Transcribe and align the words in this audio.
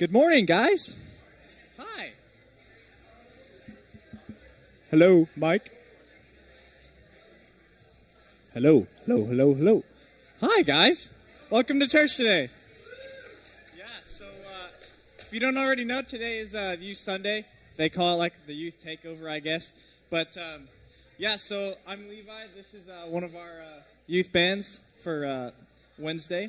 Good 0.00 0.12
morning, 0.12 0.46
guys. 0.46 0.96
Hi. 1.78 2.12
Hello, 4.90 5.28
Mike. 5.36 5.70
Hello, 8.54 8.86
hello, 9.04 9.26
hello, 9.26 9.52
hello. 9.52 9.84
Hi, 10.40 10.62
guys. 10.62 11.10
Welcome 11.50 11.80
to 11.80 11.86
church 11.86 12.16
today. 12.16 12.48
Yeah, 13.76 13.84
so 14.02 14.24
uh, 14.24 14.68
if 15.18 15.34
you 15.34 15.38
don't 15.38 15.58
already 15.58 15.84
know, 15.84 16.00
today 16.00 16.38
is 16.38 16.54
uh, 16.54 16.76
Youth 16.80 16.96
Sunday. 16.96 17.44
They 17.76 17.90
call 17.90 18.14
it 18.14 18.16
like 18.16 18.46
the 18.46 18.54
youth 18.54 18.82
takeover, 18.82 19.30
I 19.30 19.40
guess. 19.40 19.74
But 20.08 20.34
um, 20.38 20.68
yeah, 21.18 21.36
so 21.36 21.74
I'm 21.86 22.08
Levi. 22.08 22.44
This 22.56 22.72
is 22.72 22.88
uh, 22.88 23.06
one 23.06 23.22
of 23.22 23.36
our 23.36 23.60
uh, 23.60 23.82
youth 24.06 24.32
bands 24.32 24.80
for 25.02 25.26
uh, 25.26 25.50
Wednesday. 25.98 26.48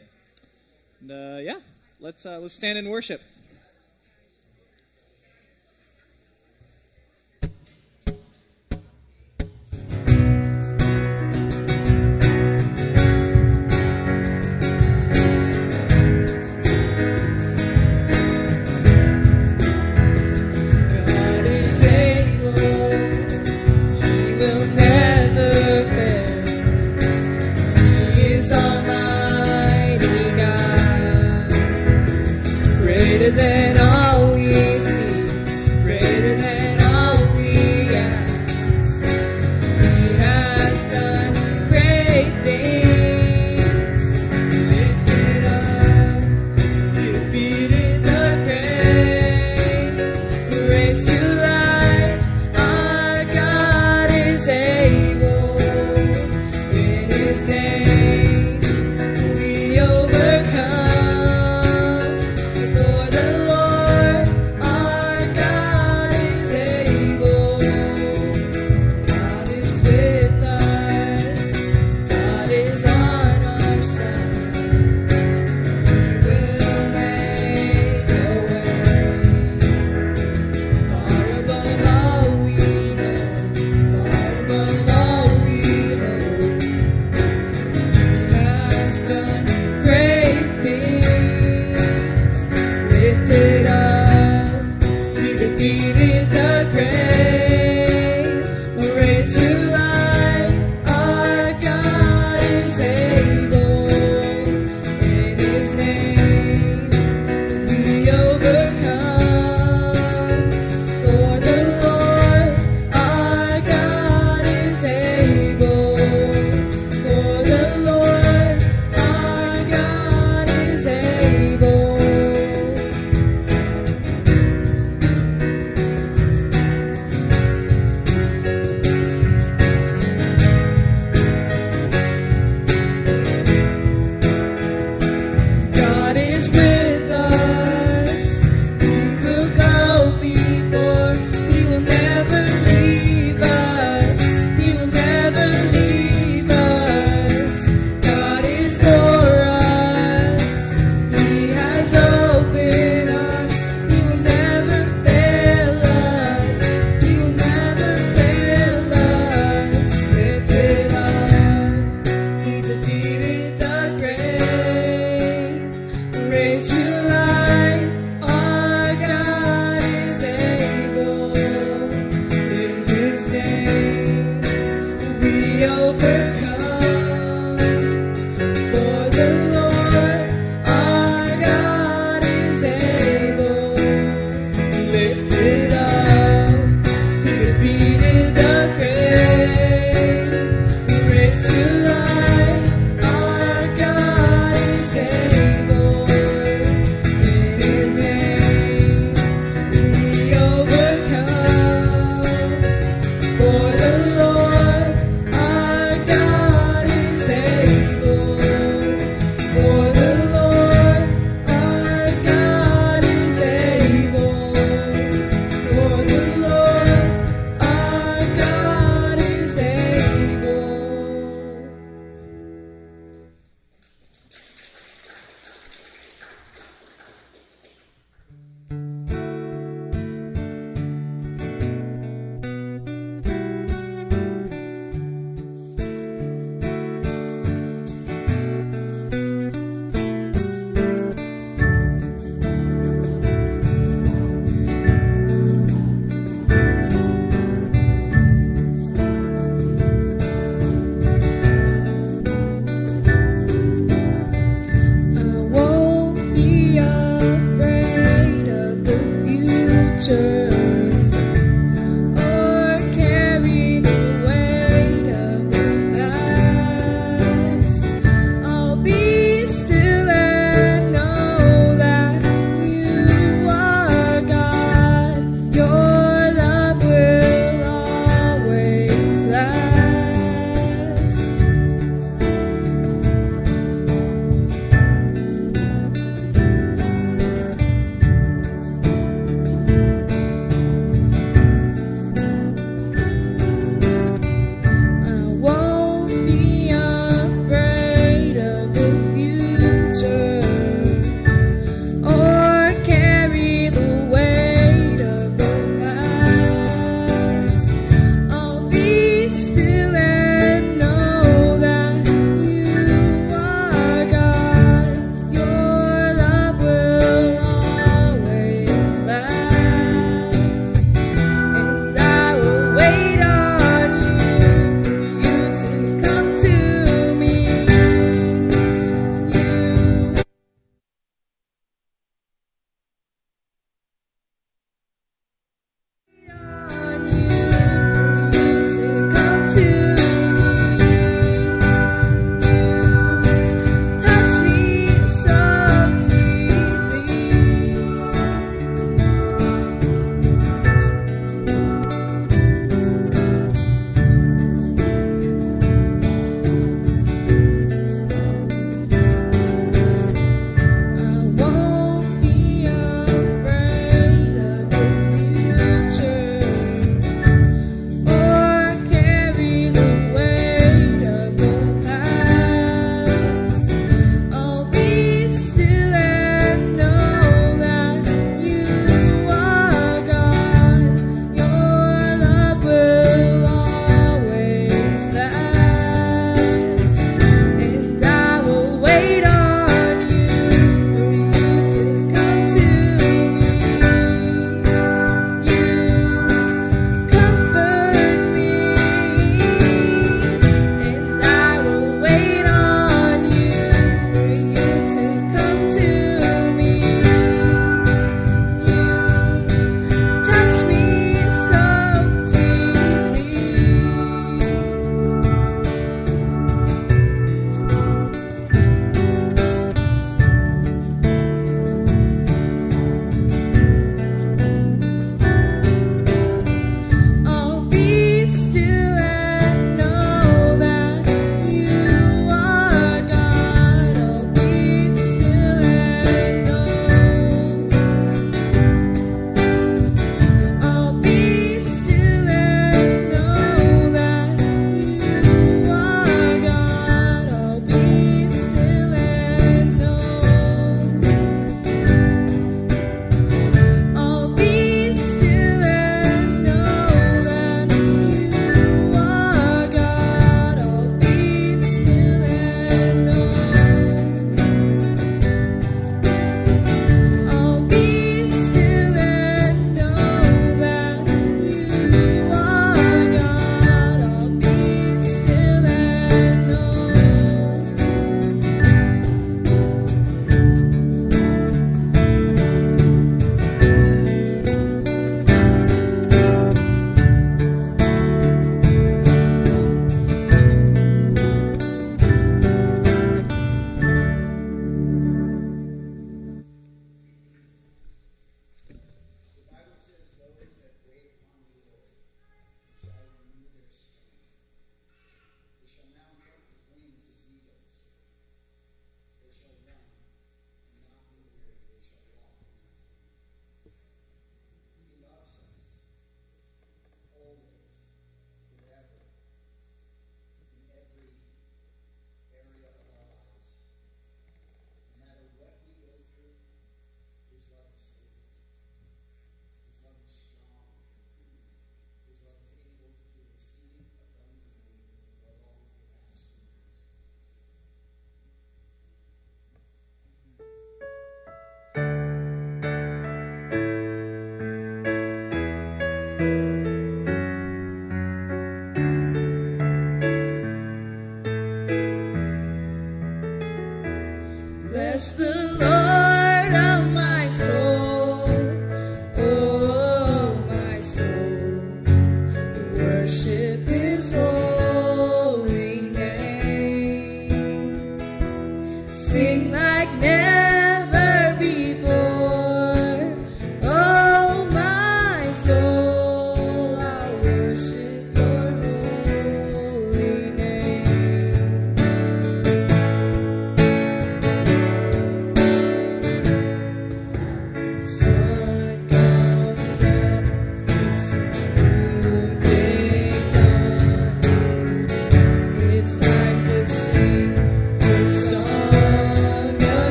And 1.01 1.11
uh, 1.11 1.41
yeah, 1.41 1.59
let's 1.99 2.25
uh, 2.25 2.39
let's 2.39 2.53
stand 2.53 2.77
and 2.77 2.89
worship. 2.89 3.21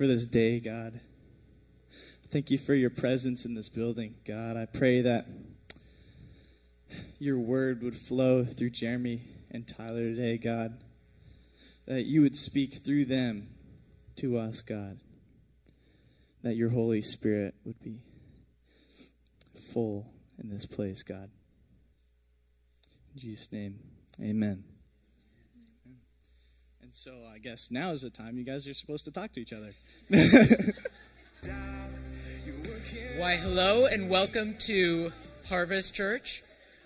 For 0.00 0.06
this 0.06 0.24
day, 0.24 0.60
God. 0.60 0.98
Thank 2.30 2.50
you 2.50 2.56
for 2.56 2.72
your 2.72 2.88
presence 2.88 3.44
in 3.44 3.52
this 3.52 3.68
building, 3.68 4.14
God. 4.26 4.56
I 4.56 4.64
pray 4.64 5.02
that 5.02 5.26
your 7.18 7.38
word 7.38 7.82
would 7.82 7.98
flow 7.98 8.42
through 8.42 8.70
Jeremy 8.70 9.24
and 9.50 9.68
Tyler 9.68 10.04
today, 10.04 10.38
God. 10.38 10.78
That 11.86 12.06
you 12.06 12.22
would 12.22 12.34
speak 12.34 12.76
through 12.76 13.04
them 13.04 13.50
to 14.16 14.38
us, 14.38 14.62
God. 14.62 15.00
That 16.42 16.56
your 16.56 16.70
Holy 16.70 17.02
Spirit 17.02 17.54
would 17.66 17.82
be 17.82 18.00
full 19.70 20.14
in 20.42 20.48
this 20.48 20.64
place, 20.64 21.02
God. 21.02 21.28
In 23.14 23.20
Jesus' 23.20 23.52
name, 23.52 23.80
amen. 24.18 24.64
And 26.90 26.94
so 26.96 27.12
I 27.32 27.38
guess 27.38 27.70
now 27.70 27.92
is 27.92 28.02
the 28.02 28.10
time 28.10 28.36
you 28.36 28.42
guys 28.42 28.66
are 28.66 28.74
supposed 28.74 29.04
to 29.04 29.12
talk 29.12 29.30
to 29.34 29.40
each 29.40 29.52
other. 29.52 29.70
Why, 33.16 33.36
hello 33.36 33.86
and 33.86 34.10
welcome 34.10 34.56
to 34.62 35.12
Harvest 35.48 35.94
Church. 35.94 36.42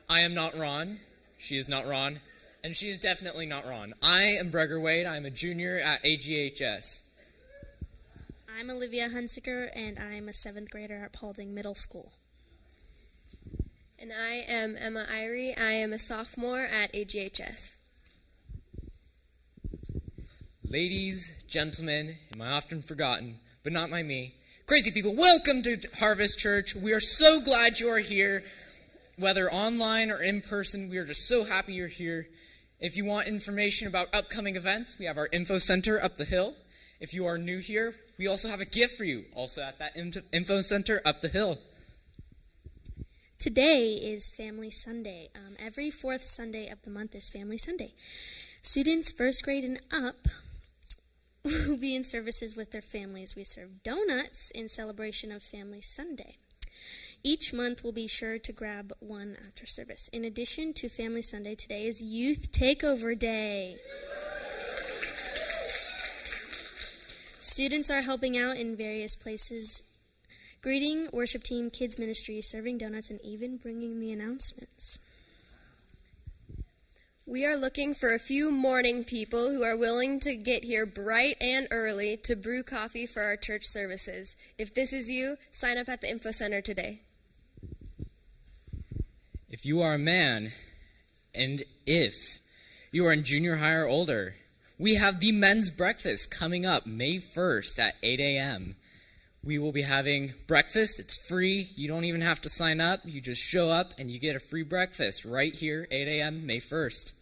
I 0.06 0.20
am 0.20 0.34
not 0.34 0.54
Ron. 0.58 0.98
She 1.38 1.56
is 1.56 1.70
not 1.70 1.86
Ron. 1.86 2.20
And 2.62 2.76
she 2.76 2.90
is 2.90 2.98
definitely 2.98 3.46
not 3.46 3.66
Ron. 3.66 3.94
I 4.02 4.24
am 4.24 4.52
Breger 4.52 4.78
Wade. 4.78 5.06
I'm 5.06 5.24
a 5.24 5.30
junior 5.30 5.78
at 5.78 6.02
AGHS. 6.04 7.00
I'm 8.60 8.68
Olivia 8.68 9.08
Hunsiker, 9.08 9.70
and 9.74 9.98
I'm 9.98 10.28
a 10.28 10.34
seventh 10.34 10.70
grader 10.70 11.02
at 11.02 11.14
Paulding 11.14 11.54
Middle 11.54 11.74
School. 11.74 12.12
And 13.98 14.12
I 14.12 14.44
am 14.46 14.76
Emma 14.78 15.06
Irie. 15.10 15.58
I 15.58 15.72
am 15.72 15.94
a 15.94 15.98
sophomore 15.98 16.60
at 16.60 16.92
AGHS. 16.92 17.76
Ladies, 20.74 21.32
gentlemen, 21.46 22.16
am 22.34 22.42
I 22.42 22.50
often 22.50 22.82
forgotten, 22.82 23.36
but 23.62 23.72
not 23.72 23.92
by 23.92 24.02
me. 24.02 24.34
Crazy 24.66 24.90
people, 24.90 25.14
welcome 25.14 25.62
to 25.62 25.78
Harvest 26.00 26.40
Church. 26.40 26.74
We 26.74 26.92
are 26.92 26.98
so 26.98 27.40
glad 27.40 27.78
you 27.78 27.88
are 27.90 28.00
here, 28.00 28.42
whether 29.16 29.48
online 29.52 30.10
or 30.10 30.20
in 30.20 30.40
person. 30.40 30.90
We 30.90 30.96
are 30.96 31.04
just 31.04 31.28
so 31.28 31.44
happy 31.44 31.74
you're 31.74 31.86
here. 31.86 32.26
If 32.80 32.96
you 32.96 33.04
want 33.04 33.28
information 33.28 33.86
about 33.86 34.08
upcoming 34.12 34.56
events, 34.56 34.96
we 34.98 35.04
have 35.04 35.16
our 35.16 35.28
info 35.30 35.58
center 35.58 36.02
up 36.02 36.16
the 36.16 36.24
hill. 36.24 36.56
If 36.98 37.14
you 37.14 37.24
are 37.24 37.38
new 37.38 37.58
here, 37.58 37.94
we 38.18 38.26
also 38.26 38.48
have 38.48 38.60
a 38.60 38.64
gift 38.64 38.98
for 38.98 39.04
you, 39.04 39.26
also 39.32 39.62
at 39.62 39.78
that 39.78 39.96
info 40.32 40.60
center 40.60 41.00
up 41.04 41.20
the 41.20 41.28
hill. 41.28 41.60
Today 43.38 43.92
is 43.92 44.28
Family 44.28 44.72
Sunday. 44.72 45.28
Um, 45.36 45.54
every 45.56 45.92
fourth 45.92 46.26
Sunday 46.26 46.68
of 46.68 46.82
the 46.82 46.90
month 46.90 47.14
is 47.14 47.30
Family 47.30 47.58
Sunday. 47.58 47.92
Students 48.60 49.12
first 49.12 49.44
grade 49.44 49.62
and 49.62 49.78
up 49.92 50.26
will 51.44 51.76
be 51.80 51.94
in 51.94 52.04
services 52.04 52.56
with 52.56 52.72
their 52.72 52.82
families. 52.82 53.36
We 53.36 53.44
serve 53.44 53.82
donuts 53.82 54.50
in 54.50 54.68
celebration 54.68 55.30
of 55.30 55.42
Family 55.42 55.80
Sunday. 55.80 56.36
Each 57.22 57.52
month, 57.52 57.82
we'll 57.82 57.92
be 57.92 58.06
sure 58.06 58.38
to 58.38 58.52
grab 58.52 58.92
one 59.00 59.36
after 59.46 59.66
service. 59.66 60.08
In 60.08 60.24
addition 60.24 60.72
to 60.74 60.88
Family 60.88 61.22
Sunday, 61.22 61.54
today 61.54 61.86
is 61.86 62.02
Youth 62.02 62.52
Takeover 62.52 63.18
Day. 63.18 63.76
Students 67.38 67.90
are 67.90 68.02
helping 68.02 68.36
out 68.38 68.56
in 68.56 68.76
various 68.76 69.14
places, 69.14 69.82
greeting, 70.62 71.08
worship 71.12 71.42
team, 71.42 71.70
kids 71.70 71.98
ministry, 71.98 72.40
serving 72.40 72.78
donuts, 72.78 73.10
and 73.10 73.20
even 73.22 73.58
bringing 73.58 74.00
the 74.00 74.12
announcements. 74.12 74.98
We 77.26 77.46
are 77.46 77.56
looking 77.56 77.94
for 77.94 78.12
a 78.12 78.18
few 78.18 78.52
morning 78.52 79.02
people 79.02 79.50
who 79.50 79.62
are 79.62 79.78
willing 79.78 80.20
to 80.20 80.36
get 80.36 80.62
here 80.62 80.84
bright 80.84 81.38
and 81.40 81.66
early 81.70 82.18
to 82.18 82.36
brew 82.36 82.62
coffee 82.62 83.06
for 83.06 83.22
our 83.22 83.34
church 83.34 83.64
services. 83.64 84.36
If 84.58 84.74
this 84.74 84.92
is 84.92 85.08
you, 85.08 85.38
sign 85.50 85.78
up 85.78 85.88
at 85.88 86.02
the 86.02 86.10
Info 86.10 86.32
Center 86.32 86.60
today. 86.60 87.00
If 89.48 89.64
you 89.64 89.80
are 89.80 89.94
a 89.94 89.98
man, 89.98 90.50
and 91.34 91.62
if 91.86 92.40
you 92.92 93.06
are 93.06 93.12
in 93.14 93.24
junior 93.24 93.56
high 93.56 93.72
or 93.72 93.86
older, 93.86 94.34
we 94.78 94.96
have 94.96 95.20
the 95.20 95.32
men's 95.32 95.70
breakfast 95.70 96.30
coming 96.30 96.66
up 96.66 96.84
May 96.84 97.16
1st 97.16 97.78
at 97.78 97.94
8 98.02 98.20
a.m. 98.20 98.76
We 99.44 99.58
will 99.58 99.72
be 99.72 99.82
having 99.82 100.32
breakfast. 100.46 100.98
It's 100.98 101.18
free. 101.18 101.68
You 101.76 101.86
don't 101.86 102.04
even 102.04 102.22
have 102.22 102.40
to 102.42 102.48
sign 102.48 102.80
up. 102.80 103.00
You 103.04 103.20
just 103.20 103.42
show 103.42 103.68
up 103.68 103.92
and 103.98 104.10
you 104.10 104.18
get 104.18 104.34
a 104.34 104.40
free 104.40 104.62
breakfast 104.62 105.26
right 105.26 105.54
here, 105.54 105.86
8 105.90 106.08
a.m., 106.08 106.46
May 106.46 106.60
1st. 106.60 107.12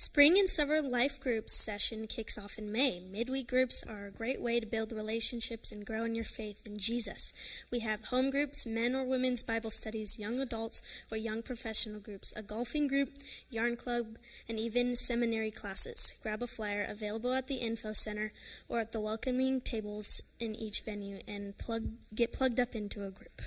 Spring 0.00 0.38
and 0.38 0.48
summer 0.48 0.80
life 0.80 1.18
groups 1.18 1.52
session 1.52 2.06
kicks 2.06 2.38
off 2.38 2.56
in 2.56 2.70
May. 2.70 3.00
Midweek 3.00 3.48
groups 3.48 3.82
are 3.82 4.06
a 4.06 4.12
great 4.12 4.40
way 4.40 4.60
to 4.60 4.64
build 4.64 4.92
relationships 4.92 5.72
and 5.72 5.84
grow 5.84 6.04
in 6.04 6.14
your 6.14 6.24
faith 6.24 6.64
in 6.64 6.78
Jesus. 6.78 7.32
We 7.72 7.80
have 7.80 8.04
home 8.04 8.30
groups, 8.30 8.64
men 8.64 8.94
or 8.94 9.02
women's 9.02 9.42
Bible 9.42 9.72
studies, 9.72 10.16
young 10.16 10.38
adults 10.38 10.82
or 11.10 11.16
young 11.16 11.42
professional 11.42 11.98
groups, 11.98 12.32
a 12.36 12.42
golfing 12.42 12.86
group, 12.86 13.10
yarn 13.50 13.74
club, 13.74 14.18
and 14.48 14.56
even 14.56 14.94
seminary 14.94 15.50
classes. 15.50 16.14
Grab 16.22 16.44
a 16.44 16.46
flyer 16.46 16.86
available 16.88 17.32
at 17.32 17.48
the 17.48 17.56
info 17.56 17.92
center 17.92 18.32
or 18.68 18.78
at 18.78 18.92
the 18.92 19.00
welcoming 19.00 19.60
tables 19.60 20.20
in 20.38 20.54
each 20.54 20.82
venue 20.82 21.22
and 21.26 21.58
plug 21.58 21.88
get 22.14 22.32
plugged 22.32 22.60
up 22.60 22.76
into 22.76 23.04
a 23.04 23.10
group. 23.10 23.42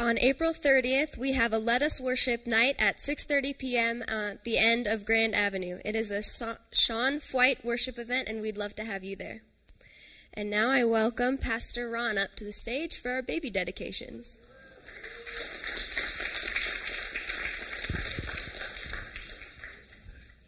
On 0.00 0.16
April 0.18 0.54
30th, 0.54 1.18
we 1.18 1.34
have 1.34 1.52
a 1.52 1.58
Let 1.58 1.82
Us 1.82 2.00
Worship 2.00 2.46
night 2.46 2.74
at 2.78 3.00
6:30 3.00 3.58
p.m. 3.58 4.02
at 4.08 4.44
the 4.44 4.56
end 4.56 4.86
of 4.86 5.04
Grand 5.04 5.34
Avenue. 5.34 5.78
It 5.84 5.94
is 5.94 6.10
a 6.10 6.22
Sean 6.72 7.20
White 7.32 7.62
worship 7.62 7.98
event, 7.98 8.26
and 8.26 8.40
we'd 8.40 8.56
love 8.56 8.74
to 8.76 8.84
have 8.84 9.04
you 9.04 9.14
there. 9.14 9.42
And 10.32 10.48
now 10.48 10.70
I 10.70 10.84
welcome 10.84 11.36
Pastor 11.36 11.90
Ron 11.90 12.16
up 12.16 12.30
to 12.36 12.44
the 12.44 12.52
stage 12.52 12.98
for 12.98 13.10
our 13.10 13.20
baby 13.20 13.50
dedications. 13.50 14.38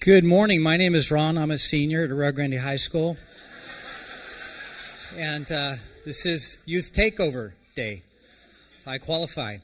Good 0.01 0.25
morning. 0.25 0.63
My 0.63 0.79
name 0.79 0.95
is 0.95 1.11
Ron. 1.11 1.37
I'm 1.37 1.51
a 1.51 1.59
senior 1.59 2.05
at 2.05 2.11
Rio 2.11 2.33
Grande 2.33 2.61
High 2.61 2.77
School. 2.77 3.19
And 5.15 5.53
uh, 5.53 5.75
this 6.07 6.25
is 6.25 6.59
Youth 6.65 6.95
Takeover 6.95 7.53
Day. 7.75 8.03
I 8.87 8.99
qualify. 8.99 9.59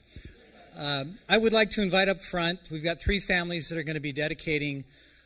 Um, 0.77 1.17
I 1.27 1.37
would 1.37 1.51
like 1.51 1.71
to 1.71 1.81
invite 1.81 2.07
up 2.07 2.21
front, 2.21 2.69
we've 2.71 2.83
got 2.83 3.01
three 3.01 3.19
families 3.19 3.67
that 3.69 3.77
are 3.77 3.83
going 3.83 3.95
to 3.95 4.01
be 4.01 4.13
dedicating 4.13 4.85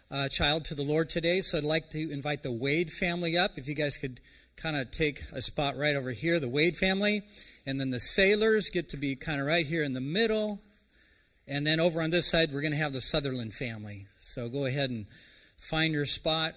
a 0.10 0.30
child 0.30 0.66
to 0.66 0.76
the 0.76 0.84
Lord 0.84 1.10
today. 1.10 1.42
So 1.42 1.58
I'd 1.58 1.64
like 1.64 1.90
to 1.92 2.12
invite 2.12 2.44
the 2.44 2.52
Wade 2.52 2.92
family 2.92 3.38
up. 3.38 3.52
If 3.58 3.68
you 3.68 3.76
guys 3.76 3.98
could 3.98 4.20
kind 4.56 4.76
of 4.76 4.92
take 4.92 5.24
a 5.32 5.42
spot 5.42 5.78
right 5.78 5.96
over 5.96 6.12
here, 6.12 6.40
the 6.40 6.50
Wade 6.50 6.76
family. 6.76 7.22
And 7.66 7.80
then 7.80 7.92
the 7.92 8.00
Sailors 8.00 8.70
get 8.70 8.90
to 8.90 8.98
be 8.98 9.16
kind 9.16 9.40
of 9.40 9.48
right 9.48 9.66
here 9.66 9.84
in 9.84 9.94
the 9.94 10.02
middle. 10.02 10.60
And 11.48 11.66
then 11.66 11.80
over 11.80 12.02
on 12.02 12.10
this 12.10 12.28
side, 12.28 12.50
we're 12.52 12.62
going 12.62 12.72
to 12.72 12.78
have 12.78 12.94
the 12.94 13.02
Sutherland 13.02 13.54
family. 13.54 14.06
So 14.18 14.50
go 14.50 14.66
ahead 14.66 14.90
and 14.90 15.06
find 15.58 15.94
your 15.94 16.06
spot. 16.06 16.54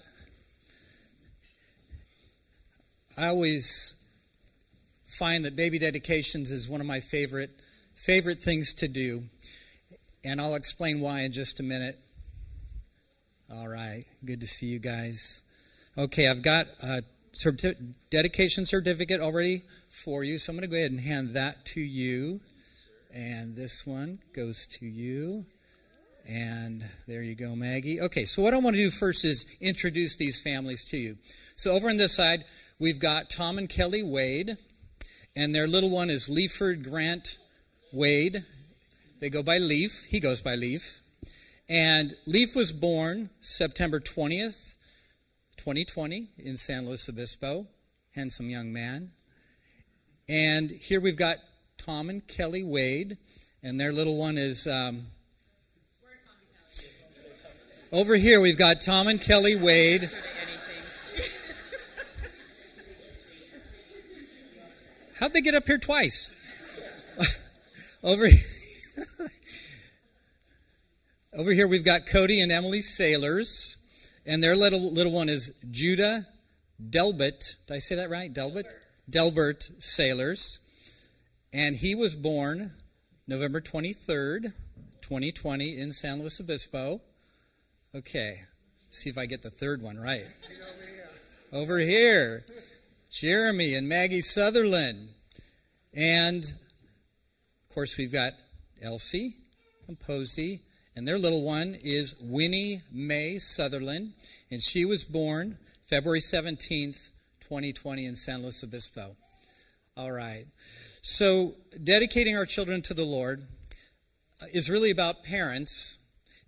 I 3.17 3.27
always 3.27 3.95
find 5.17 5.43
that 5.45 5.55
baby 5.55 5.79
dedications 5.79 6.51
is 6.51 6.69
one 6.69 6.79
of 6.79 6.87
my 6.87 6.99
favorite 6.99 7.49
favorite 7.95 8.39
things 8.41 8.73
to 8.73 8.87
do, 8.87 9.23
and 10.23 10.39
I'll 10.39 10.53
explain 10.53 10.99
why 10.99 11.21
in 11.21 11.31
just 11.31 11.59
a 11.59 11.63
minute. 11.63 11.97
All 13.51 13.67
right, 13.67 14.05
good 14.23 14.39
to 14.41 14.47
see 14.47 14.67
you 14.67 14.77
guys. 14.77 15.41
Okay, 15.97 16.27
I've 16.27 16.43
got 16.43 16.67
a 16.83 17.01
certi- 17.33 17.93
dedication 18.11 18.67
certificate 18.67 19.19
already 19.19 19.63
for 19.89 20.23
you, 20.23 20.37
so 20.37 20.51
I'm 20.51 20.57
going 20.57 20.69
to 20.69 20.73
go 20.73 20.77
ahead 20.77 20.91
and 20.91 20.99
hand 20.99 21.33
that 21.33 21.65
to 21.67 21.81
you, 21.81 22.39
and 23.11 23.55
this 23.55 23.87
one 23.87 24.19
goes 24.33 24.67
to 24.67 24.85
you. 24.85 25.45
And 26.29 26.83
there 27.07 27.23
you 27.23 27.35
go, 27.35 27.55
Maggie. 27.55 28.01
Okay, 28.01 28.25
so 28.25 28.41
what 28.41 28.53
I 28.53 28.57
want 28.57 28.75
to 28.75 28.81
do 28.81 28.91
first 28.91 29.23
is 29.23 29.45
introduce 29.61 30.17
these 30.17 30.41
families 30.41 30.83
to 30.89 30.97
you. 30.97 31.17
So 31.55 31.71
over 31.71 31.89
on 31.89 31.97
this 31.97 32.15
side, 32.15 32.43
we've 32.77 32.99
got 32.99 33.29
Tom 33.29 33.57
and 33.57 33.69
Kelly 33.69 34.03
Wade 34.03 34.57
and 35.37 35.53
their 35.53 35.67
little 35.67 35.91
one 35.91 36.09
is 36.09 36.27
Leaford 36.29 36.83
Grant 36.83 37.37
Wade. 37.93 38.43
They 39.19 39.29
go 39.29 39.43
by 39.43 39.59
Leaf. 39.59 40.05
He 40.05 40.19
goes 40.19 40.41
by 40.41 40.55
Leaf. 40.55 41.01
And 41.69 42.15
Leaf 42.25 42.55
was 42.55 42.71
born 42.71 43.29
September 43.39 43.99
20th, 43.99 44.77
2020, 45.57 46.29
in 46.39 46.57
San 46.57 46.87
Luis 46.87 47.07
Obispo. 47.07 47.67
Handsome 48.15 48.49
young 48.49 48.73
man. 48.73 49.11
And 50.27 50.71
here 50.71 50.99
we've 50.99 51.15
got 51.15 51.37
Tom 51.77 52.09
and 52.09 52.27
Kelly 52.27 52.63
Wade, 52.63 53.19
and 53.61 53.79
their 53.79 53.93
little 53.93 54.17
one 54.17 54.39
is. 54.39 54.65
Um, 54.65 55.05
over 57.91 58.15
here 58.15 58.41
we've 58.41 58.57
got 58.57 58.81
Tom 58.81 59.07
and 59.07 59.21
Kelly 59.21 59.55
Wade. 59.55 60.09
How'd 65.19 65.33
they 65.33 65.41
get 65.41 65.55
up 65.55 65.65
here 65.65 65.79
twice? 65.79 66.31
Over 68.03 68.27
Over 71.33 71.53
here 71.53 71.67
we've 71.67 71.83
got 71.83 72.05
Cody 72.05 72.39
and 72.39 72.51
Emily 72.51 72.81
Sailors. 72.81 73.77
And 74.27 74.43
their 74.43 74.55
little 74.55 74.91
little 74.91 75.11
one 75.11 75.27
is 75.27 75.55
Judah 75.71 76.27
Delbert. 76.89 77.55
Did 77.65 77.73
I 77.73 77.79
say 77.79 77.95
that 77.95 78.11
right? 78.11 78.31
Delbert? 78.31 78.67
Delbert 79.09 79.71
Sailors. 79.79 80.59
And 81.51 81.77
he 81.77 81.95
was 81.95 82.15
born 82.15 82.73
November 83.27 83.59
23rd, 83.59 84.53
2020, 85.01 85.79
in 85.79 85.93
San 85.93 86.19
Luis 86.19 86.39
Obispo. 86.39 87.01
Okay, 87.95 88.43
see 88.91 89.09
if 89.09 89.17
I 89.17 89.25
get 89.25 89.41
the 89.41 89.49
third 89.49 89.81
one 89.81 89.97
right. 89.97 90.27
Over 91.51 91.79
here, 91.79 92.45
Jeremy 93.09 93.73
and 93.73 93.87
Maggie 93.87 94.21
Sutherland. 94.21 95.09
And, 95.93 96.43
of 96.43 97.73
course, 97.73 97.97
we've 97.97 98.11
got 98.11 98.33
Elsie 98.81 99.35
and 99.87 99.99
Posey. 99.99 100.61
And 100.95 101.07
their 101.07 101.17
little 101.17 101.43
one 101.43 101.75
is 101.83 102.15
Winnie 102.19 102.81
Mae 102.91 103.39
Sutherland. 103.39 104.13
And 104.51 104.61
she 104.61 104.83
was 104.83 105.05
born 105.05 105.57
February 105.85 106.19
17th, 106.19 107.09
2020, 107.39 108.05
in 108.05 108.15
San 108.15 108.41
Luis 108.41 108.63
Obispo. 108.63 109.15
All 109.95 110.11
right. 110.11 110.45
So, 111.01 111.55
dedicating 111.83 112.37
our 112.37 112.45
children 112.45 112.81
to 112.83 112.93
the 112.93 113.05
Lord 113.05 113.47
is 114.53 114.69
really 114.69 114.91
about 114.91 115.23
parents 115.23 115.99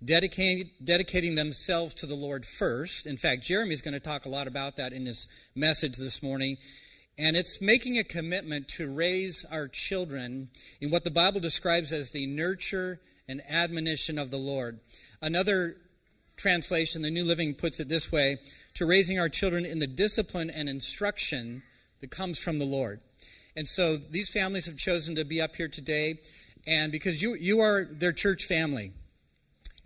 dedicating, 0.03 0.69
dedicating 0.83 1.35
themselves 1.35 1.93
to 1.95 2.05
the 2.05 2.15
Lord 2.15 2.45
first. 2.45 3.05
In 3.05 3.17
fact, 3.17 3.43
Jeremy's 3.43 3.81
going 3.81 3.93
to 3.93 3.99
talk 3.99 4.25
a 4.25 4.29
lot 4.29 4.47
about 4.47 4.77
that 4.77 4.93
in 4.93 5.05
his 5.05 5.27
message 5.55 5.97
this 5.97 6.23
morning. 6.23 6.57
And 7.17 7.35
it's 7.35 7.61
making 7.61 7.97
a 7.97 8.03
commitment 8.03 8.69
to 8.69 8.91
raise 8.91 9.45
our 9.51 9.67
children 9.67 10.49
in 10.79 10.89
what 10.89 11.03
the 11.03 11.11
Bible 11.11 11.41
describes 11.41 11.91
as 11.91 12.11
the 12.11 12.25
nurture 12.25 13.01
and 13.27 13.41
admonition 13.49 14.17
of 14.17 14.31
the 14.31 14.37
Lord. 14.37 14.79
Another 15.21 15.75
translation, 16.37 17.01
the 17.01 17.11
New 17.11 17.25
Living, 17.25 17.53
puts 17.53 17.79
it 17.79 17.89
this 17.89 18.11
way 18.11 18.37
to 18.75 18.85
raising 18.85 19.19
our 19.19 19.27
children 19.27 19.65
in 19.65 19.79
the 19.79 19.87
discipline 19.87 20.49
and 20.49 20.69
instruction 20.69 21.61
that 21.99 22.09
comes 22.09 22.39
from 22.39 22.59
the 22.59 22.65
Lord. 22.65 23.01
And 23.55 23.67
so 23.67 23.97
these 23.97 24.29
families 24.29 24.65
have 24.67 24.77
chosen 24.77 25.15
to 25.15 25.25
be 25.25 25.41
up 25.41 25.57
here 25.57 25.67
today, 25.67 26.19
and 26.65 26.91
because 26.91 27.21
you, 27.21 27.35
you 27.35 27.59
are 27.59 27.83
their 27.83 28.13
church 28.13 28.45
family. 28.45 28.93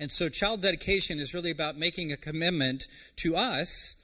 And 0.04 0.12
so 0.12 0.28
child 0.28 0.62
dedication 0.62 1.18
is 1.18 1.34
really 1.34 1.50
about 1.50 1.78
making 1.78 2.12
a 2.12 2.18
commitment 2.18 2.90
to 3.16 3.38
us, 3.38 3.96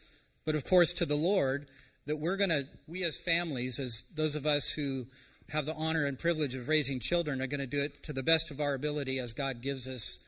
but 0.46 0.56
of 0.56 0.64
course 0.64 0.94
to 0.94 1.06
the 1.06 1.18
Lord, 1.18 1.68
that 2.06 2.16
we're 2.16 2.38
going 2.38 2.52
to, 2.52 2.64
we 2.88 3.04
as 3.04 3.20
families, 3.20 3.80
as 3.80 4.06
those 4.16 4.34
of 4.38 4.46
us 4.46 4.70
who 4.70 5.08
have 5.50 5.66
the 5.66 5.76
honor 5.76 6.06
and 6.06 6.18
privilege 6.18 6.56
of 6.56 6.70
raising 6.70 7.02
children, 7.02 7.42
are 7.42 7.48
going 7.48 7.60
to 7.60 7.68
do 7.68 7.84
it 7.84 8.02
to 8.04 8.14
the 8.14 8.24
best 8.24 8.50
of 8.50 8.62
our 8.62 8.76
ability 8.76 9.20
as 9.20 9.34
God 9.34 9.62
gives 9.62 9.90
us 9.90 10.22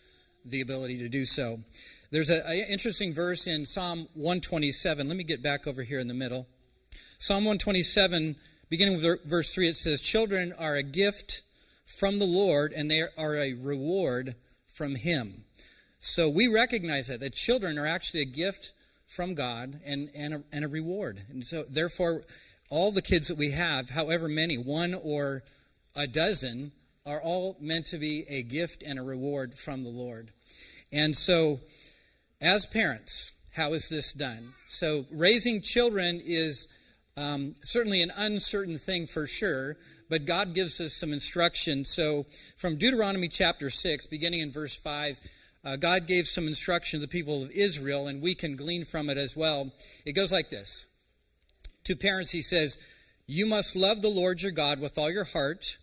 the 0.43 0.59
ability 0.59 0.97
to 0.97 1.07
do 1.07 1.23
so. 1.23 1.61
There's 2.11 2.29
an 2.29 2.43
interesting 2.69 3.13
verse 3.13 3.47
in 3.47 3.65
Psalm 3.65 4.09
127. 4.15 5.07
Let 5.07 5.15
me 5.15 5.23
get 5.23 5.41
back 5.41 5.67
over 5.67 5.83
here 5.83 5.99
in 5.99 6.09
the 6.09 6.13
middle. 6.13 6.47
Psalm 7.17 7.45
127 7.45 8.35
beginning 8.67 9.01
with 9.01 9.23
verse 9.23 9.53
3, 9.53 9.69
it 9.69 9.77
says, 9.77 10.01
Children 10.01 10.53
are 10.59 10.75
a 10.75 10.83
gift 10.83 11.43
from 11.85 12.19
the 12.19 12.25
Lord, 12.25 12.73
and 12.73 12.91
they 12.91 13.03
are 13.17 13.37
a 13.37 13.53
reward 13.53 14.35
from 14.65 14.95
Him. 14.95 15.45
So 16.03 16.27
we 16.27 16.47
recognize 16.47 17.09
that, 17.09 17.19
that 17.19 17.35
children 17.35 17.77
are 17.77 17.85
actually 17.85 18.21
a 18.21 18.25
gift 18.25 18.73
from 19.05 19.35
God 19.35 19.79
and, 19.85 20.09
and, 20.15 20.33
a, 20.33 20.43
and 20.51 20.65
a 20.65 20.67
reward. 20.67 21.21
And 21.29 21.45
so, 21.45 21.63
therefore, 21.69 22.23
all 22.71 22.91
the 22.91 23.03
kids 23.03 23.27
that 23.27 23.37
we 23.37 23.51
have, 23.51 23.91
however 23.91 24.27
many, 24.27 24.57
one 24.57 24.95
or 24.95 25.43
a 25.95 26.07
dozen, 26.07 26.71
are 27.05 27.21
all 27.21 27.55
meant 27.61 27.85
to 27.87 27.99
be 27.99 28.25
a 28.27 28.41
gift 28.41 28.81
and 28.83 28.97
a 28.97 29.03
reward 29.03 29.53
from 29.59 29.83
the 29.83 29.91
Lord. 29.91 30.31
And 30.91 31.15
so, 31.15 31.59
as 32.41 32.65
parents, 32.65 33.33
how 33.55 33.73
is 33.73 33.87
this 33.87 34.11
done? 34.11 34.53
So, 34.65 35.05
raising 35.11 35.61
children 35.61 36.19
is 36.25 36.67
um, 37.15 37.53
certainly 37.63 38.01
an 38.01 38.11
uncertain 38.17 38.79
thing 38.79 39.05
for 39.05 39.27
sure, 39.27 39.77
but 40.09 40.25
God 40.25 40.55
gives 40.55 40.81
us 40.81 40.93
some 40.93 41.13
instruction. 41.13 41.85
So, 41.85 42.25
from 42.57 42.77
Deuteronomy 42.77 43.27
chapter 43.27 43.69
6, 43.69 44.07
beginning 44.07 44.39
in 44.39 44.51
verse 44.51 44.75
5, 44.75 45.19
uh, 45.63 45.75
God 45.75 46.07
gave 46.07 46.27
some 46.27 46.47
instruction 46.47 46.99
to 46.99 47.05
the 47.05 47.11
people 47.11 47.43
of 47.43 47.51
Israel, 47.51 48.07
and 48.07 48.21
we 48.21 48.33
can 48.33 48.55
glean 48.55 48.83
from 48.83 49.09
it 49.09 49.17
as 49.17 49.37
well. 49.37 49.71
It 50.05 50.13
goes 50.13 50.31
like 50.31 50.49
this 50.49 50.87
To 51.85 51.95
parents, 51.95 52.31
he 52.31 52.41
says, 52.41 52.77
You 53.27 53.45
must 53.45 53.75
love 53.75 54.01
the 54.01 54.09
Lord 54.09 54.41
your 54.41 54.51
God 54.51 54.79
with 54.79 54.97
all 54.97 55.11
your 55.11 55.25
heart, 55.25 55.77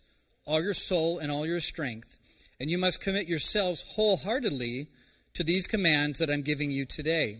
all 0.45 0.61
your 0.61 0.73
soul, 0.73 1.19
and 1.19 1.31
all 1.31 1.45
your 1.45 1.61
strength, 1.61 2.19
and 2.59 2.69
you 2.69 2.77
must 2.77 3.01
commit 3.01 3.27
yourselves 3.27 3.93
wholeheartedly 3.95 4.87
to 5.33 5.43
these 5.43 5.67
commands 5.67 6.19
that 6.19 6.29
I'm 6.29 6.41
giving 6.41 6.71
you 6.71 6.85
today. 6.85 7.37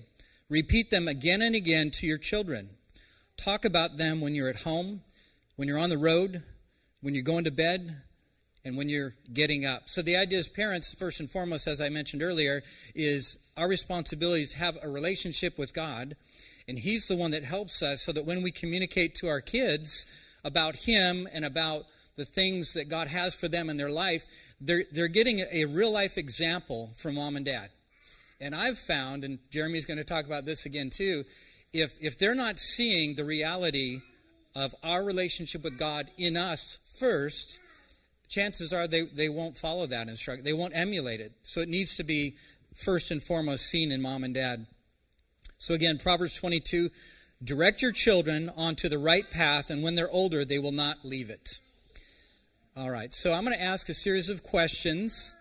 Repeat 0.49 0.89
them 0.89 1.07
again 1.07 1.41
and 1.41 1.55
again 1.55 1.91
to 1.91 2.07
your 2.07 2.17
children. 2.17 2.69
Talk 3.35 3.65
about 3.65 3.97
them 3.97 4.21
when 4.21 4.35
you're 4.35 4.49
at 4.49 4.61
home, 4.61 5.01
when 5.55 5.67
you're 5.67 5.77
on 5.77 5.89
the 5.89 5.97
road, 5.97 6.43
when 7.01 7.13
you're 7.13 7.23
going 7.23 7.43
to 7.43 7.51
bed, 7.51 8.01
and 8.65 8.77
when 8.77 8.89
you're 8.89 9.13
getting 9.33 9.65
up. 9.65 9.83
So 9.85 10.01
the 10.01 10.17
idea 10.17 10.39
is 10.39 10.49
parents, 10.49 10.93
first 10.93 11.19
and 11.19 11.29
foremost, 11.29 11.67
as 11.67 11.79
I 11.79 11.89
mentioned 11.89 12.21
earlier, 12.21 12.61
is 12.93 13.37
our 13.57 13.67
responsibility 13.67 14.41
is 14.41 14.53
have 14.53 14.77
a 14.81 14.89
relationship 14.89 15.57
with 15.57 15.73
God, 15.73 16.15
and 16.67 16.79
He's 16.79 17.07
the 17.07 17.15
one 17.15 17.31
that 17.31 17.43
helps 17.43 17.81
us 17.81 18.01
so 18.01 18.11
that 18.11 18.25
when 18.25 18.41
we 18.41 18.51
communicate 18.51 19.15
to 19.15 19.27
our 19.27 19.41
kids 19.41 20.05
about 20.43 20.75
Him 20.75 21.27
and 21.33 21.45
about 21.45 21.85
the 22.15 22.25
things 22.25 22.73
that 22.73 22.89
God 22.89 23.07
has 23.07 23.33
for 23.33 23.47
them 23.47 23.69
in 23.69 23.77
their 23.77 23.89
life, 23.89 24.25
they're, 24.59 24.83
they're 24.91 25.07
getting 25.07 25.39
a 25.51 25.65
real 25.65 25.91
life 25.91 26.17
example 26.17 26.91
from 26.97 27.15
mom 27.15 27.37
and 27.37 27.45
dad. 27.45 27.69
And 28.41 28.55
I've 28.55 28.77
found, 28.77 29.23
and 29.23 29.39
Jeremy's 29.51 29.85
going 29.85 29.97
to 29.97 30.03
talk 30.03 30.25
about 30.25 30.45
this 30.45 30.65
again 30.65 30.89
too, 30.89 31.23
if, 31.73 31.93
if 32.01 32.17
they're 32.17 32.35
not 32.35 32.59
seeing 32.59 33.15
the 33.15 33.23
reality 33.23 34.01
of 34.55 34.75
our 34.83 35.03
relationship 35.03 35.63
with 35.63 35.77
God 35.77 36.09
in 36.17 36.35
us 36.35 36.79
first, 36.99 37.59
chances 38.29 38.71
are 38.71 38.87
they, 38.87 39.01
they 39.01 39.27
won't 39.27 39.57
follow 39.57 39.85
that 39.87 40.07
instruction. 40.07 40.45
They 40.45 40.53
won't 40.53 40.75
emulate 40.75 41.19
it. 41.19 41.33
So 41.41 41.59
it 41.59 41.69
needs 41.69 41.97
to 41.97 42.03
be 42.03 42.35
first 42.73 43.11
and 43.11 43.21
foremost 43.21 43.65
seen 43.65 43.91
in 43.91 44.01
mom 44.01 44.23
and 44.23 44.33
dad. 44.33 44.67
So 45.57 45.73
again, 45.73 45.97
Proverbs 45.97 46.37
22 46.37 46.89
direct 47.43 47.81
your 47.81 47.91
children 47.91 48.51
onto 48.55 48.89
the 48.89 48.97
right 48.97 49.29
path, 49.31 49.69
and 49.69 49.81
when 49.81 49.95
they're 49.95 50.11
older, 50.11 50.43
they 50.43 50.59
will 50.59 50.71
not 50.71 51.03
leave 51.03 51.29
it. 51.29 51.59
All 52.75 52.89
right, 52.89 53.13
so 53.13 53.33
I'm 53.33 53.43
going 53.43 53.57
to 53.57 53.63
ask 53.63 53.89
a 53.89 53.93
series 53.93 54.29
of 54.29 54.43
questions 54.43 55.35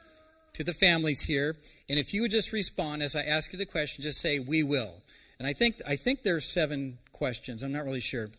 to 0.55 0.65
the 0.65 0.73
families 0.73 1.23
here. 1.23 1.57
And 1.89 1.99
if 1.99 2.13
you 2.13 2.23
would 2.23 2.31
just 2.31 2.53
respond 2.53 3.03
as 3.03 3.15
I 3.15 3.23
ask 3.23 3.53
you 3.53 3.59
the 3.59 3.67
question, 3.67 4.03
just 4.03 4.21
say, 4.21 4.39
We 4.39 4.63
will. 4.63 4.95
And 5.39 5.47
I 5.47 5.53
think 5.53 5.77
I 5.87 5.95
think 5.95 6.23
there's 6.23 6.45
seven 6.45 6.99
questions. 7.13 7.63
I'm 7.63 7.73
not 7.73 7.85
really 7.85 8.01
sure. 8.01 8.31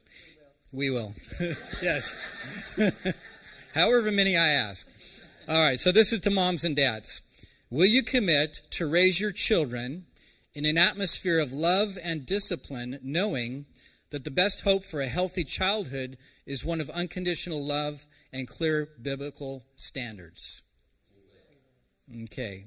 We 0.74 0.90
will. 0.90 1.16
We 1.40 1.48
will. 1.48 1.56
yes. 1.82 2.18
However 3.73 4.12
many 4.12 4.36
I 4.36 4.49
ask. 4.49 4.88
All 5.47 5.62
right, 5.62 5.79
so 5.79 5.91
this 5.91 6.12
is 6.12 6.19
to 6.21 6.32
moms 6.32 6.63
and 6.63 6.75
dads. 6.75 7.21
Will 7.69 7.86
you 7.86 8.03
commit 8.03 8.62
to 8.71 8.89
raise 8.89 9.19
your 9.19 9.32
children 9.32 10.05
in 10.53 10.65
an 10.65 10.77
atmosphere 10.77 11.39
of 11.39 11.53
love 11.53 11.97
and 12.03 12.25
discipline, 12.25 12.99
knowing 13.03 13.65
that 14.10 14.23
the 14.23 14.32
best 14.32 14.62
hope 14.62 14.84
for 14.84 15.01
a 15.01 15.08
healthy 15.08 15.43
childhood 15.43 16.17
is 16.45 16.65
one 16.65 16.82
of 16.82 16.89
unconditional 16.89 17.63
love 17.63 18.08
and 18.34 18.47
clear 18.47 18.89
biblical 19.01 19.63
standards? 19.75 20.63
Okay. 22.23 22.65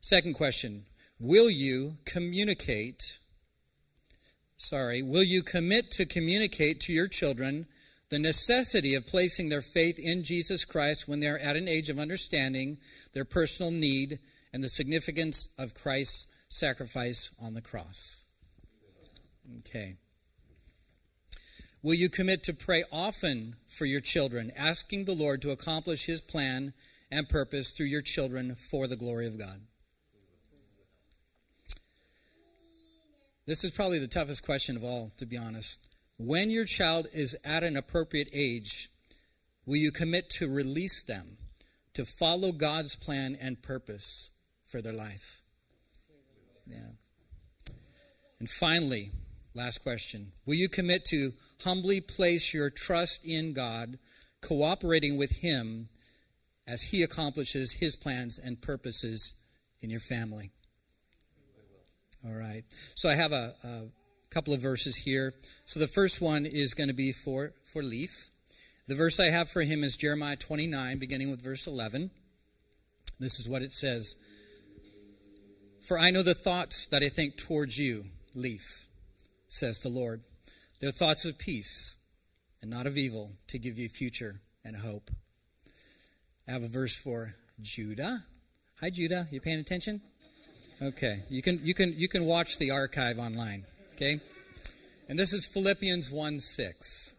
Second 0.00 0.34
question 0.34 0.84
Will 1.18 1.50
you 1.50 1.98
communicate 2.04 3.18
sorry, 4.56 5.02
will 5.02 5.24
you 5.24 5.42
commit 5.42 5.90
to 5.90 6.06
communicate 6.06 6.80
to 6.80 6.92
your 6.92 7.08
children 7.08 7.66
the 8.12 8.18
necessity 8.18 8.94
of 8.94 9.06
placing 9.06 9.48
their 9.48 9.62
faith 9.62 9.98
in 9.98 10.22
Jesus 10.22 10.66
Christ 10.66 11.08
when 11.08 11.20
they're 11.20 11.38
at 11.38 11.56
an 11.56 11.66
age 11.66 11.88
of 11.88 11.98
understanding 11.98 12.76
their 13.14 13.24
personal 13.24 13.72
need 13.72 14.18
and 14.52 14.62
the 14.62 14.68
significance 14.68 15.48
of 15.56 15.72
Christ's 15.72 16.26
sacrifice 16.50 17.30
on 17.40 17.54
the 17.54 17.62
cross? 17.62 18.24
Okay. 19.60 19.96
Will 21.82 21.94
you 21.94 22.10
commit 22.10 22.44
to 22.44 22.52
pray 22.52 22.84
often 22.92 23.56
for 23.66 23.86
your 23.86 24.02
children, 24.02 24.52
asking 24.58 25.06
the 25.06 25.14
Lord 25.14 25.40
to 25.40 25.50
accomplish 25.50 26.04
his 26.04 26.20
plan 26.20 26.74
and 27.10 27.30
purpose 27.30 27.70
through 27.70 27.86
your 27.86 28.02
children 28.02 28.54
for 28.54 28.86
the 28.86 28.96
glory 28.96 29.26
of 29.26 29.38
God? 29.38 29.62
This 33.46 33.64
is 33.64 33.70
probably 33.70 34.00
the 34.00 34.06
toughest 34.06 34.44
question 34.44 34.76
of 34.76 34.84
all, 34.84 35.12
to 35.16 35.24
be 35.24 35.38
honest. 35.38 35.91
When 36.18 36.50
your 36.50 36.64
child 36.64 37.08
is 37.12 37.36
at 37.44 37.64
an 37.64 37.76
appropriate 37.76 38.28
age, 38.32 38.90
will 39.66 39.76
you 39.76 39.90
commit 39.90 40.30
to 40.30 40.48
release 40.48 41.02
them 41.02 41.38
to 41.94 42.04
follow 42.04 42.52
God's 42.52 42.96
plan 42.96 43.36
and 43.40 43.62
purpose 43.62 44.30
for 44.66 44.80
their 44.80 44.92
life? 44.92 45.42
Yeah. 46.66 46.92
And 48.38 48.48
finally, 48.48 49.10
last 49.54 49.82
question 49.82 50.32
Will 50.46 50.54
you 50.54 50.68
commit 50.68 51.04
to 51.06 51.32
humbly 51.62 52.00
place 52.00 52.52
your 52.52 52.70
trust 52.70 53.24
in 53.24 53.52
God, 53.52 53.98
cooperating 54.40 55.16
with 55.16 55.38
Him 55.38 55.88
as 56.66 56.84
He 56.84 57.02
accomplishes 57.02 57.74
His 57.74 57.96
plans 57.96 58.38
and 58.38 58.60
purposes 58.60 59.34
in 59.80 59.90
your 59.90 60.00
family? 60.00 60.50
All 62.24 62.34
right. 62.34 62.62
So 62.94 63.08
I 63.08 63.16
have 63.16 63.32
a, 63.32 63.54
a 63.64 63.82
couple 64.32 64.54
of 64.54 64.60
verses 64.60 64.96
here. 64.96 65.34
So 65.64 65.78
the 65.78 65.88
first 65.88 66.20
one 66.20 66.46
is 66.46 66.74
going 66.74 66.88
to 66.88 66.94
be 66.94 67.12
for, 67.12 67.52
for 67.64 67.82
Leaf. 67.82 68.28
The 68.88 68.94
verse 68.94 69.20
I 69.20 69.30
have 69.30 69.50
for 69.50 69.62
him 69.62 69.84
is 69.84 69.96
Jeremiah 69.96 70.36
29, 70.36 70.98
beginning 70.98 71.30
with 71.30 71.42
verse 71.42 71.66
11. 71.66 72.10
This 73.20 73.38
is 73.38 73.48
what 73.48 73.62
it 73.62 73.72
says 73.72 74.16
For 75.86 75.98
I 75.98 76.10
know 76.10 76.22
the 76.22 76.34
thoughts 76.34 76.86
that 76.86 77.02
I 77.02 77.08
think 77.08 77.36
towards 77.36 77.78
you, 77.78 78.06
Leaf, 78.34 78.86
says 79.48 79.80
the 79.80 79.88
Lord. 79.88 80.22
They're 80.80 80.90
thoughts 80.90 81.24
of 81.24 81.38
peace 81.38 81.96
and 82.62 82.70
not 82.70 82.86
of 82.86 82.96
evil, 82.96 83.32
to 83.48 83.58
give 83.58 83.76
you 83.76 83.88
future 83.88 84.40
and 84.64 84.76
hope. 84.76 85.10
I 86.48 86.52
have 86.52 86.62
a 86.62 86.68
verse 86.68 86.94
for 86.94 87.34
Judah. 87.60 88.24
Hi, 88.80 88.88
Judah. 88.88 89.26
You 89.30 89.40
paying 89.40 89.58
attention? 89.58 90.00
Okay. 90.80 91.22
You 91.28 91.42
can 91.42 91.60
you 91.62 91.74
can 91.74 91.92
you 91.96 92.08
can 92.08 92.24
watch 92.24 92.58
the 92.58 92.70
archive 92.70 93.18
online. 93.18 93.64
Okay. 93.94 94.20
And 95.08 95.18
this 95.18 95.32
is 95.32 95.44
Philippians 95.46 96.10
1 96.10 96.40
6. 96.40 97.14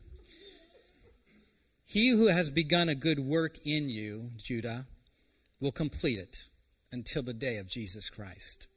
He 1.86 2.10
who 2.10 2.28
has 2.28 2.50
begun 2.50 2.90
a 2.90 2.96
good 2.96 3.20
work 3.20 3.60
in 3.64 3.90
you, 3.90 4.32
Judah, 4.38 4.88
will 5.60 5.72
complete 5.72 6.18
it 6.18 6.50
until 6.92 7.22
the 7.22 7.34
day 7.34 7.58
of 7.58 7.68
Jesus 7.68 8.10
Christ. 8.10 8.68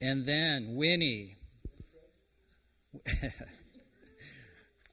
And 0.00 0.26
then 0.26 0.74
Winnie. 0.74 1.36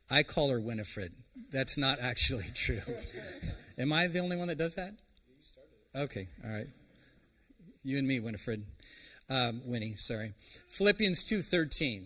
I 0.09 0.21
call 0.21 0.49
her 0.49 0.61
Winifred. 0.61 1.13
That's 1.51 1.77
not 1.77 1.99
actually 1.99 2.45
true. 2.53 2.81
Am 3.77 3.91
I 3.91 4.05
the 4.07 4.19
only 4.19 4.37
one 4.37 4.47
that 4.49 4.59
does 4.59 4.75
that? 4.75 4.93
Okay, 5.95 6.27
all 6.43 6.51
right. 6.51 6.67
You 7.83 7.97
and 7.97 8.07
me, 8.07 8.19
Winifred. 8.19 8.63
Um, 9.29 9.61
Winnie, 9.65 9.95
sorry. 9.95 10.33
Philippians 10.69 11.23
2.13. 11.23 12.05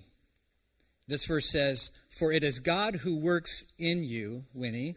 This 1.08 1.26
verse 1.26 1.50
says, 1.50 1.92
For 2.08 2.32
it 2.32 2.44
is 2.44 2.60
God 2.60 2.98
who 2.98 3.16
works 3.16 3.66
in 3.78 4.04
you, 4.04 4.44
Winnie, 4.54 4.96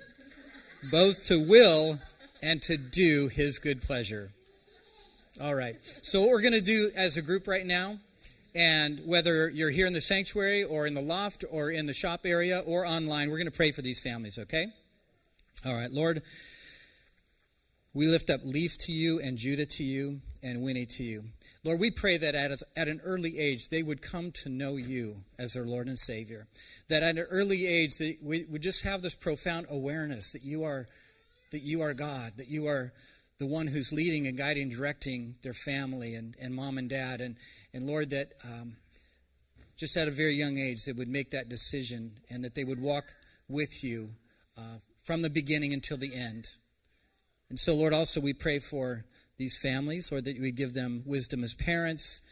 both 0.91 1.25
to 1.27 1.41
will 1.41 1.99
and 2.43 2.61
to 2.63 2.77
do 2.77 3.29
his 3.29 3.59
good 3.59 3.81
pleasure. 3.81 4.31
All 5.41 5.55
right. 5.55 5.77
So, 6.03 6.21
what 6.21 6.31
we're 6.31 6.43
going 6.43 6.53
to 6.53 6.61
do 6.61 6.91
as 6.95 7.17
a 7.17 7.23
group 7.23 7.49
right 7.49 7.65
now, 7.65 7.99
and 8.55 9.01
whether 9.07 9.49
you're 9.49 9.71
here 9.71 9.87
in 9.87 9.95
the 9.95 10.01
sanctuary 10.01 10.63
or 10.63 10.87
in 10.87 10.93
the 10.93 11.01
loft 11.01 11.45
or 11.51 11.71
in 11.71 11.87
the 11.87 11.95
shop 11.95 12.21
area 12.27 12.63
or 12.67 12.85
online, 12.85 13.31
we're 13.31 13.39
going 13.39 13.47
to 13.47 13.51
pray 13.51 13.73
for 13.73 13.81
these 13.81 13.99
families, 13.99 14.39
okay? 14.39 14.67
All 15.65 15.75
right. 15.75 15.91
Lord, 15.91 16.23
we 17.95 18.07
lift 18.07 18.29
up 18.29 18.43
Leaf 18.45 18.77
to 18.79 18.93
you 18.93 19.21
and 19.21 19.39
Judah 19.39 19.67
to 19.67 19.83
you 19.83 20.21
and 20.43 20.61
Winnie 20.61 20.87
to 20.87 21.03
you. 21.03 21.25
Lord, 21.65 21.79
we 21.79 21.93
pray 21.93 22.17
that 22.17 22.35
at, 22.35 22.61
at 22.77 22.89
an 22.89 23.01
early 23.05 23.39
age 23.39 23.69
they 23.69 23.83
would 23.83 24.03
come 24.03 24.33
to 24.33 24.49
know 24.49 24.77
you 24.77 25.23
as 25.39 25.53
their 25.53 25.65
Lord 25.65 25.87
and 25.87 25.99
Savior. 25.99 26.49
That 26.89 27.05
at 27.05 27.17
an 27.17 27.27
early 27.31 27.67
age 27.67 27.99
they, 27.99 28.19
we 28.21 28.45
would 28.45 28.63
just 28.63 28.83
have 28.83 29.03
this 29.03 29.15
profound 29.15 29.67
awareness 29.71 30.33
that 30.33 30.43
you 30.43 30.65
are 30.65 30.87
that 31.53 31.63
you 31.63 31.83
are 31.83 31.95
God, 31.95 32.33
that 32.39 32.49
you 32.49 32.67
are 32.67 32.93
the 33.39 33.47
one 33.47 33.67
who's 33.67 33.93
leading 33.93 34.27
and 34.27 34.39
guiding, 34.39 34.71
directing 34.71 35.35
their 35.43 35.53
family 35.53 36.15
and, 36.15 36.35
and 36.41 36.55
mom 36.55 36.79
and 36.79 36.89
dad. 36.89 37.21
And, 37.21 37.37
and 37.75 37.87
Lord, 37.87 38.11
that 38.11 38.33
um, 38.45 38.77
just 39.77 39.97
at 39.97 40.09
a 40.09 40.13
very 40.13 40.35
young 40.35 40.59
age 40.59 40.85
they 40.85 40.93
would 40.93 41.09
make 41.09 41.31
that 41.31 41.49
decision 41.49 42.13
and 42.31 42.43
that 42.45 42.55
they 42.55 42.65
would 42.65 42.81
walk 42.81 43.15
with 43.49 43.85
you 43.85 44.11
uh, 44.57 44.79
from 45.05 45.23
the 45.23 45.31
beginning 45.31 45.73
until 45.73 45.97
the 45.97 46.15
end. 46.15 46.51
And 47.51 47.59
so, 47.59 47.75
Lord, 47.75 47.93
also 47.93 48.21
we 48.21 48.33
pray 48.33 48.59
for 48.59 49.05
these 49.39 49.59
families, 49.59 50.11
Lord, 50.11 50.25
that 50.25 50.37
you 50.37 50.43
would 50.43 50.57
give 50.57 50.75
them 50.75 51.03
wisdom 51.05 51.43
as 51.43 51.55
parents, 51.55 52.23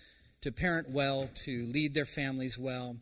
to 0.43 0.53
parent 0.53 0.91
well, 0.91 1.29
to 1.35 1.67
lead 1.67 1.95
their 1.95 2.05
families 2.05 2.59
well. 2.59 2.97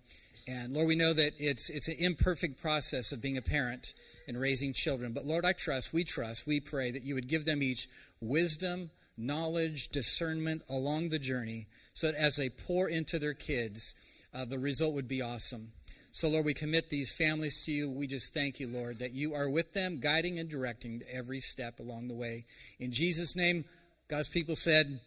And 0.47 0.73
Lord, 0.73 0.89
we 0.89 0.97
know 0.97 1.13
that 1.13 1.33
it's, 1.39 1.69
it's 1.69 1.89
an 1.89 1.97
imperfect 1.99 2.61
process 2.61 3.13
of 3.13 3.21
being 3.21 3.37
a 3.37 3.43
parent 3.43 3.93
and 4.27 4.41
raising 4.41 4.73
children. 4.73 5.13
But 5.13 5.27
Lord, 5.27 5.45
I 5.45 5.53
trust, 5.53 5.93
we 5.93 6.05
trust, 6.05 6.47
we 6.47 6.59
pray 6.59 6.91
that 6.91 7.05
you 7.05 7.15
would 7.15 7.29
give 7.29 7.45
them 7.45 7.63
each 7.63 7.89
wisdom, 8.21 8.91
knowledge, 9.17 9.89
discernment 9.89 10.63
along 10.69 11.11
the 11.11 11.19
journey 11.19 11.67
so 11.93 12.07
that 12.11 12.19
as 12.19 12.37
they 12.37 12.49
pour 12.49 12.89
into 12.89 13.19
their 13.19 13.35
kids, 13.35 13.95
uh, 14.33 14.45
the 14.45 14.59
result 14.59 14.95
would 14.95 15.09
be 15.09 15.21
awesome. 15.21 15.73
So, 16.13 16.29
Lord, 16.29 16.47
we 16.47 16.55
commit 16.55 16.89
these 16.89 17.15
families 17.15 17.65
to 17.65 17.73
you. 17.73 17.91
We 17.91 18.07
just 18.07 18.33
thank 18.33 18.59
you, 18.59 18.67
Lord, 18.67 18.99
that 18.99 19.13
you 19.13 19.35
are 19.35 19.51
with 19.51 19.75
them, 19.75 20.01
guiding 20.01 20.39
and 20.39 20.49
directing 20.49 21.03
every 21.13 21.41
step 21.41 21.79
along 21.79 22.09
the 22.09 22.15
way. 22.15 22.47
In 22.81 22.91
Jesus' 22.91 23.37
name, 23.37 23.67
God's 24.09 24.31
people 24.31 24.57
said, 24.57 25.01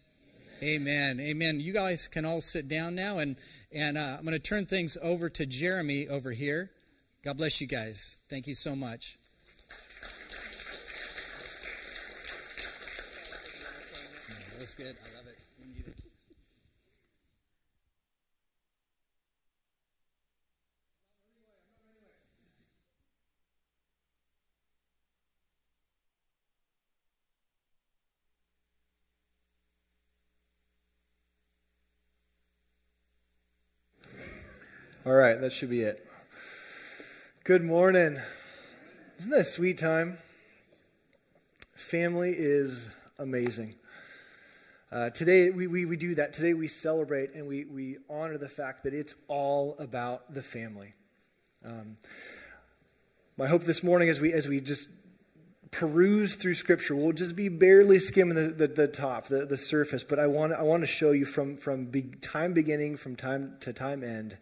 Amen. 0.62 1.18
Amen. 1.18 1.20
Amen. 1.20 1.60
You 1.60 1.72
guys 1.72 2.06
can 2.06 2.24
all 2.24 2.40
sit 2.40 2.68
down 2.68 2.94
now, 2.94 3.18
and, 3.18 3.34
and 3.72 3.98
uh, 3.98 4.14
I'm 4.16 4.24
going 4.24 4.32
to 4.32 4.38
turn 4.38 4.64
things 4.64 4.96
over 5.02 5.28
to 5.28 5.44
Jeremy 5.44 6.06
over 6.06 6.30
here. 6.30 6.70
God 7.24 7.36
bless 7.36 7.60
you 7.60 7.66
guys. 7.66 8.18
Thank 8.28 8.46
you 8.46 8.54
so 8.54 8.76
much. 8.76 9.18
That 14.52 14.60
was 14.60 14.74
good. 14.76 14.94
I 14.94 15.16
love 15.16 15.26
it. 15.26 15.38
You 15.58 15.66
need 15.74 15.88
it. 15.88 15.96
All 35.04 35.14
right, 35.14 35.40
that 35.40 35.52
should 35.52 35.70
be 35.70 35.80
it. 35.80 36.06
Good 37.42 37.64
morning. 37.64 38.20
Isn't 39.18 39.32
that 39.32 39.40
a 39.40 39.44
sweet 39.44 39.76
time? 39.76 40.18
Family 41.74 42.32
is 42.38 42.88
amazing. 43.18 43.74
Uh, 44.92 45.10
today, 45.10 45.50
we, 45.50 45.66
we, 45.66 45.86
we 45.86 45.96
do 45.96 46.14
that. 46.14 46.32
Today, 46.32 46.54
we 46.54 46.68
celebrate 46.68 47.34
and 47.34 47.48
we, 47.48 47.64
we 47.64 47.96
honor 48.08 48.38
the 48.38 48.48
fact 48.48 48.84
that 48.84 48.94
it's 48.94 49.16
all 49.26 49.74
about 49.80 50.32
the 50.32 50.42
family. 50.42 50.94
Um, 51.64 51.96
my 53.36 53.48
hope 53.48 53.64
this 53.64 53.82
morning, 53.82 54.08
as 54.08 54.20
we, 54.20 54.32
as 54.32 54.46
we 54.46 54.60
just 54.60 54.88
peruse 55.72 56.36
through 56.36 56.54
Scripture, 56.54 56.94
we'll 56.94 57.10
just 57.10 57.34
be 57.34 57.48
barely 57.48 57.98
skimming 57.98 58.36
the, 58.36 58.52
the, 58.52 58.68
the 58.68 58.86
top, 58.86 59.26
the, 59.26 59.46
the 59.46 59.56
surface, 59.56 60.04
but 60.04 60.20
I 60.20 60.28
want, 60.28 60.52
I 60.52 60.62
want 60.62 60.84
to 60.84 60.86
show 60.86 61.10
you 61.10 61.24
from, 61.24 61.56
from 61.56 61.86
be, 61.86 62.02
time 62.02 62.52
beginning, 62.52 62.96
from 62.96 63.16
time 63.16 63.56
to 63.62 63.72
time 63.72 64.04
end, 64.04 64.36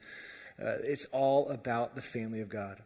uh, 0.60 0.76
it's 0.82 1.06
all 1.12 1.48
about 1.48 1.94
the 1.94 2.02
family 2.02 2.40
of 2.40 2.48
God. 2.48 2.82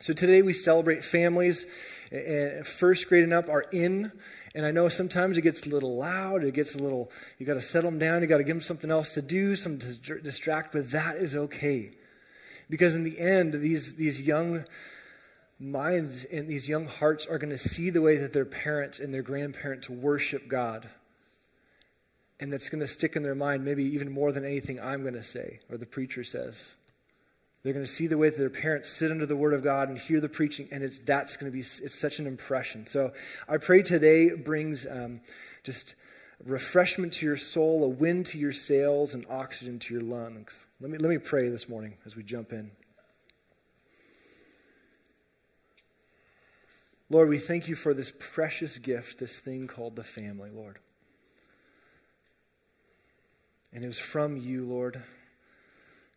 So 0.00 0.12
today 0.12 0.42
we 0.42 0.52
celebrate 0.52 1.04
families. 1.04 1.66
And 2.10 2.66
first 2.66 3.08
grade 3.08 3.22
and 3.22 3.32
up 3.32 3.48
are 3.48 3.66
in. 3.72 4.10
And 4.54 4.66
I 4.66 4.70
know 4.70 4.88
sometimes 4.88 5.38
it 5.38 5.42
gets 5.42 5.64
a 5.66 5.68
little 5.68 5.96
loud. 5.96 6.44
It 6.44 6.54
gets 6.54 6.74
a 6.74 6.78
little, 6.78 7.10
you 7.38 7.46
got 7.46 7.54
to 7.54 7.62
settle 7.62 7.90
them 7.90 7.98
down. 7.98 8.20
You 8.20 8.26
got 8.26 8.38
to 8.38 8.44
give 8.44 8.56
them 8.56 8.62
something 8.62 8.90
else 8.90 9.14
to 9.14 9.22
do, 9.22 9.54
some 9.54 9.78
to 9.78 10.20
distract, 10.20 10.72
but 10.72 10.90
that 10.90 11.16
is 11.16 11.36
okay. 11.36 11.92
Because 12.68 12.94
in 12.94 13.04
the 13.04 13.18
end, 13.18 13.54
these, 13.54 13.94
these 13.94 14.20
young 14.20 14.64
minds 15.60 16.24
and 16.24 16.48
these 16.48 16.68
young 16.68 16.86
hearts 16.86 17.24
are 17.26 17.38
going 17.38 17.50
to 17.50 17.58
see 17.58 17.88
the 17.88 18.00
way 18.00 18.16
that 18.16 18.32
their 18.32 18.44
parents 18.44 18.98
and 18.98 19.14
their 19.14 19.22
grandparents 19.22 19.88
worship 19.88 20.48
God. 20.48 20.88
And 22.42 22.52
that's 22.52 22.68
going 22.68 22.80
to 22.80 22.88
stick 22.88 23.14
in 23.14 23.22
their 23.22 23.36
mind, 23.36 23.64
maybe 23.64 23.84
even 23.84 24.10
more 24.10 24.32
than 24.32 24.44
anything 24.44 24.80
I'm 24.80 25.02
going 25.02 25.14
to 25.14 25.22
say 25.22 25.60
or 25.70 25.76
the 25.76 25.86
preacher 25.86 26.24
says. 26.24 26.74
They're 27.62 27.72
going 27.72 27.86
to 27.86 27.90
see 27.90 28.08
the 28.08 28.18
way 28.18 28.30
that 28.30 28.36
their 28.36 28.50
parents 28.50 28.90
sit 28.90 29.12
under 29.12 29.26
the 29.26 29.36
Word 29.36 29.54
of 29.54 29.62
God 29.62 29.88
and 29.88 29.96
hear 29.96 30.20
the 30.20 30.28
preaching, 30.28 30.66
and 30.72 30.82
it's 30.82 30.98
that's 30.98 31.36
going 31.36 31.52
to 31.52 31.54
be 31.54 31.60
it's 31.60 31.96
such 31.96 32.18
an 32.18 32.26
impression. 32.26 32.84
So 32.88 33.12
I 33.48 33.58
pray 33.58 33.82
today 33.82 34.30
brings 34.30 34.84
um, 34.90 35.20
just 35.62 35.94
refreshment 36.44 37.12
to 37.12 37.26
your 37.26 37.36
soul, 37.36 37.84
a 37.84 37.88
wind 37.88 38.26
to 38.26 38.38
your 38.38 38.50
sails, 38.50 39.14
and 39.14 39.24
oxygen 39.30 39.78
to 39.78 39.94
your 39.94 40.02
lungs. 40.02 40.64
Let 40.80 40.90
me 40.90 40.98
let 40.98 41.10
me 41.10 41.18
pray 41.18 41.48
this 41.48 41.68
morning 41.68 41.94
as 42.04 42.16
we 42.16 42.24
jump 42.24 42.52
in. 42.52 42.72
Lord, 47.08 47.28
we 47.28 47.38
thank 47.38 47.68
you 47.68 47.76
for 47.76 47.94
this 47.94 48.12
precious 48.18 48.78
gift, 48.78 49.20
this 49.20 49.38
thing 49.38 49.68
called 49.68 49.94
the 49.94 50.02
family, 50.02 50.50
Lord. 50.50 50.80
And 53.72 53.84
it 53.84 53.86
was 53.86 53.98
from 53.98 54.36
you, 54.36 54.64
Lord. 54.66 55.02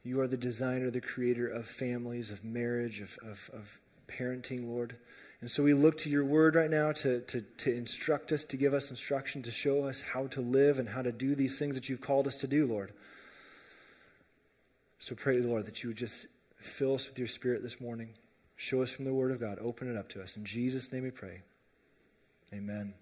You 0.03 0.19
are 0.21 0.27
the 0.27 0.37
designer, 0.37 0.91
the 0.91 1.01
creator 1.01 1.47
of 1.47 1.67
families, 1.67 2.29
of 2.29 2.43
marriage, 2.43 2.99
of, 2.99 3.17
of, 3.23 3.49
of 3.53 3.79
parenting, 4.07 4.67
Lord. 4.67 4.97
And 5.41 5.49
so 5.49 5.63
we 5.63 5.73
look 5.73 5.97
to 5.99 6.09
your 6.09 6.25
word 6.25 6.55
right 6.55 6.69
now 6.69 6.91
to, 6.91 7.21
to, 7.21 7.41
to 7.41 7.73
instruct 7.73 8.31
us, 8.31 8.43
to 8.45 8.57
give 8.57 8.73
us 8.73 8.89
instruction, 8.89 9.41
to 9.43 9.51
show 9.51 9.85
us 9.85 10.01
how 10.01 10.27
to 10.27 10.41
live 10.41 10.79
and 10.79 10.89
how 10.89 11.01
to 11.01 11.11
do 11.11 11.35
these 11.35 11.57
things 11.57 11.75
that 11.75 11.89
you've 11.89 12.01
called 12.01 12.27
us 12.27 12.35
to 12.37 12.47
do, 12.47 12.65
Lord. 12.65 12.93
So 14.99 15.15
pray, 15.15 15.39
Lord, 15.39 15.65
that 15.65 15.83
you 15.83 15.89
would 15.89 15.97
just 15.97 16.27
fill 16.57 16.95
us 16.95 17.07
with 17.07 17.19
your 17.19 17.27
spirit 17.27 17.63
this 17.63 17.79
morning. 17.79 18.09
Show 18.55 18.81
us 18.81 18.91
from 18.91 19.05
the 19.05 19.13
word 19.13 19.31
of 19.31 19.39
God. 19.39 19.59
Open 19.61 19.89
it 19.89 19.97
up 19.97 20.09
to 20.09 20.21
us. 20.21 20.37
In 20.37 20.45
Jesus' 20.45 20.91
name 20.91 21.03
we 21.03 21.11
pray. 21.11 21.41
Amen. 22.53 22.93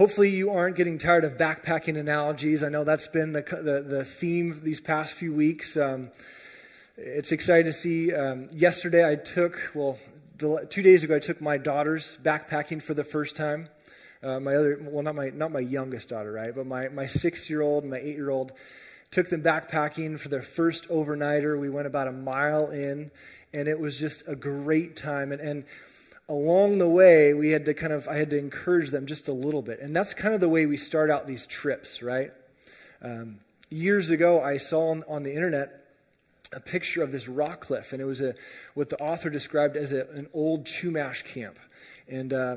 Hopefully, 0.00 0.30
you 0.30 0.50
aren't 0.50 0.76
getting 0.76 0.96
tired 0.96 1.24
of 1.24 1.36
backpacking 1.36 1.98
analogies. 1.98 2.62
I 2.62 2.70
know 2.70 2.84
that's 2.84 3.06
been 3.06 3.32
the, 3.32 3.42
the, 3.42 3.84
the 3.86 4.02
theme 4.02 4.58
these 4.64 4.80
past 4.80 5.12
few 5.12 5.34
weeks. 5.34 5.76
Um, 5.76 6.10
it's 6.96 7.32
exciting 7.32 7.66
to 7.66 7.72
see. 7.74 8.14
Um, 8.14 8.48
yesterday, 8.50 9.06
I 9.06 9.16
took, 9.16 9.60
well, 9.74 9.98
the, 10.38 10.66
two 10.70 10.80
days 10.80 11.04
ago, 11.04 11.16
I 11.16 11.18
took 11.18 11.42
my 11.42 11.58
daughters 11.58 12.16
backpacking 12.22 12.82
for 12.82 12.94
the 12.94 13.04
first 13.04 13.36
time. 13.36 13.68
Uh, 14.22 14.40
my 14.40 14.56
other, 14.56 14.78
well, 14.80 15.02
not 15.02 15.16
my, 15.16 15.28
not 15.34 15.52
my 15.52 15.60
youngest 15.60 16.08
daughter, 16.08 16.32
right? 16.32 16.54
But 16.54 16.64
my, 16.64 16.88
my 16.88 17.04
six 17.04 17.50
year 17.50 17.60
old 17.60 17.82
and 17.82 17.90
my 17.90 17.98
eight 17.98 18.16
year 18.16 18.30
old 18.30 18.52
took 19.10 19.28
them 19.28 19.42
backpacking 19.42 20.18
for 20.18 20.30
their 20.30 20.40
first 20.40 20.88
overnighter. 20.88 21.60
We 21.60 21.68
went 21.68 21.86
about 21.86 22.08
a 22.08 22.12
mile 22.12 22.70
in, 22.70 23.10
and 23.52 23.68
it 23.68 23.78
was 23.78 24.00
just 24.00 24.22
a 24.26 24.34
great 24.34 24.96
time. 24.96 25.30
And, 25.30 25.42
and 25.42 25.64
along 26.30 26.78
the 26.78 26.88
way, 26.88 27.34
we 27.34 27.50
had 27.50 27.64
to 27.64 27.74
kind 27.74 27.92
of, 27.92 28.08
I 28.08 28.14
had 28.14 28.30
to 28.30 28.38
encourage 28.38 28.90
them 28.90 29.04
just 29.04 29.26
a 29.26 29.32
little 29.32 29.62
bit. 29.62 29.80
And 29.80 29.94
that's 29.94 30.14
kind 30.14 30.32
of 30.32 30.40
the 30.40 30.48
way 30.48 30.64
we 30.64 30.76
start 30.76 31.10
out 31.10 31.26
these 31.26 31.44
trips, 31.44 32.02
right? 32.02 32.30
Um, 33.02 33.40
years 33.68 34.10
ago, 34.10 34.40
I 34.40 34.56
saw 34.56 34.90
on, 34.90 35.02
on, 35.08 35.24
the 35.24 35.34
internet 35.34 35.88
a 36.52 36.60
picture 36.60 37.02
of 37.02 37.10
this 37.10 37.26
rock 37.26 37.60
cliff, 37.60 37.92
and 37.92 38.00
it 38.00 38.04
was 38.04 38.20
a, 38.20 38.34
what 38.74 38.90
the 38.90 39.02
author 39.02 39.28
described 39.28 39.76
as 39.76 39.92
a, 39.92 40.06
an 40.10 40.28
old 40.32 40.64
Chumash 40.64 41.24
camp. 41.24 41.58
And 42.08 42.32
uh, 42.32 42.56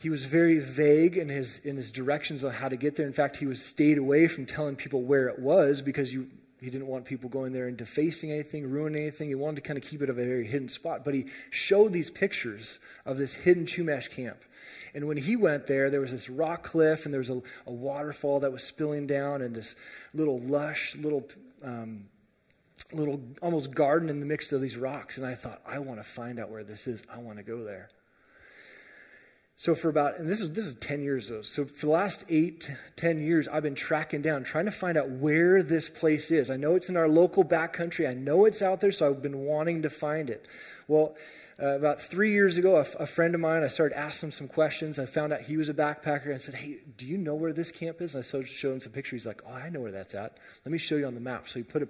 he 0.00 0.08
was 0.08 0.24
very 0.24 0.58
vague 0.58 1.18
in 1.18 1.28
his, 1.28 1.58
in 1.58 1.76
his 1.76 1.90
directions 1.90 2.42
on 2.42 2.54
how 2.54 2.70
to 2.70 2.76
get 2.76 2.96
there. 2.96 3.06
In 3.06 3.12
fact, 3.12 3.36
he 3.36 3.46
was 3.46 3.62
stayed 3.62 3.98
away 3.98 4.28
from 4.28 4.46
telling 4.46 4.76
people 4.76 5.02
where 5.02 5.28
it 5.28 5.38
was 5.38 5.82
because 5.82 6.14
you, 6.14 6.28
he 6.60 6.68
didn't 6.68 6.88
want 6.88 7.06
people 7.06 7.30
going 7.30 7.52
there 7.52 7.68
and 7.68 7.76
defacing 7.76 8.30
anything, 8.30 8.68
ruining 8.68 9.02
anything. 9.02 9.28
He 9.28 9.34
wanted 9.34 9.56
to 9.56 9.62
kind 9.62 9.78
of 9.78 9.82
keep 9.82 10.02
it 10.02 10.10
a 10.10 10.12
very 10.12 10.46
hidden 10.46 10.68
spot. 10.68 11.04
But 11.04 11.14
he 11.14 11.26
showed 11.48 11.92
these 11.92 12.10
pictures 12.10 12.78
of 13.06 13.16
this 13.16 13.32
hidden 13.32 13.64
Chumash 13.64 14.10
camp. 14.10 14.44
And 14.94 15.08
when 15.08 15.16
he 15.16 15.36
went 15.36 15.66
there, 15.66 15.88
there 15.88 16.00
was 16.00 16.10
this 16.10 16.28
rock 16.28 16.62
cliff 16.62 17.06
and 17.06 17.14
there 17.14 17.20
was 17.20 17.30
a, 17.30 17.40
a 17.66 17.72
waterfall 17.72 18.40
that 18.40 18.52
was 18.52 18.62
spilling 18.62 19.06
down 19.06 19.40
and 19.40 19.54
this 19.54 19.74
little 20.12 20.38
lush, 20.38 20.96
little, 20.96 21.26
um, 21.64 22.04
little 22.92 23.22
almost 23.40 23.74
garden 23.74 24.10
in 24.10 24.20
the 24.20 24.26
mix 24.26 24.52
of 24.52 24.60
these 24.60 24.76
rocks. 24.76 25.16
And 25.16 25.26
I 25.26 25.34
thought, 25.34 25.62
I 25.64 25.78
want 25.78 25.98
to 25.98 26.04
find 26.04 26.38
out 26.38 26.50
where 26.50 26.64
this 26.64 26.86
is. 26.86 27.02
I 27.10 27.18
want 27.18 27.38
to 27.38 27.42
go 27.42 27.64
there. 27.64 27.88
So 29.60 29.74
for 29.74 29.90
about, 29.90 30.18
and 30.18 30.26
this 30.26 30.40
is 30.40 30.52
this 30.52 30.64
is 30.64 30.74
ten 30.76 31.02
years 31.02 31.28
ago. 31.28 31.42
So 31.42 31.66
for 31.66 31.84
the 31.84 31.92
last 31.92 32.24
eight, 32.30 32.70
ten 32.96 33.20
years, 33.20 33.46
I've 33.46 33.62
been 33.62 33.74
tracking 33.74 34.22
down, 34.22 34.42
trying 34.42 34.64
to 34.64 34.70
find 34.70 34.96
out 34.96 35.10
where 35.10 35.62
this 35.62 35.86
place 35.86 36.30
is. 36.30 36.48
I 36.48 36.56
know 36.56 36.76
it's 36.76 36.88
in 36.88 36.96
our 36.96 37.10
local 37.10 37.44
backcountry. 37.44 38.08
I 38.08 38.14
know 38.14 38.46
it's 38.46 38.62
out 38.62 38.80
there, 38.80 38.90
so 38.90 39.10
I've 39.10 39.20
been 39.20 39.40
wanting 39.40 39.82
to 39.82 39.90
find 39.90 40.30
it. 40.30 40.46
Well, 40.88 41.14
uh, 41.62 41.76
about 41.76 42.00
three 42.00 42.32
years 42.32 42.56
ago, 42.56 42.76
a, 42.76 42.86
a, 43.02 43.04
friend 43.04 43.34
of 43.34 43.42
mine, 43.42 43.62
I 43.62 43.66
started 43.66 43.98
asking 43.98 44.28
him 44.28 44.32
some 44.32 44.48
questions. 44.48 44.98
I 44.98 45.04
found 45.04 45.30
out 45.30 45.42
he 45.42 45.58
was 45.58 45.68
a 45.68 45.74
backpacker 45.74 46.30
and 46.30 46.40
said, 46.40 46.54
"Hey, 46.54 46.78
do 46.96 47.04
you 47.04 47.18
know 47.18 47.34
where 47.34 47.52
this 47.52 47.70
camp 47.70 48.00
is?" 48.00 48.14
And 48.14 48.24
I 48.24 48.26
showed 48.46 48.72
him 48.72 48.80
some 48.80 48.92
pictures. 48.92 49.20
He's 49.20 49.26
like, 49.26 49.42
"Oh, 49.46 49.52
I 49.52 49.68
know 49.68 49.80
where 49.80 49.92
that's 49.92 50.14
at. 50.14 50.38
Let 50.64 50.72
me 50.72 50.78
show 50.78 50.96
you 50.96 51.04
on 51.04 51.12
the 51.12 51.20
map." 51.20 51.50
So 51.50 51.58
he 51.58 51.64
put 51.64 51.82
a 51.82 51.88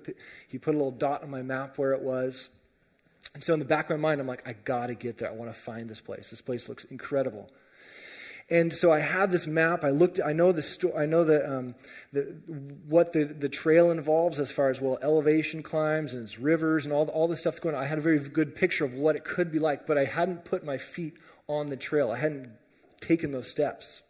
he 0.48 0.58
put 0.58 0.74
a 0.74 0.76
little 0.76 0.90
dot 0.90 1.22
on 1.22 1.30
my 1.30 1.42
map 1.42 1.78
where 1.78 1.92
it 1.92 2.02
was. 2.02 2.48
And 3.32 3.44
so 3.44 3.54
in 3.54 3.60
the 3.60 3.64
back 3.64 3.88
of 3.88 3.90
my 3.90 4.08
mind, 4.08 4.20
I'm 4.20 4.26
like, 4.26 4.42
I 4.44 4.54
gotta 4.54 4.96
get 4.96 5.18
there. 5.18 5.28
I 5.28 5.32
want 5.32 5.54
to 5.54 5.56
find 5.56 5.88
this 5.88 6.00
place. 6.00 6.30
This 6.30 6.40
place 6.40 6.68
looks 6.68 6.82
incredible. 6.82 7.48
And 8.50 8.72
so 8.72 8.90
I 8.90 8.98
had 8.98 9.30
this 9.30 9.46
map. 9.46 9.84
I 9.84 9.90
looked. 9.90 10.18
I 10.24 10.32
know 10.32 10.50
the 10.50 10.62
sto- 10.62 10.96
I 10.96 11.06
know 11.06 11.22
the, 11.22 11.48
um, 11.48 11.74
the 12.12 12.22
what 12.86 13.12
the, 13.12 13.24
the 13.24 13.48
trail 13.48 13.92
involves 13.92 14.40
as 14.40 14.50
far 14.50 14.70
as 14.70 14.80
well 14.80 14.98
elevation 15.02 15.62
climbs 15.62 16.14
and 16.14 16.24
its 16.24 16.38
rivers 16.38 16.84
and 16.84 16.92
all 16.92 17.04
the, 17.04 17.12
all 17.12 17.28
the 17.28 17.36
stuff's 17.36 17.60
going 17.60 17.76
on. 17.76 17.82
I 17.82 17.86
had 17.86 17.98
a 17.98 18.00
very 18.00 18.18
good 18.18 18.56
picture 18.56 18.84
of 18.84 18.92
what 18.92 19.14
it 19.14 19.24
could 19.24 19.52
be 19.52 19.60
like, 19.60 19.86
but 19.86 19.96
I 19.96 20.04
hadn't 20.04 20.44
put 20.44 20.64
my 20.64 20.78
feet 20.78 21.14
on 21.46 21.66
the 21.66 21.76
trail. 21.76 22.10
I 22.10 22.18
hadn't 22.18 22.50
taken 23.00 23.30
those 23.30 23.48
steps. 23.48 24.02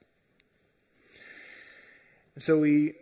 And 2.34 2.42
so 2.42 2.58
we 2.58 2.94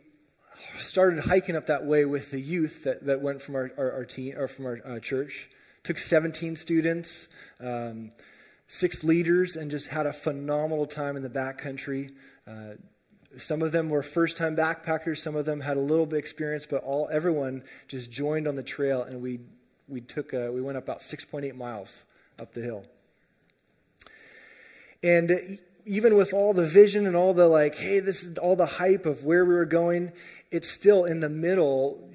started 0.79 1.21
hiking 1.21 1.55
up 1.55 1.67
that 1.67 1.85
way 1.87 2.05
with 2.05 2.33
the 2.33 2.41
youth 2.41 2.83
that, 2.83 3.05
that 3.07 3.21
went 3.21 3.43
from 3.43 3.55
our, 3.55 3.71
our, 3.79 3.93
our 3.93 4.05
team 4.05 4.35
or 4.37 4.49
from 4.49 4.67
our 4.67 4.81
uh, 4.85 4.99
church. 4.99 5.49
Took 5.85 5.99
17 5.99 6.57
students. 6.57 7.29
Um, 7.61 8.11
six 8.69 9.03
leaders 9.03 9.57
and 9.57 9.71
just 9.71 9.89
had 9.89 10.07
a 10.07 10.13
phenomenal 10.13 10.87
time 10.87 11.17
in 11.17 11.23
the 11.23 11.29
backcountry. 11.29 12.13
Uh, 12.47 12.75
some 13.37 13.63
of 13.63 13.73
them 13.73 13.89
were 13.89 14.03
first-time 14.03 14.55
backpackers. 14.55 15.19
Some 15.19 15.35
of 15.35 15.47
them 15.47 15.61
had 15.61 15.77
a 15.77 15.81
little 15.81 16.07
bit 16.07 16.17
of 16.17 16.19
experience, 16.21 16.67
but 16.69 16.85
all 16.85 17.09
everyone 17.11 17.65
just 17.89 18.11
joined 18.11 18.47
on 18.47 18.57
the 18.57 18.63
trail, 18.63 19.03
and 19.03 19.21
we 19.21 19.41
we 19.89 20.01
took 20.01 20.33
uh, 20.33 20.51
we 20.53 20.61
went 20.61 20.77
up 20.77 20.85
about 20.85 21.01
6.8 21.01 21.55
miles 21.57 22.05
up 22.39 22.53
the 22.53 22.61
hill. 22.61 22.85
And 25.03 25.59
even 25.87 26.17
with 26.17 26.35
all 26.35 26.53
the 26.53 26.67
vision 26.67 27.07
and 27.07 27.17
all 27.17 27.33
the 27.33 27.49
like, 27.49 27.77
hey, 27.77 28.01
this 28.01 28.23
is 28.23 28.37
all 28.39 28.57
the 28.57 28.67
hype 28.67 29.07
of 29.07 29.25
where 29.25 29.45
we 29.45 29.55
were 29.55 29.65
going, 29.65 30.13
it's 30.51 30.69
still 30.69 31.05
in 31.05 31.21
the 31.21 31.29
middle. 31.29 32.11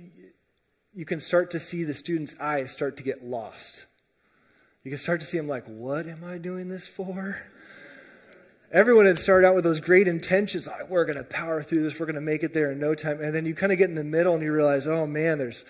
You 0.94 1.06
can 1.06 1.20
start 1.20 1.50
to 1.52 1.60
see 1.60 1.84
the 1.84 1.94
students' 1.94 2.36
eyes 2.40 2.72
start 2.72 2.98
to 2.98 3.04
get 3.04 3.24
lost 3.24 3.88
you 4.84 4.92
can 4.92 5.00
start 5.00 5.22
to 5.22 5.26
see 5.26 5.38
them 5.38 5.48
like, 5.48 5.66
what 5.66 6.08
am 6.08 6.24
I 6.24 6.38
doing 6.38 6.68
this 6.68 6.88
for? 6.88 7.42
Everyone 8.72 9.06
had 9.06 9.18
started 9.18 9.48
out 9.48 9.56
with 9.56 9.64
those 9.64 9.80
great 9.80 10.08
intentions. 10.08 10.68
Like, 10.68 10.90
we're 10.90 11.06
going 11.06 11.18
to 11.18 11.24
power 11.24 11.64
through 11.64 11.84
this. 11.84 12.00
We're 12.00 12.06
going 12.06 12.16
to 12.16 12.22
make 12.22 12.44
it 12.44 12.54
there 12.54 12.72
in 12.72 12.80
no 12.80 12.96
time. 12.96 13.22
And 13.22 13.34
then 13.34 13.46
you 13.46 13.54
kind 13.54 13.72
of 13.72 13.78
get 13.78 13.90
in 13.90 13.96
the 13.96 14.04
middle 14.04 14.34
and 14.34 14.44
you 14.44 14.52
realize, 14.52 14.88
oh 14.88 15.06
man, 15.06 15.38
there's 15.38 15.64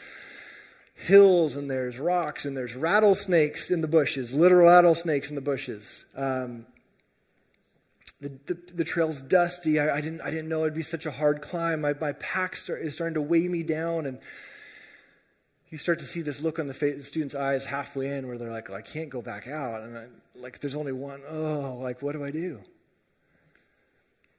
hills 0.96 1.56
and 1.56 1.70
there's 1.70 2.00
rocks 2.00 2.46
and 2.46 2.56
there's 2.56 2.76
rattlesnakes 2.76 3.70
in 3.70 3.82
the 3.82 3.88
bushes, 3.88 4.34
literal 4.34 4.68
rattlesnakes 4.70 5.30
in 5.30 5.36
the 5.36 5.42
bushes. 5.42 6.06
Um, 6.16 6.66
the, 8.22 8.32
the, 8.46 8.58
the, 8.74 8.84
trail's 8.86 9.22
dusty. 9.22 9.80
I, 9.80 9.98
I, 9.98 10.02
didn't, 10.02 10.22
I 10.22 10.32
didn't 10.32 10.48
know 10.48 10.62
it'd 10.62 10.74
be 10.74 10.82
such 10.82 11.06
a 11.06 11.12
hard 11.12 11.42
climb. 11.42 11.82
My, 11.82 11.94
my 12.00 12.14
pack 12.14 12.56
start, 12.56 12.82
is 12.82 12.96
starting 12.96 13.16
to 13.16 13.22
weigh 13.22 13.50
me 13.50 13.64
down. 13.64 14.06
And 14.06 14.20
you 15.74 15.80
start 15.80 15.98
to 15.98 16.06
see 16.06 16.22
this 16.22 16.40
look 16.40 16.60
on 16.60 16.68
the 16.68 16.74
face, 16.74 16.98
the 16.98 17.02
students' 17.02 17.34
eyes 17.34 17.66
halfway 17.66 18.16
in 18.16 18.28
where 18.28 18.38
they're 18.38 18.52
like, 18.52 18.70
well, 18.70 18.78
I 18.78 18.84
can't 18.84 19.10
go 19.10 19.24
back 19.24 19.48
out. 19.48 19.82
And 19.82 19.98
I, 19.98 20.06
like, 20.36 20.60
there's 20.60 20.76
only 20.76 20.92
one. 20.92 21.24
Oh, 21.28 21.80
like, 21.82 22.04
what 22.04 22.12
do 22.12 22.24
I 22.24 22.30
do? 22.30 22.60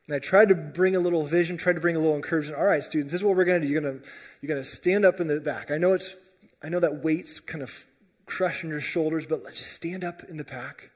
And 0.06 0.14
I 0.14 0.20
tried 0.20 0.50
to 0.50 0.54
bring 0.54 0.94
a 0.94 1.00
little 1.00 1.26
vision, 1.26 1.56
tried 1.56 1.72
to 1.72 1.80
bring 1.80 1.96
a 1.96 1.98
little 1.98 2.14
encouragement. 2.14 2.56
All 2.56 2.64
right, 2.64 2.84
students, 2.84 3.10
this 3.10 3.20
is 3.20 3.24
what 3.24 3.34
we're 3.34 3.46
going 3.46 3.60
to 3.60 3.66
do. 3.66 3.72
You're 3.72 3.82
going 3.82 3.98
to, 3.98 4.06
you're 4.40 4.48
going 4.48 4.62
to 4.62 4.68
stand 4.68 5.04
up 5.04 5.18
in 5.18 5.26
the 5.26 5.40
back. 5.40 5.72
I 5.72 5.76
know 5.76 5.94
it's, 5.94 6.14
I 6.62 6.68
know 6.68 6.78
that 6.78 7.02
weight's 7.02 7.40
kind 7.40 7.64
of 7.64 7.84
crushing 8.26 8.70
your 8.70 8.78
shoulders, 8.78 9.26
but 9.26 9.42
let's 9.42 9.58
just 9.58 9.72
stand 9.72 10.04
up 10.04 10.22
in 10.22 10.36
the 10.36 10.44
pack. 10.44 10.90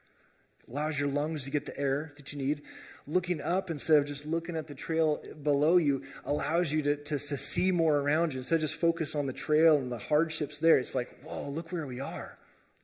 It 0.61 0.70
allows 0.70 1.01
your 1.01 1.09
lungs 1.09 1.42
to 1.46 1.51
get 1.51 1.66
the 1.66 1.77
air 1.77 2.12
that 2.16 2.33
you 2.33 2.38
need 2.38 2.62
looking 3.09 3.40
up 3.40 3.71
instead 3.71 3.97
of 3.99 4.07
just 4.07 4.27
looking 4.27 4.57
at 4.57 4.66
the 4.66 4.75
trail 4.75 5.23
below 5.42 5.79
you 5.79 6.03
allows 6.25 6.71
you 6.71 6.83
to, 6.83 6.97
to, 6.97 7.18
to, 7.18 7.38
see 7.38 7.73
more 7.73 7.99
around 7.99 8.35
you. 8.35 8.40
Instead 8.40 8.57
of 8.57 8.61
just 8.61 8.75
focus 8.75 9.14
on 9.14 9.27
the 9.27 9.33
trail 9.33 9.77
and 9.77 9.90
the 9.90 9.99
hardships 9.99 10.59
there, 10.59 10.79
it's 10.79 10.94
like, 10.94 11.23
whoa, 11.23 11.49
look 11.49 11.73
where 11.73 11.87
we 11.87 12.01
are. 12.01 12.37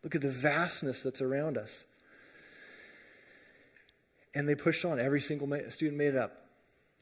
Look 0.02 0.14
at 0.14 0.22
the 0.22 0.30
vastness 0.30 1.02
that's 1.02 1.20
around 1.20 1.58
us. 1.58 1.84
And 4.34 4.48
they 4.48 4.54
pushed 4.54 4.84
on. 4.84 4.98
Every 4.98 5.20
single 5.20 5.48
student 5.70 5.98
made 5.98 6.08
it 6.08 6.16
up. 6.16 6.46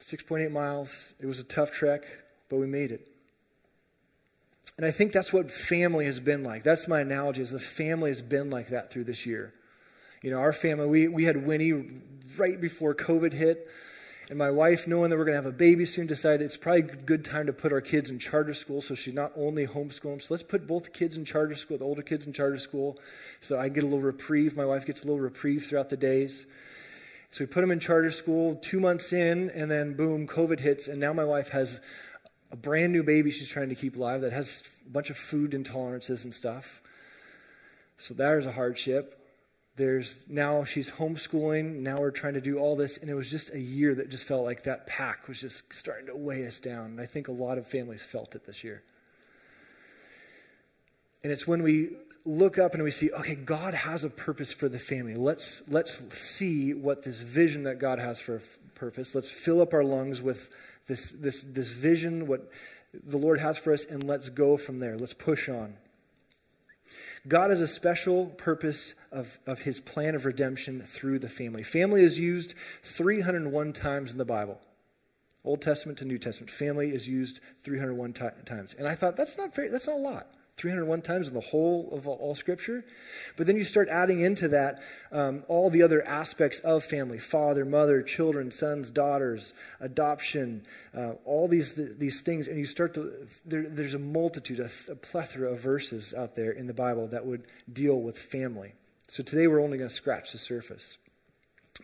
6.8 0.02 0.50
miles. 0.50 1.14
It 1.20 1.26
was 1.26 1.38
a 1.38 1.44
tough 1.44 1.70
trek, 1.70 2.04
but 2.48 2.56
we 2.56 2.66
made 2.66 2.90
it. 2.90 3.06
And 4.76 4.86
I 4.86 4.90
think 4.90 5.12
that's 5.12 5.32
what 5.32 5.50
family 5.50 6.06
has 6.06 6.18
been 6.18 6.42
like. 6.42 6.64
That's 6.64 6.88
my 6.88 7.00
analogy, 7.00 7.42
is 7.42 7.50
the 7.50 7.60
family 7.60 8.10
has 8.10 8.20
been 8.20 8.50
like 8.50 8.68
that 8.68 8.90
through 8.90 9.04
this 9.04 9.26
year. 9.26 9.54
You 10.22 10.30
know, 10.30 10.38
our 10.38 10.52
family, 10.52 10.86
we, 10.86 11.08
we 11.08 11.24
had 11.24 11.44
Winnie 11.44 11.72
right 12.36 12.60
before 12.60 12.94
COVID 12.94 13.32
hit. 13.32 13.68
And 14.30 14.38
my 14.38 14.52
wife, 14.52 14.86
knowing 14.86 15.10
that 15.10 15.16
we're 15.18 15.24
going 15.24 15.36
to 15.36 15.42
have 15.42 15.52
a 15.52 15.56
baby 15.56 15.84
soon, 15.84 16.06
decided 16.06 16.42
it's 16.42 16.56
probably 16.56 16.82
a 16.82 16.96
good 16.96 17.24
time 17.24 17.46
to 17.46 17.52
put 17.52 17.72
our 17.72 17.80
kids 17.80 18.08
in 18.08 18.20
charter 18.20 18.54
school. 18.54 18.80
So 18.80 18.94
she's 18.94 19.14
not 19.14 19.32
only 19.36 19.66
homeschooling. 19.66 20.22
So 20.22 20.28
let's 20.30 20.44
put 20.44 20.66
both 20.68 20.92
kids 20.92 21.16
in 21.16 21.24
charter 21.24 21.56
school, 21.56 21.76
the 21.76 21.84
older 21.84 22.02
kids 22.02 22.24
in 22.24 22.32
charter 22.32 22.58
school. 22.58 22.98
So 23.40 23.58
I 23.58 23.68
get 23.68 23.82
a 23.82 23.86
little 23.86 24.00
reprieve. 24.00 24.56
My 24.56 24.64
wife 24.64 24.86
gets 24.86 25.02
a 25.02 25.06
little 25.06 25.20
reprieve 25.20 25.66
throughout 25.66 25.90
the 25.90 25.96
days. 25.96 26.46
So 27.32 27.42
we 27.42 27.46
put 27.46 27.62
them 27.62 27.72
in 27.72 27.80
charter 27.80 28.12
school 28.12 28.54
two 28.54 28.78
months 28.78 29.12
in, 29.12 29.50
and 29.50 29.68
then 29.70 29.94
boom, 29.94 30.28
COVID 30.28 30.60
hits. 30.60 30.86
And 30.86 31.00
now 31.00 31.12
my 31.12 31.24
wife 31.24 31.48
has 31.48 31.80
a 32.52 32.56
brand 32.56 32.92
new 32.92 33.02
baby 33.02 33.32
she's 33.32 33.48
trying 33.48 33.70
to 33.70 33.74
keep 33.74 33.96
alive 33.96 34.20
that 34.20 34.32
has 34.32 34.62
a 34.86 34.90
bunch 34.90 35.10
of 35.10 35.16
food 35.16 35.50
intolerances 35.50 36.22
and 36.22 36.32
stuff. 36.32 36.80
So 37.98 38.14
there's 38.14 38.46
a 38.46 38.52
hardship. 38.52 39.21
There's 39.76 40.16
now 40.28 40.64
she's 40.64 40.90
homeschooling. 40.90 41.80
Now 41.80 41.96
we're 41.98 42.10
trying 42.10 42.34
to 42.34 42.40
do 42.40 42.58
all 42.58 42.76
this. 42.76 42.98
And 42.98 43.08
it 43.08 43.14
was 43.14 43.30
just 43.30 43.52
a 43.54 43.60
year 43.60 43.94
that 43.94 44.10
just 44.10 44.24
felt 44.24 44.44
like 44.44 44.64
that 44.64 44.86
pack 44.86 45.28
was 45.28 45.40
just 45.40 45.72
starting 45.72 46.06
to 46.06 46.16
weigh 46.16 46.46
us 46.46 46.60
down. 46.60 46.86
And 46.86 47.00
I 47.00 47.06
think 47.06 47.28
a 47.28 47.32
lot 47.32 47.56
of 47.58 47.66
families 47.66 48.02
felt 48.02 48.34
it 48.34 48.46
this 48.46 48.62
year. 48.62 48.82
And 51.22 51.32
it's 51.32 51.46
when 51.46 51.62
we 51.62 51.90
look 52.24 52.58
up 52.58 52.74
and 52.74 52.82
we 52.82 52.90
see, 52.90 53.10
okay, 53.12 53.34
God 53.34 53.74
has 53.74 54.04
a 54.04 54.10
purpose 54.10 54.52
for 54.52 54.68
the 54.68 54.78
family. 54.78 55.14
Let's, 55.14 55.62
let's 55.68 56.00
see 56.16 56.74
what 56.74 57.02
this 57.02 57.20
vision 57.20 57.64
that 57.64 57.78
God 57.78 57.98
has 57.98 58.20
for 58.20 58.36
a 58.36 58.40
purpose. 58.74 59.14
Let's 59.14 59.30
fill 59.30 59.60
up 59.60 59.72
our 59.72 59.84
lungs 59.84 60.20
with 60.20 60.50
this, 60.86 61.12
this, 61.12 61.44
this 61.48 61.68
vision, 61.68 62.26
what 62.26 62.50
the 62.92 63.16
Lord 63.16 63.40
has 63.40 63.58
for 63.58 63.72
us, 63.72 63.84
and 63.84 64.04
let's 64.04 64.28
go 64.28 64.56
from 64.56 64.80
there. 64.80 64.98
Let's 64.98 65.14
push 65.14 65.48
on. 65.48 65.74
God 67.26 67.50
has 67.50 67.60
a 67.60 67.66
special 67.66 68.26
purpose 68.26 68.94
of, 69.12 69.38
of 69.46 69.60
his 69.60 69.80
plan 69.80 70.14
of 70.14 70.24
redemption 70.24 70.80
through 70.80 71.18
the 71.18 71.28
family. 71.28 71.62
Family 71.62 72.02
is 72.02 72.18
used 72.18 72.54
301 72.82 73.72
times 73.72 74.12
in 74.12 74.18
the 74.18 74.24
Bible. 74.24 74.60
Old 75.44 75.60
Testament 75.60 75.98
to 75.98 76.04
New 76.04 76.18
Testament. 76.18 76.50
Family 76.50 76.90
is 76.90 77.08
used 77.08 77.40
301 77.64 78.12
ti- 78.12 78.24
times. 78.46 78.74
And 78.78 78.86
I 78.86 78.94
thought, 78.94 79.16
that's 79.16 79.36
not 79.36 79.54
very, 79.54 79.68
that's 79.68 79.86
not 79.86 79.96
a 79.96 80.00
lot. 80.00 80.28
301 80.56 81.02
times 81.02 81.28
in 81.28 81.34
the 81.34 81.40
whole 81.40 81.88
of 81.92 82.06
all, 82.06 82.16
all 82.16 82.34
Scripture. 82.34 82.84
But 83.36 83.46
then 83.46 83.56
you 83.56 83.64
start 83.64 83.88
adding 83.88 84.20
into 84.20 84.48
that 84.48 84.80
um, 85.10 85.44
all 85.48 85.70
the 85.70 85.82
other 85.82 86.06
aspects 86.06 86.60
of 86.60 86.84
family 86.84 87.18
father, 87.18 87.64
mother, 87.64 88.02
children, 88.02 88.50
sons, 88.50 88.90
daughters, 88.90 89.52
adoption, 89.80 90.64
uh, 90.96 91.12
all 91.24 91.48
these, 91.48 91.74
these 91.74 92.20
things. 92.20 92.46
And 92.46 92.58
you 92.58 92.66
start 92.66 92.94
to, 92.94 93.26
there, 93.44 93.66
there's 93.68 93.94
a 93.94 93.98
multitude, 93.98 94.60
a, 94.60 94.70
a 94.90 94.94
plethora 94.94 95.50
of 95.50 95.60
verses 95.60 96.14
out 96.14 96.36
there 96.36 96.52
in 96.52 96.66
the 96.66 96.74
Bible 96.74 97.08
that 97.08 97.26
would 97.26 97.44
deal 97.72 98.00
with 98.00 98.16
family. 98.18 98.74
So 99.12 99.22
today 99.22 99.46
we're 99.46 99.60
only 99.60 99.76
going 99.76 99.90
to 99.90 99.94
scratch 99.94 100.32
the 100.32 100.38
surface. 100.38 100.96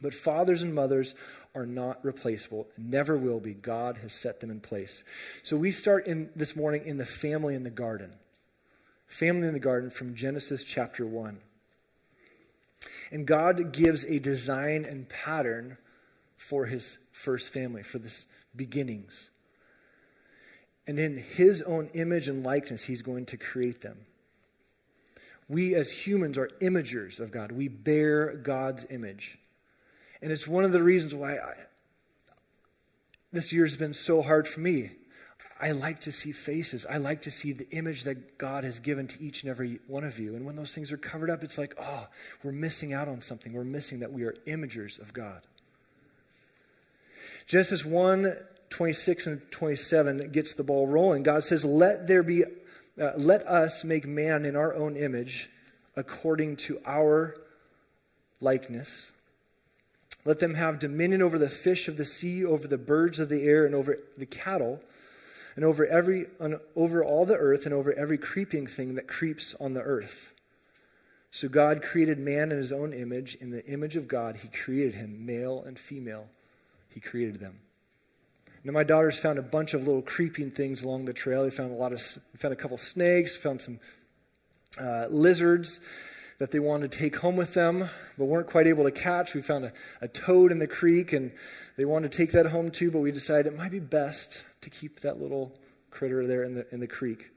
But 0.01 0.15
fathers 0.15 0.63
and 0.63 0.75
mothers 0.75 1.15
are 1.55 1.67
not 1.67 2.03
replaceable, 2.03 2.69
never 2.79 3.19
will 3.19 3.39
be. 3.39 3.53
God 3.53 3.99
has 3.99 4.15
set 4.15 4.41
them 4.41 4.51
in 4.51 4.61
place. 4.61 5.05
So 5.43 5.55
we 5.55 5.71
start 5.71 6.07
in 6.07 6.31
this 6.35 6.57
morning 6.57 6.87
in 6.87 6.97
the 6.97 7.05
family 7.05 7.55
in 7.55 7.65
the 7.65 7.71
garden. 7.71 8.15
Family 9.07 9.47
in 9.47 9.53
the 9.53 9.61
garden 9.61 9.91
from 9.91 10.15
Genesis 10.15 10.65
chapter 10.65 11.05
1. 11.05 11.39
And 13.11 13.27
God 13.27 13.73
gives 13.73 14.05
a 14.05 14.19
design 14.19 14.87
and 14.87 15.07
pattern 15.07 15.77
for 16.39 16.65
his 16.65 16.97
first 17.13 17.53
family, 17.53 17.83
for 17.83 17.99
this 17.99 18.27
beginnings. 18.57 19.29
And 20.87 20.99
in 20.99 21.19
his 21.19 21.61
own 21.61 21.91
image 21.93 22.27
and 22.27 22.43
likeness, 22.43 22.85
he's 22.85 23.03
going 23.03 23.27
to 23.27 23.37
create 23.37 23.83
them. 23.83 24.07
We 25.49 25.75
as 25.75 25.91
humans 25.91 26.37
are 26.37 26.49
imagers 26.61 27.21
of 27.21 27.31
God. 27.31 27.53
We 27.53 27.69
bear 27.69 28.35
God's 28.35 28.87
image. 28.91 29.39
And 30.21 30.31
it's 30.31 30.47
one 30.47 30.65
of 30.65 30.73
the 30.73 30.83
reasons 30.83 31.15
why 31.15 31.37
I, 31.37 31.55
this 33.33 33.53
year 33.53 33.65
has 33.65 33.77
been 33.77 33.95
so 33.95 34.23
hard 34.23 34.49
for 34.49 34.61
me. 34.61 34.93
I 35.61 35.73
like 35.73 36.01
to 36.03 36.13
see 36.13 36.33
faces. 36.33 36.87
I 36.89 36.99
like 36.99 37.23
to 37.23 37.31
see 37.31 37.53
the 37.53 37.69
image 37.71 38.05
that 38.05 38.39
God 38.39 38.63
has 38.65 38.79
given 38.79 39.07
to 39.09 39.23
each 39.23 39.43
and 39.43 39.51
every 39.51 39.81
one 39.87 40.05
of 40.05 40.19
you. 40.19 40.37
And 40.37 40.45
when 40.45 40.55
those 40.55 40.73
things 40.73 40.93
are 40.93 40.97
covered 40.97 41.31
up, 41.31 41.43
it's 41.43 41.59
like, 41.59 41.75
oh, 41.81 42.07
we're 42.45 42.53
missing 42.53 42.93
out 42.93 43.09
on 43.09 43.21
something. 43.21 43.53
We're 43.53 43.65
missing 43.65 44.01
that 44.01 44.13
we 44.13 44.23
are 44.25 44.35
imagers 44.47 45.01
of 45.01 45.13
God. 45.13 45.43
Genesis 47.47 47.85
1 47.85 48.37
26 48.71 49.27
and 49.27 49.51
27 49.51 50.31
gets 50.31 50.53
the 50.53 50.63
ball 50.63 50.87
rolling. 50.87 51.23
God 51.23 51.43
says, 51.43 51.65
Let 51.65 52.07
there 52.07 52.23
be, 52.23 52.45
uh, 53.01 53.13
let 53.17 53.47
us 53.47 53.85
make 53.85 54.07
man 54.07 54.45
in 54.45 54.57
our 54.57 54.75
own 54.75 54.97
image 54.97 55.51
according 55.97 56.57
to 56.57 56.81
our 56.87 57.37
likeness. 58.41 59.13
Let 60.25 60.41
them 60.41 60.55
have 60.55 60.79
dominion 60.79 61.23
over 61.23 61.39
the 61.39 61.49
fish 61.49 61.89
of 61.89 61.97
the 61.97 62.05
sea, 62.05 62.45
over 62.45 62.69
the 62.69 62.79
birds 62.79 63.19
of 63.19 63.29
the 63.29 63.43
air, 63.45 63.65
and 63.65 63.75
over 63.75 63.99
the 64.17 64.27
cattle 64.27 64.81
and 65.57 65.65
over 65.65 65.85
every 65.87 66.27
on, 66.39 66.61
over 66.77 67.05
all 67.05 67.27
the 67.27 67.37
earth 67.37 67.65
and 67.65 67.75
over 67.75 67.93
every 67.93 68.19
creeping 68.19 68.67
thing 68.67 68.95
that 68.95 69.09
creeps 69.09 69.57
on 69.59 69.75
the 69.75 69.83
earth. 69.83 70.33
So 71.31 71.49
God 71.49 71.83
created 71.83 72.19
man 72.19 72.53
in 72.53 72.59
his 72.59 72.73
own 72.73 72.93
image, 72.93 73.35
in 73.41 73.51
the 73.51 73.67
image 73.67 73.97
of 73.97 74.07
God 74.07 74.37
he 74.37 74.49
created 74.49 74.95
him, 74.95 75.27
male 75.27 75.65
and 75.67 75.79
female. 75.79 76.29
He 76.89 77.01
created 77.01 77.41
them. 77.41 77.59
Now 78.69 78.75
my 78.75 78.85
daughters 78.85 79.19
found 79.19 79.39
a 79.39 79.43
bunch 79.43 79.73
of 79.73 79.87
little 79.87 80.03
creeping 80.03 80.51
things 80.51 80.83
along 80.83 81.07
the 81.07 81.15
trail. 81.15 81.45
They 81.45 81.49
found 81.49 81.73
a 81.73 81.75
lot 81.75 81.95
of 81.95 82.03
found 82.37 82.53
a 82.53 82.57
couple 82.57 82.77
snakes, 82.77 83.35
found 83.35 83.63
some 83.63 83.81
uh, 84.79 85.07
lizards 85.09 85.81
that 86.37 86.51
they 86.51 86.59
wanted 86.59 86.93
to 86.93 86.99
take 86.99 87.17
home 87.17 87.35
with 87.35 87.55
them, 87.55 87.89
but 88.19 88.27
weren't 88.27 88.47
quite 88.47 88.67
able 88.67 88.85
to 88.85 88.91
catch. 88.91 89.33
We 89.33 89.41
found 89.41 89.65
a, 89.65 89.73
a 90.03 90.09
toad 90.09 90.53
in 90.53 90.59
the 90.59 90.67
creek, 90.67 91.15
and 91.15 91.33
they 91.79 91.87
wanted 91.87 92.13
to 92.13 92.19
take 92.19 92.33
that 92.33 92.45
home 92.45 92.71
too, 92.71 92.91
but 92.91 92.99
we 92.99 93.11
decided 93.11 93.47
it 93.47 93.57
might 93.57 93.71
be 93.71 93.79
best 93.79 94.45
to 94.61 94.69
keep 94.69 95.01
that 95.01 95.19
little 95.19 95.59
critter 95.91 96.27
there 96.27 96.45
in 96.45 96.55
the, 96.55 96.67
in 96.71 96.81
the 96.81 96.87
creek. 96.87 97.31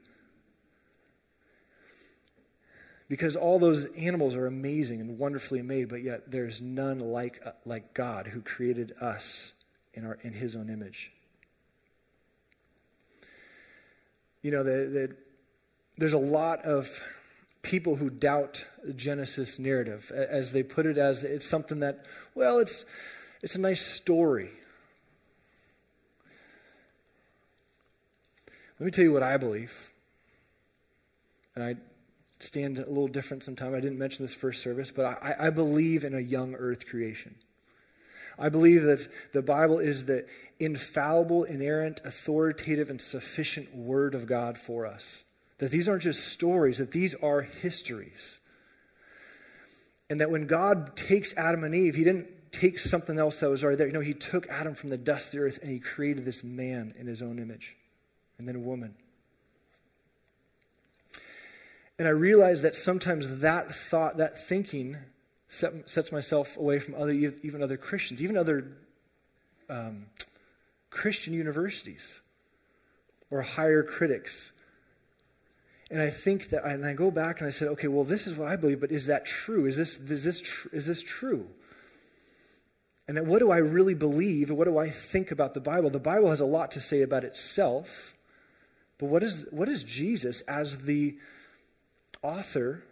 Because 3.08 3.36
all 3.36 3.58
those 3.58 3.86
animals 3.96 4.34
are 4.34 4.46
amazing 4.46 5.00
and 5.00 5.18
wonderfully 5.18 5.62
made, 5.62 5.88
but 5.88 6.02
yet 6.02 6.30
there's 6.30 6.60
none 6.60 6.98
like, 6.98 7.40
uh, 7.42 7.52
like 7.64 7.94
God 7.94 8.26
who 8.26 8.42
created 8.42 8.92
us 9.00 9.54
in, 9.94 10.04
our, 10.04 10.18
in 10.22 10.34
his 10.34 10.54
own 10.54 10.68
image. 10.68 11.10
You 14.42 14.50
know, 14.50 14.62
the, 14.62 14.70
the, 14.70 15.16
there's 15.96 16.12
a 16.12 16.18
lot 16.18 16.64
of 16.64 17.00
people 17.62 17.96
who 17.96 18.10
doubt 18.10 18.64
the 18.84 18.92
Genesis 18.92 19.58
narrative, 19.58 20.10
as 20.10 20.52
they 20.52 20.62
put 20.62 20.84
it 20.84 20.98
as 20.98 21.22
it's 21.22 21.46
something 21.46 21.80
that, 21.80 22.04
well, 22.34 22.58
it's, 22.58 22.84
it's 23.40 23.54
a 23.54 23.60
nice 23.60 23.84
story. 23.84 24.50
Let 28.80 28.86
me 28.86 28.90
tell 28.90 29.04
you 29.04 29.12
what 29.12 29.22
I 29.22 29.36
believe. 29.36 29.92
And 31.54 31.62
I 31.62 31.76
stand 32.40 32.78
a 32.78 32.88
little 32.88 33.06
different 33.06 33.44
sometimes. 33.44 33.74
I 33.76 33.80
didn't 33.80 33.98
mention 33.98 34.24
this 34.24 34.34
first 34.34 34.60
service, 34.60 34.90
but 34.90 35.04
I, 35.04 35.36
I 35.38 35.50
believe 35.50 36.02
in 36.02 36.14
a 36.14 36.20
young 36.20 36.54
earth 36.56 36.86
creation. 36.86 37.36
I 38.42 38.48
believe 38.48 38.82
that 38.82 39.06
the 39.32 39.40
Bible 39.40 39.78
is 39.78 40.06
the 40.06 40.26
infallible, 40.58 41.44
inerrant, 41.44 42.00
authoritative, 42.04 42.90
and 42.90 43.00
sufficient 43.00 43.72
Word 43.72 44.16
of 44.16 44.26
God 44.26 44.58
for 44.58 44.84
us. 44.84 45.22
That 45.58 45.70
these 45.70 45.88
aren't 45.88 46.02
just 46.02 46.26
stories, 46.26 46.78
that 46.78 46.90
these 46.90 47.14
are 47.22 47.42
histories. 47.42 48.40
And 50.10 50.20
that 50.20 50.28
when 50.28 50.48
God 50.48 50.96
takes 50.96 51.32
Adam 51.34 51.62
and 51.62 51.72
Eve, 51.72 51.94
He 51.94 52.02
didn't 52.02 52.26
take 52.50 52.80
something 52.80 53.16
else 53.16 53.38
that 53.38 53.48
was 53.48 53.62
already 53.62 53.76
there. 53.76 53.86
You 53.86 53.92
know, 53.92 54.00
He 54.00 54.12
took 54.12 54.48
Adam 54.48 54.74
from 54.74 54.90
the 54.90 54.98
dust 54.98 55.26
of 55.26 55.32
the 55.32 55.38
earth 55.38 55.60
and 55.62 55.70
He 55.70 55.78
created 55.78 56.24
this 56.24 56.42
man 56.42 56.94
in 56.98 57.06
His 57.06 57.22
own 57.22 57.38
image 57.38 57.76
and 58.38 58.48
then 58.48 58.56
a 58.56 58.60
woman. 58.60 58.96
And 61.96 62.08
I 62.08 62.10
realize 62.10 62.62
that 62.62 62.74
sometimes 62.74 63.38
that 63.38 63.72
thought, 63.72 64.16
that 64.16 64.48
thinking, 64.48 64.96
set, 65.52 65.88
sets 65.88 66.10
myself 66.10 66.56
away 66.56 66.78
from 66.78 66.94
other, 66.94 67.12
even 67.12 67.62
other 67.62 67.76
Christians, 67.76 68.22
even 68.22 68.38
other 68.38 68.72
um, 69.68 70.06
Christian 70.88 71.34
universities 71.34 72.20
or 73.30 73.42
higher 73.42 73.82
critics. 73.82 74.52
And 75.90 76.00
I 76.00 76.08
think 76.08 76.48
that, 76.48 76.64
and 76.64 76.86
I 76.86 76.94
go 76.94 77.10
back 77.10 77.40
and 77.40 77.46
I 77.46 77.50
said, 77.50 77.68
okay, 77.68 77.86
well, 77.86 78.04
this 78.04 78.26
is 78.26 78.34
what 78.34 78.48
I 78.48 78.56
believe, 78.56 78.80
but 78.80 78.90
is 78.90 79.06
that 79.06 79.26
true? 79.26 79.66
Is 79.66 79.76
this, 79.76 79.98
is 79.98 80.24
this, 80.24 80.40
tr- 80.40 80.68
is 80.72 80.86
this 80.86 81.02
true? 81.02 81.48
And 83.06 83.26
what 83.26 83.40
do 83.40 83.50
I 83.50 83.58
really 83.58 83.94
believe? 83.94 84.50
What 84.50 84.64
do 84.64 84.78
I 84.78 84.88
think 84.88 85.30
about 85.30 85.52
the 85.52 85.60
Bible? 85.60 85.90
The 85.90 85.98
Bible 85.98 86.30
has 86.30 86.40
a 86.40 86.46
lot 86.46 86.70
to 86.72 86.80
say 86.80 87.02
about 87.02 87.24
itself. 87.24 88.14
But 88.96 89.06
what 89.06 89.22
is, 89.22 89.44
what 89.50 89.68
is 89.68 89.84
Jesus 89.84 90.40
as 90.42 90.78
the 90.78 91.18
author, 92.22 92.84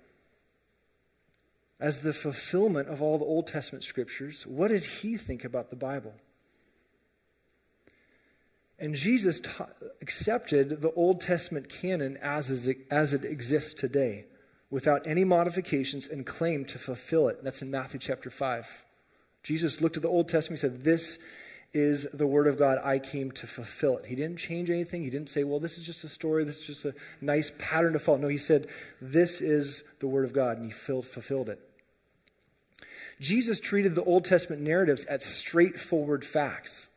as 1.80 2.00
the 2.00 2.12
fulfillment 2.12 2.88
of 2.88 3.00
all 3.00 3.18
the 3.18 3.24
Old 3.24 3.46
Testament 3.46 3.84
scriptures, 3.84 4.46
what 4.46 4.68
did 4.68 4.84
he 4.84 5.16
think 5.16 5.44
about 5.44 5.70
the 5.70 5.76
Bible? 5.76 6.12
And 8.78 8.94
Jesus 8.94 9.40
accepted 10.00 10.82
the 10.82 10.92
Old 10.92 11.20
Testament 11.20 11.68
canon 11.68 12.18
as, 12.18 12.50
is, 12.50 12.68
as 12.90 13.12
it 13.12 13.24
exists 13.24 13.74
today, 13.74 14.26
without 14.70 15.06
any 15.06 15.24
modifications, 15.24 16.06
and 16.06 16.24
claimed 16.24 16.68
to 16.68 16.78
fulfill 16.78 17.28
it. 17.28 17.42
That's 17.42 17.62
in 17.62 17.70
Matthew 17.70 17.98
chapter 17.98 18.30
5. 18.30 18.84
Jesus 19.42 19.80
looked 19.80 19.96
at 19.96 20.02
the 20.02 20.08
Old 20.08 20.28
Testament 20.28 20.62
and 20.62 20.72
said, 20.72 20.84
This 20.84 21.18
is 21.72 22.06
the 22.12 22.26
Word 22.26 22.46
of 22.46 22.58
God. 22.58 22.78
I 22.84 22.98
came 22.98 23.30
to 23.32 23.46
fulfill 23.46 23.98
it. 23.98 24.06
He 24.06 24.14
didn't 24.14 24.38
change 24.38 24.70
anything. 24.70 25.02
He 25.02 25.10
didn't 25.10 25.28
say, 25.28 25.44
well, 25.44 25.60
this 25.60 25.78
is 25.78 25.84
just 25.84 26.02
a 26.04 26.08
story. 26.08 26.44
This 26.44 26.58
is 26.58 26.66
just 26.66 26.84
a 26.84 26.94
nice 27.20 27.52
pattern 27.58 27.92
to 27.92 27.98
follow. 27.98 28.18
No, 28.18 28.28
he 28.28 28.38
said, 28.38 28.66
this 29.00 29.40
is 29.40 29.84
the 30.00 30.08
Word 30.08 30.24
of 30.24 30.32
God, 30.32 30.56
and 30.56 30.66
he 30.66 30.72
filled, 30.72 31.06
fulfilled 31.06 31.48
it. 31.48 31.60
Jesus 33.20 33.60
treated 33.60 33.94
the 33.94 34.04
Old 34.04 34.24
Testament 34.24 34.62
narratives 34.62 35.04
as 35.04 35.24
straightforward 35.24 36.24
facts. 36.24 36.88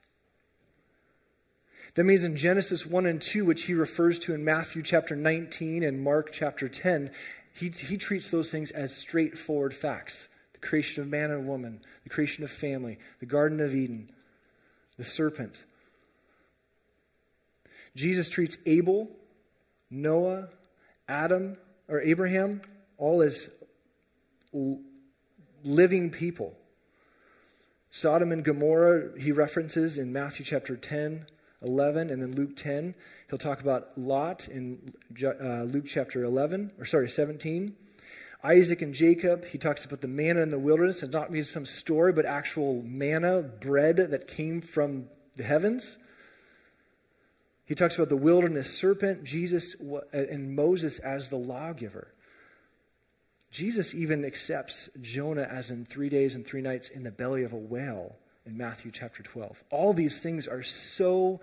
That 1.95 2.05
means 2.05 2.23
in 2.23 2.37
Genesis 2.37 2.85
1 2.85 3.05
and 3.05 3.21
2, 3.21 3.45
which 3.45 3.63
he 3.63 3.73
refers 3.73 4.17
to 4.19 4.33
in 4.33 4.43
Matthew 4.43 4.81
chapter 4.81 5.15
19 5.15 5.83
and 5.83 6.01
Mark 6.01 6.31
chapter 6.31 6.67
10, 6.69 7.11
he, 7.53 7.69
he 7.69 7.97
treats 7.97 8.31
those 8.31 8.49
things 8.49 8.71
as 8.71 8.95
straightforward 8.95 9.73
facts 9.73 10.29
the 10.53 10.59
creation 10.59 11.03
of 11.03 11.09
man 11.09 11.29
and 11.29 11.45
woman, 11.45 11.81
the 12.03 12.09
creation 12.09 12.43
of 12.43 12.49
family, 12.49 12.97
the 13.19 13.25
Garden 13.25 13.59
of 13.59 13.75
Eden, 13.75 14.09
the 14.97 15.03
serpent. 15.03 15.65
Jesus 17.95 18.29
treats 18.29 18.57
Abel, 18.65 19.09
Noah, 19.91 20.47
Adam, 21.07 21.57
or 21.89 22.01
Abraham 22.01 22.61
all 22.97 23.21
as 23.21 23.49
living 25.63 26.09
people. 26.09 26.55
Sodom 27.91 28.31
and 28.31 28.43
Gomorrah, 28.43 29.19
he 29.19 29.31
references 29.31 29.97
in 29.97 30.11
Matthew 30.11 30.43
chapter 30.45 30.75
10, 30.75 31.27
11, 31.61 32.09
and 32.09 32.21
then 32.21 32.35
Luke 32.35 32.55
10. 32.55 32.95
He'll 33.29 33.37
talk 33.37 33.61
about 33.61 33.97
Lot 33.97 34.47
in 34.47 34.93
uh, 35.23 35.63
Luke 35.63 35.85
chapter 35.87 36.23
11, 36.23 36.71
or 36.79 36.85
sorry, 36.85 37.07
17. 37.07 37.75
Isaac 38.43 38.81
and 38.81 38.93
Jacob, 38.93 39.45
he 39.45 39.57
talks 39.57 39.85
about 39.85 40.01
the 40.01 40.07
manna 40.07 40.41
in 40.41 40.49
the 40.49 40.59
wilderness. 40.59 41.01
It's 41.01 41.13
not 41.13 41.31
mean 41.31 41.45
some 41.45 41.65
story, 41.65 42.11
but 42.11 42.25
actual 42.25 42.81
manna, 42.83 43.41
bread 43.41 43.97
that 43.97 44.27
came 44.27 44.59
from 44.59 45.05
the 45.37 45.43
heavens. 45.43 45.97
He 47.65 47.75
talks 47.75 47.95
about 47.95 48.09
the 48.09 48.17
wilderness 48.17 48.77
serpent, 48.77 49.23
Jesus, 49.23 49.75
and 50.11 50.55
Moses 50.55 50.99
as 50.99 51.29
the 51.29 51.37
lawgiver. 51.37 52.13
Jesus 53.53 53.93
even 53.93 54.25
accepts 54.25 54.89
Jonah 54.99 55.43
as 55.43 55.69
in 55.69 55.85
three 55.85 56.09
days 56.09 56.33
and 56.33 56.43
three 56.43 56.63
nights 56.63 56.89
in 56.89 57.03
the 57.03 57.11
belly 57.11 57.43
of 57.43 57.53
a 57.53 57.57
whale 57.57 58.15
in 58.47 58.57
Matthew 58.57 58.89
chapter 58.91 59.21
12. 59.21 59.63
All 59.69 59.93
these 59.93 60.17
things 60.17 60.47
are 60.47 60.63
so 60.63 61.39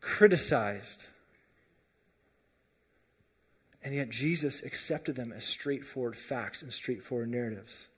criticized. 0.00 1.08
And 3.82 3.92
yet 3.92 4.08
Jesus 4.08 4.62
accepted 4.62 5.16
them 5.16 5.32
as 5.32 5.44
straightforward 5.44 6.16
facts 6.16 6.62
and 6.62 6.72
straightforward 6.72 7.28
narratives. 7.28 7.88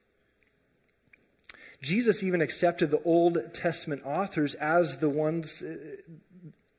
Jesus 1.82 2.22
even 2.22 2.40
accepted 2.40 2.90
the 2.90 3.02
Old 3.02 3.52
Testament 3.52 4.06
authors 4.06 4.54
as 4.54 4.96
the 4.96 5.10
ones 5.10 5.62
uh, 5.62 5.76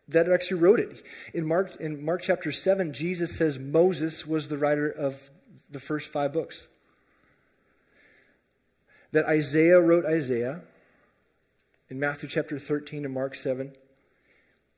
that 0.08 0.28
actually 0.28 0.62
wrote 0.62 0.80
it. 0.80 1.04
In 1.36 1.46
Mark, 1.46 1.76
in 1.80 2.04
Mark 2.04 2.24
chapter 2.24 2.52
7, 2.52 2.92
Jesus 2.92 3.38
says 3.38 3.60
Moses 3.60 4.26
was 4.26 4.48
the 4.48 4.58
writer 4.58 4.90
of 4.90 5.30
the 5.70 5.80
first 5.80 6.10
five 6.10 6.34
books. 6.34 6.68
That 9.12 9.26
Isaiah 9.26 9.80
wrote 9.80 10.06
Isaiah 10.06 10.62
in 11.90 12.00
Matthew 12.00 12.30
chapter 12.30 12.60
13 12.60 13.06
and 13.06 13.14
Mark 13.14 13.36
7. 13.36 13.74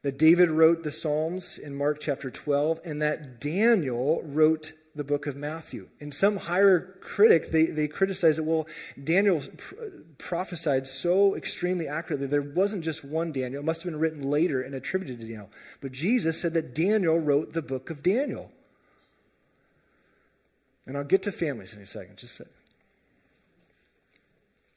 That 0.02 0.18
David 0.18 0.50
wrote 0.50 0.84
the 0.84 0.92
Psalms 0.92 1.58
in 1.58 1.76
Mark 1.76 2.00
chapter 2.00 2.30
12. 2.30 2.80
And 2.86 3.02
that 3.02 3.42
Daniel 3.42 4.22
wrote 4.24 4.74
the 4.96 5.04
book 5.04 5.28
of 5.28 5.36
Matthew. 5.36 5.88
And 6.00 6.14
some 6.14 6.38
higher 6.38 6.98
critic, 7.02 7.52
they, 7.52 7.66
they 7.66 7.88
criticize 7.88 8.40
it. 8.40 8.46
Well, 8.46 8.68
Daniel 9.02 9.42
pr- 9.58 9.76
prophesied 10.18 10.88
so 10.88 11.36
extremely 11.36 11.88
accurately. 11.88 12.28
There 12.28 12.42
wasn't 12.42 12.84
just 12.84 13.04
one 13.04 13.32
Daniel. 13.32 13.62
It 13.62 13.66
must 13.66 13.84
have 13.84 13.92
been 13.92 14.00
written 14.00 14.30
later 14.30 14.62
and 14.62 14.76
attributed 14.76 15.20
to 15.20 15.26
Daniel. 15.26 15.50
But 15.82 15.92
Jesus 15.92 16.40
said 16.40 16.54
that 16.54 16.76
Daniel 16.76 17.20
wrote 17.20 17.54
the 17.54 17.62
book 17.62 17.90
of 17.90 18.04
Daniel. 18.04 18.52
And 20.90 20.98
I'll 20.98 21.04
get 21.04 21.22
to 21.24 21.32
families 21.32 21.76
in 21.76 21.84
a 21.84 21.86
second. 21.86 22.18
Just 22.18 22.40
a 22.40 22.48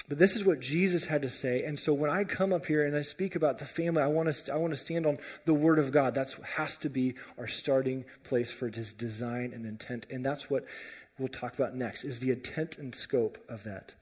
but 0.06 0.18
this 0.18 0.36
is 0.36 0.44
what 0.44 0.60
Jesus 0.60 1.06
had 1.06 1.22
to 1.22 1.30
say. 1.30 1.62
And 1.62 1.78
so 1.78 1.94
when 1.94 2.10
I 2.10 2.24
come 2.24 2.52
up 2.52 2.66
here 2.66 2.84
and 2.84 2.94
I 2.94 3.00
speak 3.00 3.34
about 3.34 3.58
the 3.58 3.64
family, 3.64 4.02
I 4.02 4.08
want 4.08 4.30
to, 4.30 4.52
I 4.52 4.56
want 4.56 4.74
to 4.74 4.78
stand 4.78 5.06
on 5.06 5.16
the 5.46 5.54
Word 5.54 5.78
of 5.78 5.90
God. 5.90 6.14
That 6.16 6.36
has 6.56 6.76
to 6.78 6.90
be 6.90 7.14
our 7.38 7.48
starting 7.48 8.04
place 8.24 8.50
for 8.50 8.68
His 8.68 8.92
design 8.92 9.52
and 9.54 9.64
intent. 9.64 10.04
And 10.10 10.22
that's 10.22 10.50
what 10.50 10.66
we'll 11.18 11.28
talk 11.28 11.54
about 11.54 11.74
next, 11.74 12.04
is 12.04 12.18
the 12.18 12.30
intent 12.30 12.76
and 12.76 12.94
scope 12.94 13.38
of 13.48 13.62
that. 13.64 13.94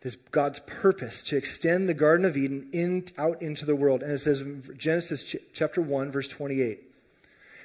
This 0.00 0.16
God's 0.30 0.60
purpose 0.60 1.22
to 1.24 1.36
extend 1.36 1.86
the 1.86 1.92
Garden 1.92 2.24
of 2.24 2.38
Eden 2.38 2.70
in, 2.72 3.04
out 3.18 3.42
into 3.42 3.66
the 3.66 3.76
world. 3.76 4.02
And 4.02 4.12
it 4.12 4.20
says 4.20 4.40
in 4.40 4.62
Genesis 4.78 5.22
ch- 5.22 5.36
chapter 5.52 5.82
1, 5.82 6.10
verse 6.10 6.28
28. 6.28 6.87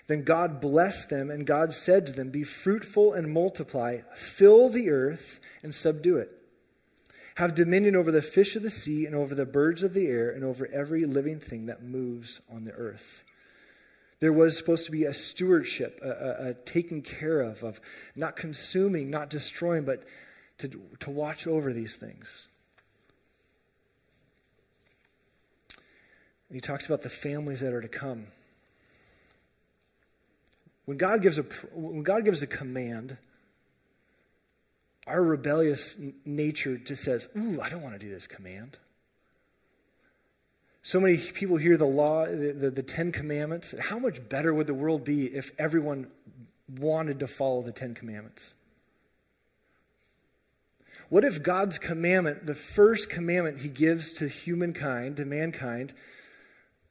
Then 0.07 0.23
God 0.23 0.59
blessed 0.59 1.09
them, 1.09 1.31
and 1.31 1.47
God 1.47 1.73
said 1.73 2.05
to 2.07 2.11
them, 2.11 2.29
Be 2.29 2.43
fruitful 2.43 3.13
and 3.13 3.31
multiply, 3.33 3.99
fill 4.15 4.69
the 4.69 4.89
earth 4.89 5.39
and 5.63 5.73
subdue 5.73 6.17
it 6.17 6.43
have 7.35 7.55
dominion 7.55 7.95
over 7.95 8.11
the 8.11 8.21
fish 8.21 8.55
of 8.55 8.63
the 8.63 8.69
sea 8.69 9.05
and 9.05 9.15
over 9.15 9.33
the 9.33 9.45
birds 9.45 9.81
of 9.81 9.93
the 9.93 10.07
air 10.07 10.29
and 10.29 10.43
over 10.43 10.67
every 10.71 11.05
living 11.05 11.39
thing 11.39 11.65
that 11.65 11.83
moves 11.83 12.41
on 12.51 12.63
the 12.63 12.71
earth. 12.71 13.23
There 14.19 14.33
was 14.33 14.57
supposed 14.57 14.85
to 14.85 14.91
be 14.91 15.03
a 15.03 15.13
stewardship, 15.13 15.99
a, 16.03 16.09
a, 16.09 16.49
a 16.49 16.53
taking 16.53 17.01
care 17.01 17.41
of, 17.41 17.63
of 17.63 17.81
not 18.15 18.35
consuming, 18.35 19.09
not 19.09 19.29
destroying, 19.29 19.83
but 19.83 20.03
to, 20.59 20.81
to 20.99 21.09
watch 21.09 21.47
over 21.47 21.73
these 21.73 21.95
things. 21.95 22.47
He 26.51 26.61
talks 26.61 26.85
about 26.85 27.01
the 27.01 27.09
families 27.09 27.61
that 27.61 27.73
are 27.73 27.81
to 27.81 27.87
come. 27.87 28.27
When 30.85 30.97
God 30.97 31.21
gives 31.21 31.37
a, 31.37 31.43
when 31.73 32.03
God 32.03 32.25
gives 32.25 32.43
a 32.43 32.47
command, 32.47 33.17
our 35.07 35.23
rebellious 35.23 35.97
nature 36.25 36.77
just 36.77 37.03
says, 37.03 37.27
Ooh, 37.37 37.61
I 37.61 37.69
don't 37.69 37.81
want 37.81 37.95
to 37.95 38.05
do 38.05 38.09
this 38.09 38.27
command. 38.27 38.79
So 40.81 40.99
many 40.99 41.17
people 41.17 41.55
hear 41.55 41.77
the 41.77 41.85
law, 41.85 42.25
the, 42.25 42.51
the, 42.51 42.69
the, 42.69 42.83
Ten 42.83 43.13
Commandments. 43.13 43.73
How 43.79 43.97
much 43.97 44.27
better 44.27 44.53
would 44.53 44.67
the 44.67 44.73
world 44.73 45.05
be 45.05 45.27
if 45.27 45.51
everyone 45.57 46.07
wanted 46.77 47.21
to 47.21 47.27
follow 47.27 47.61
the 47.61 47.71
Ten 47.71 47.93
Commandments? 47.95 48.53
What 51.07 51.23
if 51.23 51.41
God's 51.41 51.77
commandment, 51.77 52.47
the 52.47 52.55
first 52.55 53.09
commandment 53.09 53.59
he 53.59 53.69
gives 53.69 54.11
to 54.13 54.27
humankind, 54.27 55.17
to 55.17 55.25
mankind, 55.25 55.93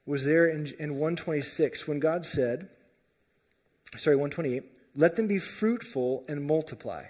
was 0.06 0.24
there 0.24 0.46
in, 0.46 0.72
in 0.78 0.92
126 0.92 1.86
when 1.86 1.98
God 1.98 2.24
said, 2.24 2.68
sorry, 3.96 4.16
128, 4.16 4.64
let 4.96 5.16
them 5.16 5.26
be 5.26 5.38
fruitful 5.38 6.24
and 6.28 6.44
multiply. 6.44 7.04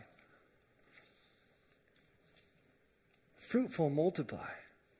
fruitful 3.53 3.89
and 3.89 3.97
multiply. 3.97 4.49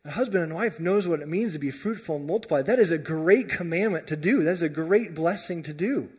A 0.05 0.11
husband 0.11 0.45
and 0.45 0.55
wife 0.55 0.79
knows 0.79 1.09
what 1.09 1.21
it 1.21 1.29
means 1.29 1.55
to 1.55 1.59
be 1.59 1.71
fruitful 1.71 2.17
and 2.17 2.27
multiply. 2.27 2.61
That 2.61 2.79
is 2.79 2.91
a 2.91 2.99
great 2.99 3.49
commandment 3.49 4.07
to 4.09 4.17
do. 4.17 4.43
That's 4.43 4.61
a 4.61 4.69
great 4.69 5.15
blessing 5.15 5.63
to 5.63 5.73
do. 5.73 6.11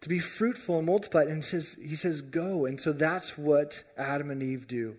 To 0.00 0.08
be 0.08 0.18
fruitful 0.18 0.78
and 0.78 0.86
multiply. 0.86 1.24
And 1.24 1.44
says, 1.44 1.76
he 1.78 1.94
says, 1.94 2.22
go. 2.22 2.64
And 2.64 2.80
so 2.80 2.92
that's 2.92 3.36
what 3.36 3.84
Adam 3.98 4.30
and 4.30 4.42
Eve 4.42 4.66
do. 4.66 4.96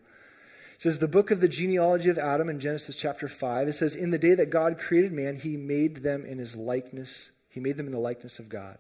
It 0.76 0.84
says, 0.84 1.00
the 1.00 1.08
book 1.08 1.32
of 1.32 1.42
the 1.42 1.48
genealogy 1.48 2.10
of 2.10 2.20
Adam 2.20 2.48
in 2.48 2.60
Genesis 2.60 2.96
chapter 2.96 3.28
5, 3.28 3.70
it 3.70 3.74
says, 3.74 3.96
In 3.96 4.12
the 4.12 4.20
day 4.20 4.36
that 4.36 4.52
God 4.52 4.78
created 4.78 5.12
man, 5.12 5.38
he 5.38 5.58
made 5.58 6.04
them 6.04 6.24
in 6.24 6.38
his 6.38 6.56
likeness. 6.56 7.32
He 7.50 7.60
made 7.60 7.78
them 7.78 7.88
in 7.88 7.92
the 7.92 8.00
likeness 8.00 8.40
of 8.40 8.50
God. 8.50 8.78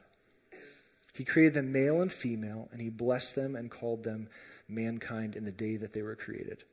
He 1.13 1.24
created 1.24 1.55
them 1.55 1.72
male 1.72 2.01
and 2.01 2.11
female, 2.11 2.70
and 2.72 2.80
he 2.80 2.89
blessed 2.89 3.36
them 3.36 3.55
and 3.55 3.72
called 3.72 4.03
them 4.03 4.30
mankind 4.68 5.36
in 5.36 5.45
the 5.45 5.51
day 5.51 5.76
that 5.78 5.93
they 5.93 6.03
were 6.03 6.15
created. 6.15 6.63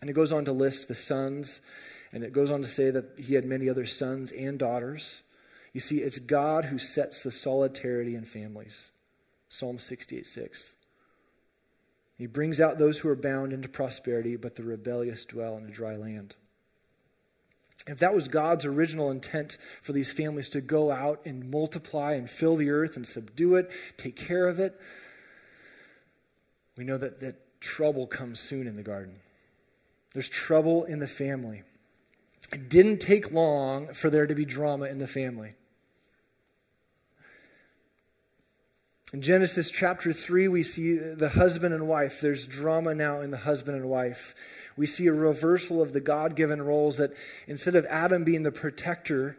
And 0.00 0.10
it 0.10 0.14
goes 0.14 0.32
on 0.32 0.44
to 0.46 0.52
list 0.52 0.88
the 0.88 0.96
sons, 0.96 1.60
and 2.12 2.24
it 2.24 2.32
goes 2.32 2.50
on 2.50 2.62
to 2.62 2.68
say 2.68 2.90
that 2.90 3.18
he 3.18 3.34
had 3.34 3.44
many 3.44 3.68
other 3.68 3.86
sons 3.86 4.32
and 4.32 4.58
daughters. 4.58 5.22
You 5.72 5.80
see, 5.80 5.98
it's 5.98 6.18
God 6.18 6.66
who 6.66 6.78
sets 6.78 7.22
the 7.22 7.30
solidarity 7.30 8.16
in 8.16 8.24
families. 8.24 8.90
Psalm 9.48 9.78
68 9.78 10.26
6. 10.26 10.74
He 12.18 12.26
brings 12.26 12.60
out 12.60 12.78
those 12.78 12.98
who 12.98 13.08
are 13.08 13.16
bound 13.16 13.52
into 13.52 13.68
prosperity, 13.68 14.36
but 14.36 14.56
the 14.56 14.62
rebellious 14.64 15.24
dwell 15.24 15.56
in 15.56 15.66
a 15.66 15.70
dry 15.70 15.96
land. 15.96 16.36
If 17.86 17.98
that 17.98 18.14
was 18.14 18.28
God's 18.28 18.64
original 18.64 19.10
intent 19.10 19.58
for 19.80 19.92
these 19.92 20.12
families 20.12 20.48
to 20.50 20.60
go 20.60 20.92
out 20.92 21.20
and 21.24 21.50
multiply 21.50 22.12
and 22.12 22.30
fill 22.30 22.56
the 22.56 22.70
earth 22.70 22.96
and 22.96 23.06
subdue 23.06 23.56
it, 23.56 23.70
take 23.96 24.14
care 24.14 24.46
of 24.46 24.60
it, 24.60 24.80
we 26.76 26.84
know 26.84 26.96
that, 26.98 27.20
that 27.20 27.60
trouble 27.60 28.06
comes 28.06 28.38
soon 28.38 28.66
in 28.66 28.76
the 28.76 28.82
garden. 28.82 29.16
There's 30.12 30.28
trouble 30.28 30.84
in 30.84 31.00
the 31.00 31.08
family. 31.08 31.62
It 32.52 32.68
didn't 32.68 32.98
take 32.98 33.32
long 33.32 33.92
for 33.94 34.10
there 34.10 34.26
to 34.26 34.34
be 34.34 34.44
drama 34.44 34.86
in 34.86 34.98
the 34.98 35.06
family. 35.06 35.54
In 39.12 39.20
Genesis 39.20 39.70
chapter 39.70 40.10
3, 40.10 40.48
we 40.48 40.62
see 40.62 40.96
the 40.96 41.28
husband 41.28 41.74
and 41.74 41.86
wife. 41.86 42.22
There's 42.22 42.46
drama 42.46 42.94
now 42.94 43.20
in 43.20 43.30
the 43.30 43.36
husband 43.36 43.76
and 43.76 43.90
wife. 43.90 44.34
We 44.74 44.86
see 44.86 45.06
a 45.06 45.12
reversal 45.12 45.82
of 45.82 45.92
the 45.92 46.00
God 46.00 46.34
given 46.34 46.62
roles 46.62 46.96
that 46.96 47.12
instead 47.46 47.76
of 47.76 47.84
Adam 47.90 48.24
being 48.24 48.42
the 48.42 48.50
protector, 48.50 49.36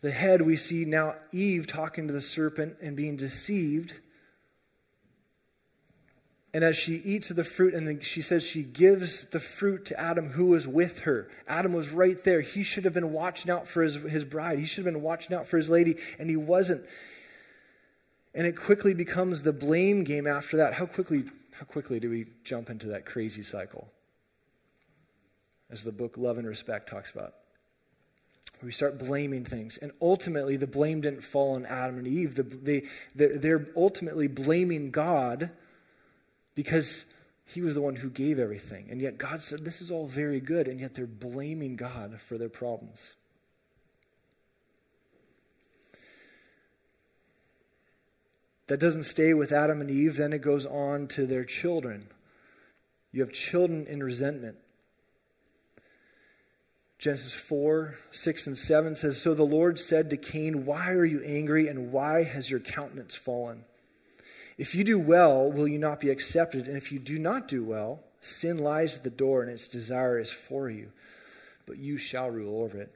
the 0.00 0.10
head, 0.10 0.42
we 0.42 0.56
see 0.56 0.84
now 0.84 1.14
Eve 1.30 1.68
talking 1.68 2.08
to 2.08 2.12
the 2.12 2.20
serpent 2.20 2.74
and 2.82 2.96
being 2.96 3.14
deceived. 3.14 4.00
And 6.52 6.64
as 6.64 6.76
she 6.76 6.96
eats 6.96 7.30
of 7.30 7.36
the 7.36 7.44
fruit, 7.44 7.74
and 7.74 8.02
she 8.02 8.20
says 8.20 8.42
she 8.42 8.64
gives 8.64 9.26
the 9.26 9.38
fruit 9.38 9.84
to 9.86 10.00
Adam, 10.00 10.30
who 10.30 10.46
was 10.46 10.66
with 10.66 11.00
her. 11.00 11.28
Adam 11.46 11.72
was 11.72 11.90
right 11.90 12.22
there. 12.24 12.40
He 12.40 12.64
should 12.64 12.84
have 12.84 12.94
been 12.94 13.12
watching 13.12 13.48
out 13.48 13.68
for 13.68 13.84
his, 13.84 13.94
his 13.94 14.24
bride. 14.24 14.58
He 14.58 14.64
should 14.64 14.84
have 14.84 14.92
been 14.92 15.02
watching 15.02 15.36
out 15.36 15.46
for 15.46 15.56
his 15.56 15.70
lady, 15.70 15.98
and 16.18 16.28
he 16.28 16.36
wasn't. 16.36 16.84
And 18.34 18.46
it 18.46 18.56
quickly 18.56 18.94
becomes 18.94 19.42
the 19.42 19.52
blame 19.52 20.04
game 20.04 20.26
after 20.26 20.56
that. 20.56 20.74
How 20.74 20.86
quickly, 20.86 21.24
how 21.52 21.64
quickly 21.66 22.00
do 22.00 22.08
we 22.08 22.26
jump 22.44 22.70
into 22.70 22.88
that 22.88 23.04
crazy 23.04 23.42
cycle? 23.42 23.88
As 25.70 25.82
the 25.82 25.92
book 25.92 26.16
Love 26.16 26.38
and 26.38 26.46
Respect 26.46 26.88
talks 26.88 27.10
about. 27.10 27.34
We 28.62 28.72
start 28.72 28.98
blaming 28.98 29.44
things. 29.44 29.76
And 29.78 29.90
ultimately, 30.00 30.56
the 30.56 30.68
blame 30.68 31.00
didn't 31.00 31.22
fall 31.22 31.54
on 31.54 31.66
Adam 31.66 31.98
and 31.98 32.06
Eve. 32.06 32.36
The, 32.36 32.44
they, 32.44 32.84
they're, 33.14 33.36
they're 33.36 33.68
ultimately 33.76 34.28
blaming 34.28 34.92
God 34.92 35.50
because 36.54 37.04
he 37.44 37.60
was 37.60 37.74
the 37.74 37.80
one 37.80 37.96
who 37.96 38.08
gave 38.08 38.38
everything. 38.38 38.86
And 38.88 39.00
yet 39.00 39.18
God 39.18 39.42
said, 39.42 39.64
This 39.64 39.82
is 39.82 39.90
all 39.90 40.06
very 40.06 40.38
good. 40.38 40.68
And 40.68 40.78
yet 40.80 40.94
they're 40.94 41.06
blaming 41.06 41.74
God 41.74 42.20
for 42.20 42.38
their 42.38 42.48
problems. 42.48 43.14
That 48.72 48.80
doesn't 48.80 49.02
stay 49.02 49.34
with 49.34 49.52
Adam 49.52 49.82
and 49.82 49.90
Eve, 49.90 50.16
then 50.16 50.32
it 50.32 50.40
goes 50.40 50.64
on 50.64 51.06
to 51.08 51.26
their 51.26 51.44
children. 51.44 52.06
You 53.12 53.20
have 53.20 53.30
children 53.30 53.86
in 53.86 54.02
resentment. 54.02 54.56
Genesis 56.98 57.34
4, 57.34 57.98
6, 58.10 58.46
and 58.46 58.56
7 58.56 58.96
says 58.96 59.20
So 59.20 59.34
the 59.34 59.42
Lord 59.42 59.78
said 59.78 60.08
to 60.08 60.16
Cain, 60.16 60.64
Why 60.64 60.88
are 60.88 61.04
you 61.04 61.22
angry, 61.22 61.68
and 61.68 61.92
why 61.92 62.24
has 62.24 62.50
your 62.50 62.60
countenance 62.60 63.14
fallen? 63.14 63.66
If 64.56 64.74
you 64.74 64.84
do 64.84 64.98
well, 64.98 65.52
will 65.52 65.68
you 65.68 65.78
not 65.78 66.00
be 66.00 66.08
accepted? 66.08 66.66
And 66.66 66.78
if 66.78 66.90
you 66.90 66.98
do 66.98 67.18
not 67.18 67.48
do 67.48 67.62
well, 67.62 68.00
sin 68.22 68.56
lies 68.56 68.96
at 68.96 69.04
the 69.04 69.10
door, 69.10 69.42
and 69.42 69.52
its 69.52 69.68
desire 69.68 70.18
is 70.18 70.32
for 70.32 70.70
you, 70.70 70.92
but 71.66 71.76
you 71.76 71.98
shall 71.98 72.30
rule 72.30 72.62
over 72.62 72.80
it, 72.80 72.94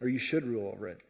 or 0.00 0.08
you 0.08 0.18
should 0.18 0.46
rule 0.46 0.70
over 0.72 0.86
it. 0.86 1.00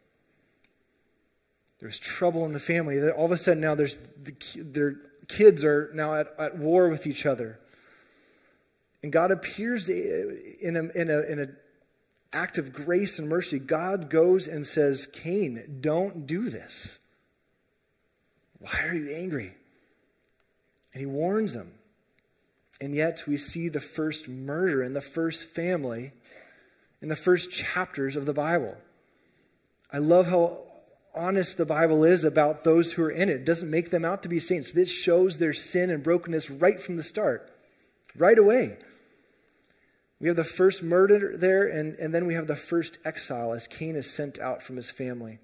There's 1.80 1.98
trouble 1.98 2.44
in 2.44 2.52
the 2.52 2.60
family. 2.60 3.00
All 3.10 3.26
of 3.26 3.32
a 3.32 3.36
sudden, 3.36 3.60
now 3.60 3.74
there's 3.74 3.96
the, 4.22 4.34
their 4.56 4.96
kids 5.28 5.64
are 5.64 5.90
now 5.94 6.14
at, 6.14 6.28
at 6.38 6.58
war 6.58 6.88
with 6.88 7.06
each 7.06 7.26
other. 7.26 7.60
And 9.02 9.12
God 9.12 9.30
appears 9.30 9.88
in 9.88 10.76
a, 10.76 10.98
in 10.98 11.10
a, 11.10 11.20
in 11.20 11.38
a 11.40 11.46
act 12.36 12.58
of 12.58 12.72
grace 12.72 13.18
and 13.18 13.28
mercy, 13.28 13.58
God 13.58 14.10
goes 14.10 14.48
and 14.48 14.66
says, 14.66 15.06
Cain, 15.06 15.78
don't 15.80 16.26
do 16.26 16.50
this. 16.50 16.98
Why 18.58 18.82
are 18.82 18.94
you 18.94 19.14
angry? 19.14 19.54
And 20.92 21.00
he 21.00 21.06
warns 21.06 21.54
him. 21.54 21.72
And 22.80 22.94
yet 22.94 23.24
we 23.26 23.36
see 23.36 23.68
the 23.68 23.80
first 23.80 24.28
murder 24.28 24.82
in 24.82 24.94
the 24.94 25.00
first 25.00 25.44
family 25.44 26.12
in 27.00 27.08
the 27.08 27.16
first 27.16 27.50
chapters 27.50 28.16
of 28.16 28.26
the 28.26 28.32
Bible. 28.32 28.76
I 29.92 29.98
love 29.98 30.26
how 30.26 30.58
honest 31.14 31.56
the 31.56 31.66
Bible 31.66 32.04
is 32.04 32.24
about 32.24 32.64
those 32.64 32.92
who 32.92 33.02
are 33.02 33.10
in 33.10 33.28
it. 33.28 33.36
It 33.36 33.44
doesn't 33.44 33.70
make 33.70 33.90
them 33.90 34.04
out 34.04 34.22
to 34.22 34.28
be 34.28 34.38
saints. 34.38 34.70
This 34.70 34.90
shows 34.90 35.38
their 35.38 35.52
sin 35.52 35.90
and 35.90 36.02
brokenness 36.02 36.50
right 36.50 36.80
from 36.80 36.96
the 36.96 37.02
start, 37.02 37.50
right 38.16 38.38
away. 38.38 38.78
We 40.20 40.28
have 40.28 40.36
the 40.36 40.44
first 40.44 40.82
murder 40.82 41.36
there, 41.36 41.66
and, 41.66 41.94
and 41.94 42.12
then 42.12 42.26
we 42.26 42.34
have 42.34 42.48
the 42.48 42.56
first 42.56 42.98
exile 43.04 43.52
as 43.52 43.66
Cain 43.66 43.94
is 43.94 44.10
sent 44.10 44.38
out 44.38 44.62
from 44.62 44.76
his 44.76 44.90
family. 44.90 45.38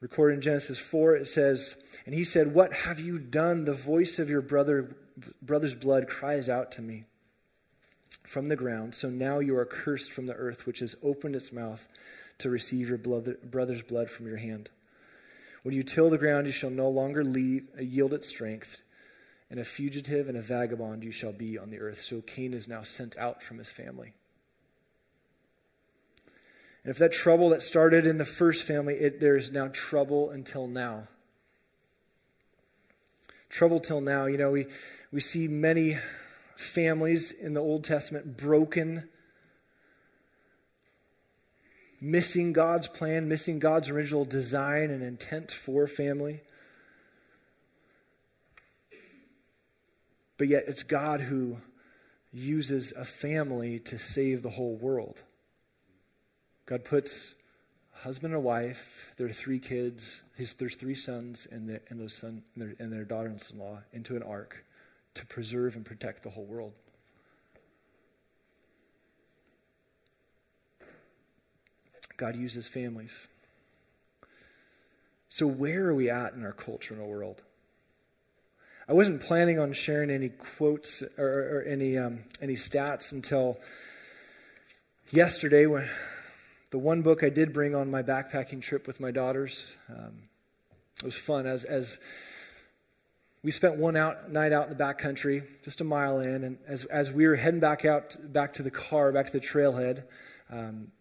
Recorded 0.00 0.34
in 0.34 0.40
Genesis 0.40 0.78
4, 0.78 1.16
it 1.16 1.26
says, 1.26 1.76
And 2.06 2.14
he 2.14 2.24
said, 2.24 2.54
What 2.54 2.72
have 2.72 2.98
you 2.98 3.18
done? 3.18 3.64
The 3.64 3.72
voice 3.72 4.18
of 4.18 4.28
your 4.28 4.40
brother, 4.40 4.96
brother's 5.40 5.74
blood 5.74 6.08
cries 6.08 6.48
out 6.48 6.72
to 6.72 6.82
me 6.82 7.04
from 8.24 8.48
the 8.48 8.56
ground. 8.56 8.94
So 8.94 9.10
now 9.10 9.38
you 9.38 9.56
are 9.56 9.64
cursed 9.64 10.10
from 10.10 10.26
the 10.26 10.34
earth, 10.34 10.66
which 10.66 10.80
has 10.80 10.96
opened 11.02 11.36
its 11.36 11.52
mouth 11.52 11.86
to 12.38 12.50
receive 12.50 12.88
your 12.88 12.98
brother's 12.98 13.82
blood 13.82 14.10
from 14.10 14.26
your 14.26 14.36
hand. 14.36 14.70
When 15.62 15.74
you 15.74 15.82
till 15.82 16.10
the 16.10 16.18
ground, 16.18 16.46
you 16.46 16.52
shall 16.52 16.70
no 16.70 16.88
longer 16.88 17.24
leave, 17.24 17.68
yield 17.78 18.12
its 18.12 18.28
strength 18.28 18.82
and 19.52 19.60
a 19.60 19.64
fugitive 19.64 20.28
and 20.30 20.38
a 20.38 20.40
vagabond 20.40 21.04
you 21.04 21.12
shall 21.12 21.30
be 21.30 21.58
on 21.58 21.68
the 21.68 21.78
earth. 21.78 22.00
So 22.00 22.22
Cain 22.22 22.54
is 22.54 22.66
now 22.66 22.82
sent 22.82 23.18
out 23.18 23.42
from 23.42 23.58
his 23.58 23.68
family. 23.68 24.14
And 26.82 26.90
if 26.90 26.96
that 26.96 27.12
trouble 27.12 27.50
that 27.50 27.62
started 27.62 28.06
in 28.06 28.16
the 28.16 28.24
first 28.24 28.64
family, 28.64 28.94
it, 28.94 29.20
there 29.20 29.36
is 29.36 29.52
now 29.52 29.68
trouble 29.68 30.30
until 30.30 30.66
now. 30.66 31.06
Trouble 33.50 33.78
till 33.78 34.00
now. 34.00 34.24
You 34.24 34.38
know, 34.38 34.50
we, 34.50 34.66
we 35.12 35.20
see 35.20 35.48
many 35.48 35.98
families 36.56 37.30
in 37.30 37.52
the 37.52 37.60
Old 37.60 37.84
Testament 37.84 38.38
broken, 38.38 39.10
missing 42.02 42.52
God's 42.52 42.88
plan, 42.88 43.28
missing 43.28 43.60
God's 43.60 43.88
original 43.88 44.24
design 44.24 44.90
and 44.90 45.04
intent 45.04 45.52
for 45.52 45.86
family. 45.86 46.40
But 50.36 50.48
yet 50.48 50.64
it's 50.66 50.82
God 50.82 51.20
who 51.20 51.58
uses 52.32 52.92
a 52.96 53.04
family 53.04 53.78
to 53.78 53.98
save 53.98 54.42
the 54.42 54.50
whole 54.50 54.74
world. 54.74 55.22
God 56.66 56.84
puts 56.84 57.34
a 57.94 58.00
husband 58.00 58.34
and 58.34 58.42
a 58.42 58.44
wife, 58.44 59.12
their 59.16 59.28
three 59.28 59.60
kids, 59.60 60.22
his, 60.34 60.54
there's 60.54 60.74
three 60.74 60.96
sons 60.96 61.46
and, 61.52 61.68
their, 61.68 61.82
and 61.88 62.00
those 62.00 62.14
son, 62.14 62.42
and 62.56 62.64
their, 62.64 62.74
and 62.80 62.92
their 62.92 63.04
daughters-in-law 63.04 63.78
into 63.92 64.16
an 64.16 64.24
ark 64.24 64.64
to 65.14 65.24
preserve 65.26 65.76
and 65.76 65.84
protect 65.84 66.24
the 66.24 66.30
whole 66.30 66.46
world. 66.46 66.72
God 72.22 72.36
uses 72.36 72.68
families. 72.68 73.26
So, 75.28 75.44
where 75.44 75.88
are 75.88 75.94
we 75.94 76.08
at 76.08 76.34
in 76.34 76.44
our 76.44 76.52
culture 76.52 76.94
and 76.94 77.02
our 77.02 77.08
world? 77.08 77.42
I 78.88 78.92
wasn't 78.92 79.20
planning 79.20 79.58
on 79.58 79.72
sharing 79.72 80.08
any 80.08 80.28
quotes 80.28 81.02
or, 81.18 81.26
or 81.26 81.64
any 81.66 81.98
um, 81.98 82.20
any 82.40 82.54
stats 82.54 83.10
until 83.10 83.58
yesterday 85.10 85.66
when 85.66 85.90
the 86.70 86.78
one 86.78 87.02
book 87.02 87.24
I 87.24 87.28
did 87.28 87.52
bring 87.52 87.74
on 87.74 87.90
my 87.90 88.04
backpacking 88.04 88.62
trip 88.62 88.86
with 88.86 89.00
my 89.00 89.10
daughters. 89.10 89.74
Um, 89.88 90.28
it 90.98 91.04
was 91.04 91.16
fun 91.16 91.48
as 91.48 91.64
as 91.64 91.98
we 93.42 93.50
spent 93.50 93.78
one 93.78 93.96
out, 93.96 94.30
night 94.30 94.52
out 94.52 94.64
in 94.64 94.68
the 94.68 94.76
back 94.76 94.98
country, 94.98 95.42
just 95.64 95.80
a 95.80 95.84
mile 95.84 96.20
in, 96.20 96.44
and 96.44 96.58
as 96.68 96.84
as 96.84 97.10
we 97.10 97.26
were 97.26 97.34
heading 97.34 97.58
back 97.58 97.84
out 97.84 98.16
back 98.32 98.54
to 98.54 98.62
the 98.62 98.70
car, 98.70 99.10
back 99.10 99.26
to 99.26 99.32
the 99.32 99.40
trailhead. 99.40 100.04
Um, 100.52 100.92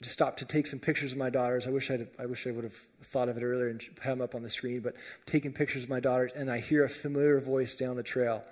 just 0.00 0.12
stopped 0.12 0.38
to 0.38 0.44
take 0.44 0.66
some 0.66 0.78
pictures 0.78 1.12
of 1.12 1.18
my 1.18 1.28
daughters. 1.28 1.66
I 1.66 1.70
wish 1.70 1.90
I'd, 1.90 2.06
I 2.18 2.26
wish 2.26 2.46
I 2.46 2.52
would 2.52 2.64
have 2.64 2.76
thought 3.02 3.28
of 3.28 3.36
it 3.36 3.42
earlier 3.42 3.68
and 3.68 3.82
had 4.00 4.12
them 4.12 4.20
up 4.20 4.34
on 4.34 4.42
the 4.42 4.50
screen. 4.50 4.80
But 4.80 4.94
taking 5.26 5.52
pictures 5.52 5.82
of 5.82 5.88
my 5.88 5.98
daughters, 5.98 6.30
and 6.36 6.50
I 6.50 6.60
hear 6.60 6.84
a 6.84 6.88
familiar 6.88 7.40
voice 7.40 7.74
down 7.74 7.96
the 7.96 8.04
trail, 8.04 8.44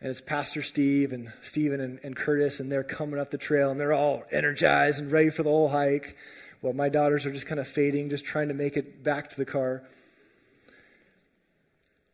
and 0.00 0.10
it's 0.10 0.20
Pastor 0.20 0.62
Steve 0.62 1.12
and 1.12 1.32
Stephen 1.40 1.80
and, 1.80 1.98
and 2.04 2.14
Curtis, 2.14 2.60
and 2.60 2.70
they're 2.70 2.84
coming 2.84 3.18
up 3.18 3.32
the 3.32 3.38
trail, 3.38 3.70
and 3.70 3.80
they're 3.80 3.92
all 3.92 4.22
energized 4.30 5.00
and 5.00 5.10
ready 5.10 5.30
for 5.30 5.42
the 5.42 5.50
whole 5.50 5.70
hike. 5.70 6.16
Well, 6.62 6.72
my 6.72 6.88
daughters 6.88 7.26
are 7.26 7.32
just 7.32 7.46
kind 7.46 7.60
of 7.60 7.66
fading, 7.66 8.08
just 8.08 8.24
trying 8.24 8.46
to 8.48 8.54
make 8.54 8.76
it 8.76 9.02
back 9.02 9.30
to 9.30 9.36
the 9.36 9.44
car. 9.44 9.82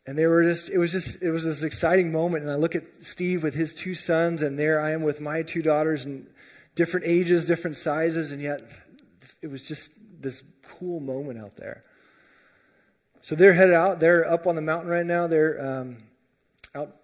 And 0.07 0.19
they 0.19 0.27
were 0.27 0.45
just, 0.45 0.71
it 0.71 0.79
was 0.79 0.93
just, 0.93 1.23
it 1.23 1.31
was 1.31 1.45
this 1.45 1.63
exciting 1.63 2.13
moment. 2.13 2.45
And 2.45 2.53
I 2.53 2.57
look 2.57 2.75
at 2.75 3.05
Steve 3.05 3.43
with 3.43 3.55
his 3.55 3.75
two 3.75 3.95
sons, 3.95 4.41
and 4.41 4.59
there 4.59 4.81
I 4.81 4.93
am 4.93 5.03
with 5.03 5.21
my 5.21 5.43
two 5.43 5.61
daughters, 5.63 6.07
and 6.07 6.27
different 6.75 7.07
ages, 7.07 7.45
different 7.45 7.77
sizes, 7.77 8.33
and 8.33 8.43
yet 8.43 8.63
it 9.43 9.49
was 9.49 9.67
just 9.67 9.91
this 10.21 10.43
cool 10.63 11.01
moment 11.01 11.39
out 11.39 11.57
there. 11.57 11.85
So 13.21 13.35
they're 13.35 13.55
headed 13.55 13.75
out. 13.75 14.01
They're 14.01 14.29
up 14.29 14.47
on 14.47 14.55
the 14.55 14.63
mountain 14.63 14.91
right 14.91 15.07
now. 15.07 15.27
They're 15.27 15.65
um, 15.65 15.97
out 16.75 16.97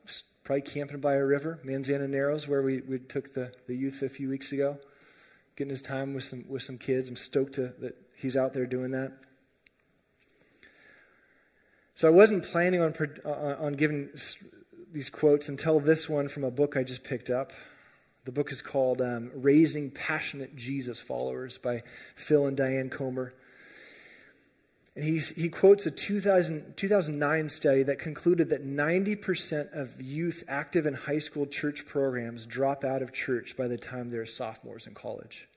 probably 0.44 0.62
camping 0.62 1.00
by 1.00 1.14
a 1.14 1.24
river, 1.24 1.60
Manzana 1.64 2.08
Narrows, 2.08 2.48
where 2.48 2.62
we, 2.62 2.80
we 2.80 2.98
took 2.98 3.34
the, 3.34 3.52
the 3.68 3.74
youth 3.76 4.02
a 4.02 4.08
few 4.08 4.28
weeks 4.28 4.52
ago, 4.52 4.78
getting 5.56 5.70
his 5.70 5.80
time 5.80 6.12
with 6.12 6.24
some, 6.24 6.44
with 6.48 6.62
some 6.62 6.76
kids. 6.76 7.08
I'm 7.08 7.16
stoked 7.16 7.54
to, 7.54 7.72
that 7.78 7.96
he's 8.16 8.36
out 8.36 8.52
there 8.52 8.66
doing 8.66 8.90
that. 8.90 9.12
So 11.94 12.08
I 12.08 12.10
wasn't 12.10 12.44
planning 12.44 12.80
on, 12.80 12.94
on 13.24 13.74
giving 13.74 14.08
these 14.92 15.10
quotes 15.10 15.48
until 15.48 15.78
this 15.78 16.08
one 16.08 16.28
from 16.28 16.44
a 16.44 16.50
book 16.50 16.76
I 16.76 16.82
just 16.82 17.04
picked 17.04 17.30
up. 17.30 17.52
The 18.30 18.34
book 18.34 18.52
is 18.52 18.62
called 18.62 19.02
um, 19.02 19.32
Raising 19.34 19.90
Passionate 19.90 20.54
Jesus 20.54 21.00
Followers 21.00 21.58
by 21.58 21.82
Phil 22.14 22.46
and 22.46 22.56
Diane 22.56 22.88
Comer. 22.88 23.34
And 24.94 25.04
he's, 25.04 25.30
he 25.30 25.48
quotes 25.48 25.84
a 25.86 25.90
2000, 25.90 26.76
2009 26.76 27.48
study 27.48 27.82
that 27.82 27.98
concluded 27.98 28.50
that 28.50 28.64
90% 28.64 29.72
of 29.72 30.00
youth 30.00 30.44
active 30.46 30.86
in 30.86 30.94
high 30.94 31.18
school 31.18 31.44
church 31.44 31.86
programs 31.86 32.46
drop 32.46 32.84
out 32.84 33.02
of 33.02 33.12
church 33.12 33.56
by 33.56 33.66
the 33.66 33.76
time 33.76 34.10
they're 34.10 34.26
sophomores 34.26 34.86
in 34.86 34.94
college, 34.94 35.48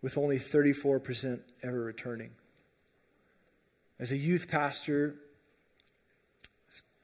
with 0.00 0.16
only 0.16 0.38
34% 0.38 1.40
ever 1.64 1.80
returning. 1.80 2.30
As 3.98 4.12
a 4.12 4.16
youth 4.16 4.46
pastor, 4.46 5.16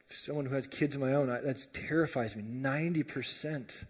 someone 0.09 0.45
who 0.45 0.55
has 0.55 0.65
kids 0.65 0.95
of 0.95 1.01
my 1.01 1.11
own, 1.11 1.27
that 1.27 1.67
terrifies 1.73 2.37
me. 2.37 2.43
90%. 2.43 3.83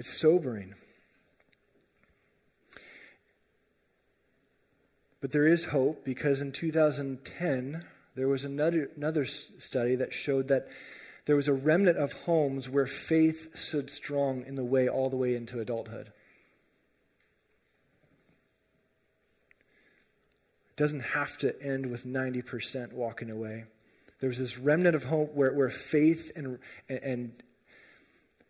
It's 0.00 0.16
sobering. 0.16 0.76
But 5.20 5.32
there 5.32 5.46
is 5.46 5.66
hope 5.66 6.06
because 6.06 6.40
in 6.40 6.52
2010, 6.52 7.84
there 8.14 8.26
was 8.26 8.46
another, 8.46 8.88
another 8.96 9.26
study 9.26 9.96
that 9.96 10.14
showed 10.14 10.48
that 10.48 10.68
there 11.26 11.36
was 11.36 11.48
a 11.48 11.52
remnant 11.52 11.98
of 11.98 12.14
homes 12.14 12.66
where 12.66 12.86
faith 12.86 13.54
stood 13.54 13.90
strong 13.90 14.42
in 14.46 14.54
the 14.54 14.64
way 14.64 14.88
all 14.88 15.10
the 15.10 15.18
way 15.18 15.36
into 15.36 15.60
adulthood. 15.60 16.06
It 20.70 20.76
doesn't 20.76 21.00
have 21.12 21.36
to 21.36 21.62
end 21.62 21.90
with 21.90 22.06
90% 22.06 22.94
walking 22.94 23.28
away. 23.28 23.64
There 24.20 24.28
was 24.28 24.38
this 24.38 24.56
remnant 24.56 24.96
of 24.96 25.04
hope 25.04 25.34
where, 25.34 25.52
where 25.52 25.68
faith 25.68 26.32
and, 26.34 26.58
and, 26.88 27.42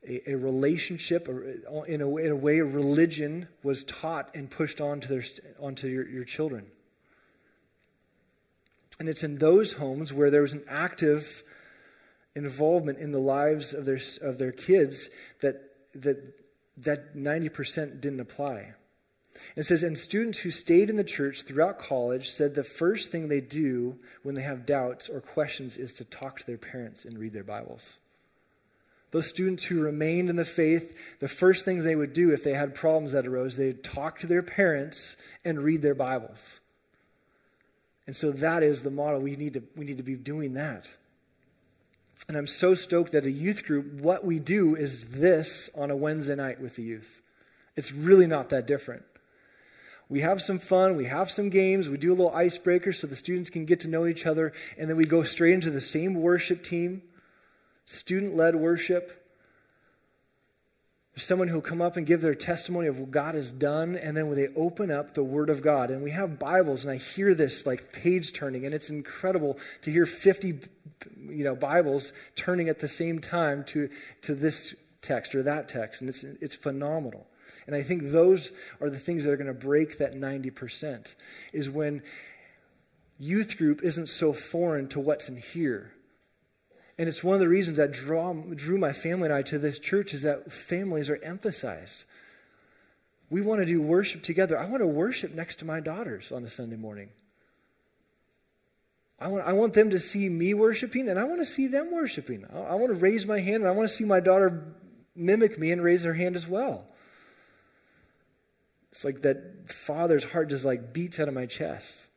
a, 0.07 0.33
a 0.33 0.35
relationship, 0.37 1.29
a, 1.29 1.33
uh, 1.71 1.83
in, 1.83 2.01
a, 2.01 2.17
in 2.17 2.31
a 2.31 2.37
way, 2.37 2.61
religion 2.61 3.49
was 3.63 3.85
taught 3.85 4.31
and 4.35 4.51
pushed 4.51 4.81
onto, 4.81 5.09
their, 5.09 5.23
onto 5.59 5.89
your, 5.89 6.09
your 6.09 6.25
children. 6.25 6.67
And 8.99 9.09
it's 9.09 9.25
in 9.25 9.39
those 9.39 9.75
homes 9.75 10.13
where 10.13 10.31
there 10.31 10.43
was 10.43 10.53
an 10.53 10.65
active 10.69 11.43
involvement 12.35 12.99
in 12.99 13.13
the 13.13 13.19
lives 13.19 13.73
of 13.73 13.85
their, 13.85 13.99
of 14.23 14.39
their 14.39 14.53
kids 14.53 15.09
that, 15.41 15.63
that, 15.95 16.35
that 16.77 17.17
90% 17.17 18.01
didn't 18.01 18.21
apply. 18.21 18.75
It 19.57 19.63
says, 19.65 19.83
and 19.83 19.97
students 19.97 20.39
who 20.39 20.51
stayed 20.51 20.91
in 20.91 20.97
the 20.97 21.05
church 21.05 21.43
throughout 21.43 21.79
college 21.79 22.31
said 22.31 22.55
the 22.55 22.65
first 22.65 23.11
thing 23.11 23.29
they 23.29 23.41
do 23.41 23.99
when 24.23 24.35
they 24.35 24.43
have 24.43 24.67
doubts 24.67 25.09
or 25.09 25.21
questions 25.21 25.77
is 25.77 25.93
to 25.95 26.05
talk 26.05 26.39
to 26.41 26.47
their 26.47 26.59
parents 26.59 27.05
and 27.05 27.19
read 27.19 27.33
their 27.33 27.45
Bibles. 27.45 27.99
Those 29.13 29.27
students 29.27 29.65
who 29.65 29.81
remained 29.81 30.31
in 30.31 30.37
the 30.37 30.45
faith, 30.45 30.97
the 31.19 31.29
first 31.29 31.65
things 31.65 31.83
they 31.83 31.97
would 31.97 32.13
do 32.13 32.31
if 32.33 32.45
they 32.45 32.55
had 32.55 32.75
problems 32.75 33.13
that 33.13 33.27
arose, 33.27 33.57
they'd 33.57 33.83
talk 33.83 34.19
to 34.21 34.27
their 34.27 34.43
parents 34.43 35.17
and 35.45 35.63
read 35.63 35.83
their 35.83 35.95
Bibles. 35.95 36.61
And 38.07 38.17
so 38.17 38.31
that 38.33 38.63
is 38.63 38.83
the 38.83 38.91
model. 38.91 39.21
We 39.21 39.37
need 39.37 39.55
to, 39.55 39.63
we 39.77 39.85
need 39.85 39.97
to 39.97 40.03
be 40.03 40.15
doing 40.15 40.55
that. 40.55 40.89
And 42.29 42.37
I'm 42.37 42.47
so 42.47 42.75
stoked 42.75 43.13
that 43.13 43.27
a 43.27 43.31
youth 43.31 43.65
group, 43.65 43.95
what 43.95 44.25
we 44.25 44.39
do 44.39 44.77
is 44.77 45.07
this 45.07 45.71
on 45.75 45.91
a 45.91 45.97
Wednesday 45.97 46.37
night 46.37 46.61
with 46.61 46.77
the 46.77 46.83
youth. 46.83 47.23
It's 47.77 47.93
really 47.93 48.27
not 48.27 48.51
that 48.51 48.67
different. 48.67 49.03
We 50.09 50.21
have 50.21 50.43
some 50.43 50.59
fun, 50.59 50.97
we 50.97 51.05
have 51.05 51.31
some 51.31 51.51
games, 51.51 51.89
we 51.89 51.97
do 51.97 52.11
a 52.11 52.15
little 52.15 52.35
icebreaker 52.35 52.93
so 52.93 53.07
the 53.07 53.15
students 53.15 53.49
can 53.49 53.65
get 53.65 53.79
to 53.81 53.89
know 53.89 54.07
each 54.07 54.27
other, 54.27 54.53
and 54.77 54.91
then 54.91 54.97
we 54.97 55.05
go 55.05 55.23
straight 55.23 55.55
into 55.55 55.71
the 55.71 55.81
same 55.81 56.15
worship 56.15 56.65
team, 56.65 57.03
student 57.91 58.37
led 58.37 58.55
worship. 58.55 59.27
There's 61.13 61.25
someone 61.25 61.49
who'll 61.49 61.61
come 61.61 61.83
up 61.83 61.97
and 61.97 62.07
give 62.07 62.21
their 62.21 62.37
testimony 62.37 62.87
of 62.87 63.01
what 63.01 63.11
God 63.11 63.35
has 63.35 63.51
done, 63.51 63.97
and 63.97 64.17
then 64.17 64.29
when 64.29 64.37
they 64.37 64.47
open 64.55 64.93
up 64.93 65.15
the 65.15 65.25
Word 65.25 65.51
of 65.51 65.61
God, 65.61 65.91
and 65.91 66.01
we 66.01 66.13
have 66.13 66.39
Bibles, 66.39 66.85
and 66.85 66.93
I 66.93 66.97
hear 66.97 67.35
this 67.35 67.67
like 67.67 67.93
page 67.93 68.33
turning, 68.33 68.65
and 68.65 68.73
it's 68.73 68.91
incredible 68.91 69.59
to 69.83 69.91
hear 69.91 70.07
50 70.07 70.61
you 71.29 71.43
know, 71.43 71.57
Bibles 71.57 72.13
turning 72.37 72.69
at 72.69 72.79
the 72.79 72.87
same 72.87 73.19
time 73.19 73.65
to, 73.65 73.91
to 74.23 74.37
this 74.37 74.75
text 75.03 75.35
or 75.35 75.43
that 75.43 75.69
text, 75.69 76.01
and 76.01 76.09
it's, 76.09 76.23
it's 76.23 76.55
phenomenal. 76.55 77.27
And 77.67 77.75
I 77.75 77.83
think 77.83 78.13
those 78.13 78.53
are 78.81 78.89
the 78.89 79.01
things 79.01 79.25
that 79.25 79.33
are 79.33 79.37
going 79.37 79.47
to 79.49 79.53
break 79.53 79.99
that 79.99 80.15
90%, 80.15 81.17
is 81.53 81.69
when 81.69 82.05
youth 83.19 83.59
group 83.59 83.83
isn't 83.83 84.09
so 84.09 84.33
foreign 84.33 84.87
to 84.91 85.01
what's 85.01 85.29
in 85.29 85.39
here. 85.39 85.93
And 87.01 87.09
it's 87.09 87.25
one 87.25 87.33
of 87.33 87.41
the 87.41 87.49
reasons 87.49 87.79
that 87.79 87.93
draw, 87.93 88.35
drew 88.35 88.77
my 88.77 88.93
family 88.93 89.25
and 89.25 89.33
I 89.33 89.41
to 89.45 89.59
this 89.59 89.79
church 89.79 90.13
is 90.13 90.21
that 90.21 90.53
families 90.53 91.09
are 91.09 91.19
emphasized. 91.23 92.05
We 93.31 93.41
want 93.41 93.63
to 93.63 93.65
do 93.65 93.81
worship 93.81 94.23
together. 94.23 94.59
I 94.59 94.67
want 94.67 94.83
to 94.83 94.87
worship 94.87 95.33
next 95.33 95.61
to 95.61 95.65
my 95.65 95.81
daughters 95.81 96.31
on 96.31 96.45
a 96.45 96.49
Sunday 96.51 96.77
morning. 96.77 97.09
I 99.19 99.29
want, 99.29 99.47
I 99.47 99.55
want 99.55 99.73
them 99.73 99.89
to 99.89 99.99
see 99.99 100.29
me 100.29 100.53
worshiping, 100.53 101.09
and 101.09 101.19
I 101.19 101.25
want 101.25 101.41
to 101.41 101.47
see 101.47 101.69
them 101.69 101.91
worshiping. 101.91 102.45
I, 102.53 102.59
I 102.59 102.75
want 102.75 102.89
to 102.93 102.99
raise 102.99 103.25
my 103.25 103.41
hand, 103.41 103.63
and 103.63 103.69
I 103.69 103.71
want 103.71 103.89
to 103.89 103.95
see 103.95 104.05
my 104.05 104.21
daughter 104.21 104.63
mimic 105.17 105.59
me 105.59 105.73
and 105.73 105.83
raise 105.83 106.05
her 106.05 106.13
hand 106.13 106.37
as 106.37 106.47
well. 106.47 106.87
It's 108.93 109.07
like 109.07 109.23
that 109.23 109.73
father's 109.73 110.25
heart 110.25 110.51
just 110.51 110.67
like 110.67 110.93
beats 110.93 111.19
out 111.19 111.29
of 111.29 111.35
my 111.35 111.47
chest. 111.47 112.09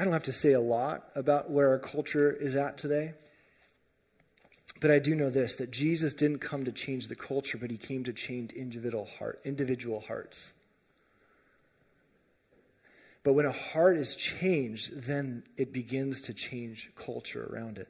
I 0.00 0.04
don't 0.04 0.14
have 0.14 0.22
to 0.22 0.32
say 0.32 0.52
a 0.52 0.62
lot 0.62 1.10
about 1.14 1.50
where 1.50 1.68
our 1.68 1.78
culture 1.78 2.32
is 2.32 2.56
at 2.56 2.78
today. 2.78 3.12
But 4.80 4.90
I 4.90 4.98
do 4.98 5.14
know 5.14 5.28
this 5.28 5.56
that 5.56 5.70
Jesus 5.70 6.14
didn't 6.14 6.38
come 6.38 6.64
to 6.64 6.72
change 6.72 7.08
the 7.08 7.14
culture, 7.14 7.58
but 7.58 7.70
he 7.70 7.76
came 7.76 8.02
to 8.04 8.12
change 8.14 8.52
individual 8.52 9.06
heart, 9.18 9.42
individual 9.44 10.00
hearts. 10.00 10.52
But 13.24 13.34
when 13.34 13.44
a 13.44 13.52
heart 13.52 13.98
is 13.98 14.16
changed, 14.16 15.02
then 15.02 15.42
it 15.58 15.70
begins 15.70 16.22
to 16.22 16.32
change 16.32 16.90
culture 16.96 17.50
around 17.52 17.76
it. 17.76 17.88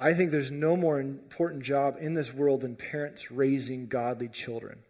I 0.00 0.14
think 0.14 0.32
there's 0.32 0.50
no 0.50 0.76
more 0.76 0.98
important 0.98 1.62
job 1.62 1.96
in 2.00 2.14
this 2.14 2.34
world 2.34 2.62
than 2.62 2.74
parents 2.74 3.30
raising 3.30 3.86
godly 3.86 4.26
children. 4.26 4.80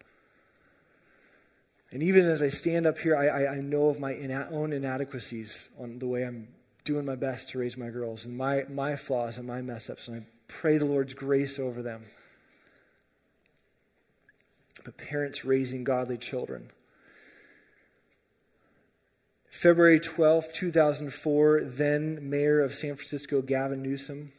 And 1.91 2.03
even 2.03 2.27
as 2.27 2.41
I 2.41 2.49
stand 2.49 2.85
up 2.85 2.97
here, 2.99 3.15
I, 3.15 3.27
I, 3.27 3.53
I 3.53 3.55
know 3.61 3.87
of 3.87 3.99
my 3.99 4.13
ina- 4.13 4.49
own 4.51 4.73
inadequacies 4.73 5.69
on 5.79 5.99
the 5.99 6.07
way 6.07 6.23
I'm 6.23 6.49
doing 6.83 7.05
my 7.05 7.15
best 7.15 7.49
to 7.49 7.59
raise 7.59 7.77
my 7.77 7.89
girls 7.89 8.25
and 8.25 8.37
my, 8.37 8.63
my 8.69 8.95
flaws 8.95 9.37
and 9.37 9.47
my 9.47 9.61
mess 9.61 9.89
ups. 9.89 10.07
And 10.07 10.21
I 10.21 10.25
pray 10.47 10.77
the 10.77 10.85
Lord's 10.85 11.13
grace 11.13 11.59
over 11.59 11.81
them. 11.81 12.05
But 14.83 14.97
parents 14.97 15.45
raising 15.45 15.83
godly 15.83 16.17
children. 16.17 16.71
February 19.49 19.99
12th, 19.99 20.53
2004, 20.53 21.61
then 21.63 22.29
Mayor 22.29 22.61
of 22.61 22.75
San 22.75 22.95
Francisco, 22.95 23.41
Gavin 23.41 23.81
Newsom, 23.81 24.31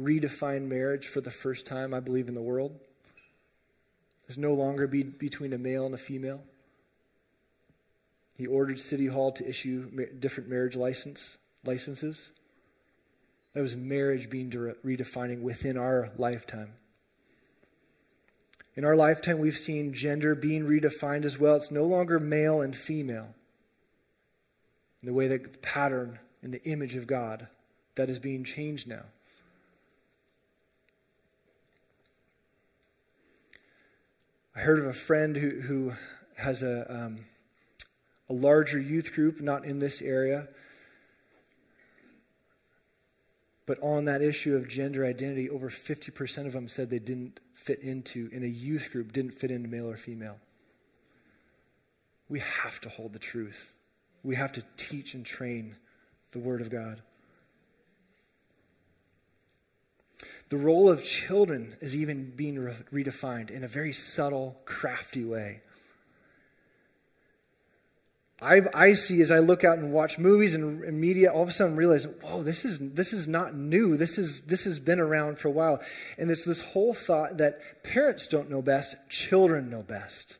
redefined 0.00 0.66
marriage 0.66 1.06
for 1.08 1.20
the 1.20 1.30
first 1.30 1.66
time, 1.66 1.92
I 1.92 2.00
believe, 2.00 2.26
in 2.26 2.34
the 2.34 2.40
world. 2.40 2.78
There's 4.28 4.38
no 4.38 4.52
longer 4.52 4.86
be 4.86 5.02
between 5.02 5.54
a 5.54 5.58
male 5.58 5.86
and 5.86 5.94
a 5.94 5.98
female. 5.98 6.42
He 8.36 8.46
ordered 8.46 8.78
City 8.78 9.06
Hall 9.06 9.32
to 9.32 9.48
issue 9.48 9.90
different 10.20 10.48
marriage 10.48 10.76
license 10.76 11.38
licenses. 11.64 12.30
That 13.54 13.62
was 13.62 13.74
marriage 13.74 14.30
being 14.30 14.50
redefining 14.50 15.40
within 15.40 15.76
our 15.76 16.10
lifetime. 16.16 16.74
In 18.76 18.84
our 18.84 18.94
lifetime, 18.94 19.38
we've 19.38 19.58
seen 19.58 19.92
gender 19.92 20.34
being 20.36 20.64
redefined 20.64 21.24
as 21.24 21.38
well. 21.38 21.56
It's 21.56 21.70
no 21.70 21.84
longer 21.84 22.20
male 22.20 22.60
and 22.60 22.76
female. 22.76 23.34
In 25.02 25.06
the 25.06 25.14
way 25.14 25.26
that 25.26 25.52
the 25.52 25.58
pattern 25.58 26.20
and 26.42 26.52
the 26.52 26.62
image 26.64 26.94
of 26.94 27.06
God 27.06 27.48
that 27.96 28.08
is 28.08 28.18
being 28.18 28.44
changed 28.44 28.86
now. 28.86 29.06
I 34.58 34.62
heard 34.62 34.80
of 34.80 34.86
a 34.86 34.92
friend 34.92 35.36
who, 35.36 35.60
who 35.60 35.92
has 36.34 36.64
a, 36.64 36.92
um, 36.92 37.26
a 38.28 38.32
larger 38.32 38.80
youth 38.80 39.12
group, 39.12 39.40
not 39.40 39.64
in 39.64 39.78
this 39.78 40.02
area, 40.02 40.48
but 43.66 43.80
on 43.80 44.06
that 44.06 44.20
issue 44.20 44.56
of 44.56 44.66
gender 44.66 45.06
identity, 45.06 45.48
over 45.48 45.70
50% 45.70 46.46
of 46.46 46.54
them 46.54 46.66
said 46.66 46.90
they 46.90 46.98
didn't 46.98 47.38
fit 47.54 47.78
into, 47.82 48.28
in 48.32 48.42
a 48.42 48.48
youth 48.48 48.90
group, 48.90 49.12
didn't 49.12 49.38
fit 49.38 49.52
into 49.52 49.68
male 49.68 49.88
or 49.88 49.96
female. 49.96 50.40
We 52.28 52.40
have 52.40 52.80
to 52.80 52.88
hold 52.88 53.12
the 53.12 53.20
truth. 53.20 53.74
We 54.24 54.34
have 54.34 54.50
to 54.54 54.64
teach 54.76 55.14
and 55.14 55.24
train 55.24 55.76
the 56.32 56.40
Word 56.40 56.62
of 56.62 56.68
God. 56.68 57.00
The 60.48 60.56
role 60.56 60.88
of 60.88 61.04
children 61.04 61.76
is 61.80 61.94
even 61.94 62.30
being 62.34 62.58
re- 62.58 62.76
redefined 62.92 63.50
in 63.50 63.64
a 63.64 63.68
very 63.68 63.92
subtle, 63.92 64.60
crafty 64.64 65.24
way. 65.24 65.60
I, 68.40 68.62
I 68.72 68.92
see 68.92 69.20
as 69.20 69.32
I 69.32 69.40
look 69.40 69.64
out 69.64 69.78
and 69.78 69.92
watch 69.92 70.16
movies 70.16 70.54
and, 70.54 70.84
and 70.84 71.00
media, 71.00 71.32
all 71.32 71.42
of 71.42 71.48
a 71.48 71.52
sudden 71.52 71.72
I'm 71.72 71.78
whoa, 72.22 72.42
this 72.42 72.64
is, 72.64 72.78
this 72.78 73.12
is 73.12 73.26
not 73.26 73.54
new. 73.54 73.96
This, 73.96 74.16
is, 74.16 74.42
this 74.42 74.64
has 74.64 74.78
been 74.78 75.00
around 75.00 75.38
for 75.38 75.48
a 75.48 75.50
while. 75.50 75.80
And 76.16 76.30
there's 76.30 76.44
this 76.44 76.60
whole 76.60 76.94
thought 76.94 77.38
that 77.38 77.82
parents 77.82 78.26
don't 78.28 78.48
know 78.48 78.62
best, 78.62 78.94
children 79.08 79.68
know 79.68 79.82
best. 79.82 80.38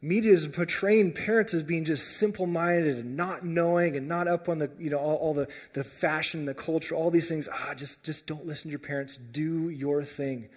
Media 0.00 0.32
is 0.32 0.46
portraying 0.46 1.12
parents 1.12 1.52
as 1.52 1.64
being 1.64 1.84
just 1.84 2.16
simple 2.18 2.46
minded 2.46 2.98
and 2.98 3.16
not 3.16 3.44
knowing 3.44 3.96
and 3.96 4.06
not 4.06 4.28
up 4.28 4.48
on 4.48 4.58
the, 4.58 4.70
you 4.78 4.90
know, 4.90 4.98
all, 4.98 5.16
all, 5.16 5.34
the, 5.34 5.48
the 5.72 5.82
fashion, 5.82 6.44
the 6.44 6.54
culture, 6.54 6.94
all 6.94 7.10
these 7.10 7.28
things. 7.28 7.48
Ah, 7.52 7.74
just, 7.74 8.02
just 8.04 8.24
don't 8.24 8.46
listen 8.46 8.64
to 8.64 8.70
your 8.70 8.78
parents. 8.78 9.16
Do 9.16 9.68
your 9.68 10.04
thing. 10.04 10.48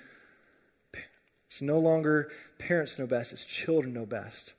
It's 1.47 1.61
no 1.61 1.79
longer 1.79 2.31
parents 2.59 2.99
know 2.99 3.07
best, 3.07 3.33
it's 3.33 3.43
children 3.43 3.93
know 3.93 4.05
best. 4.05 4.53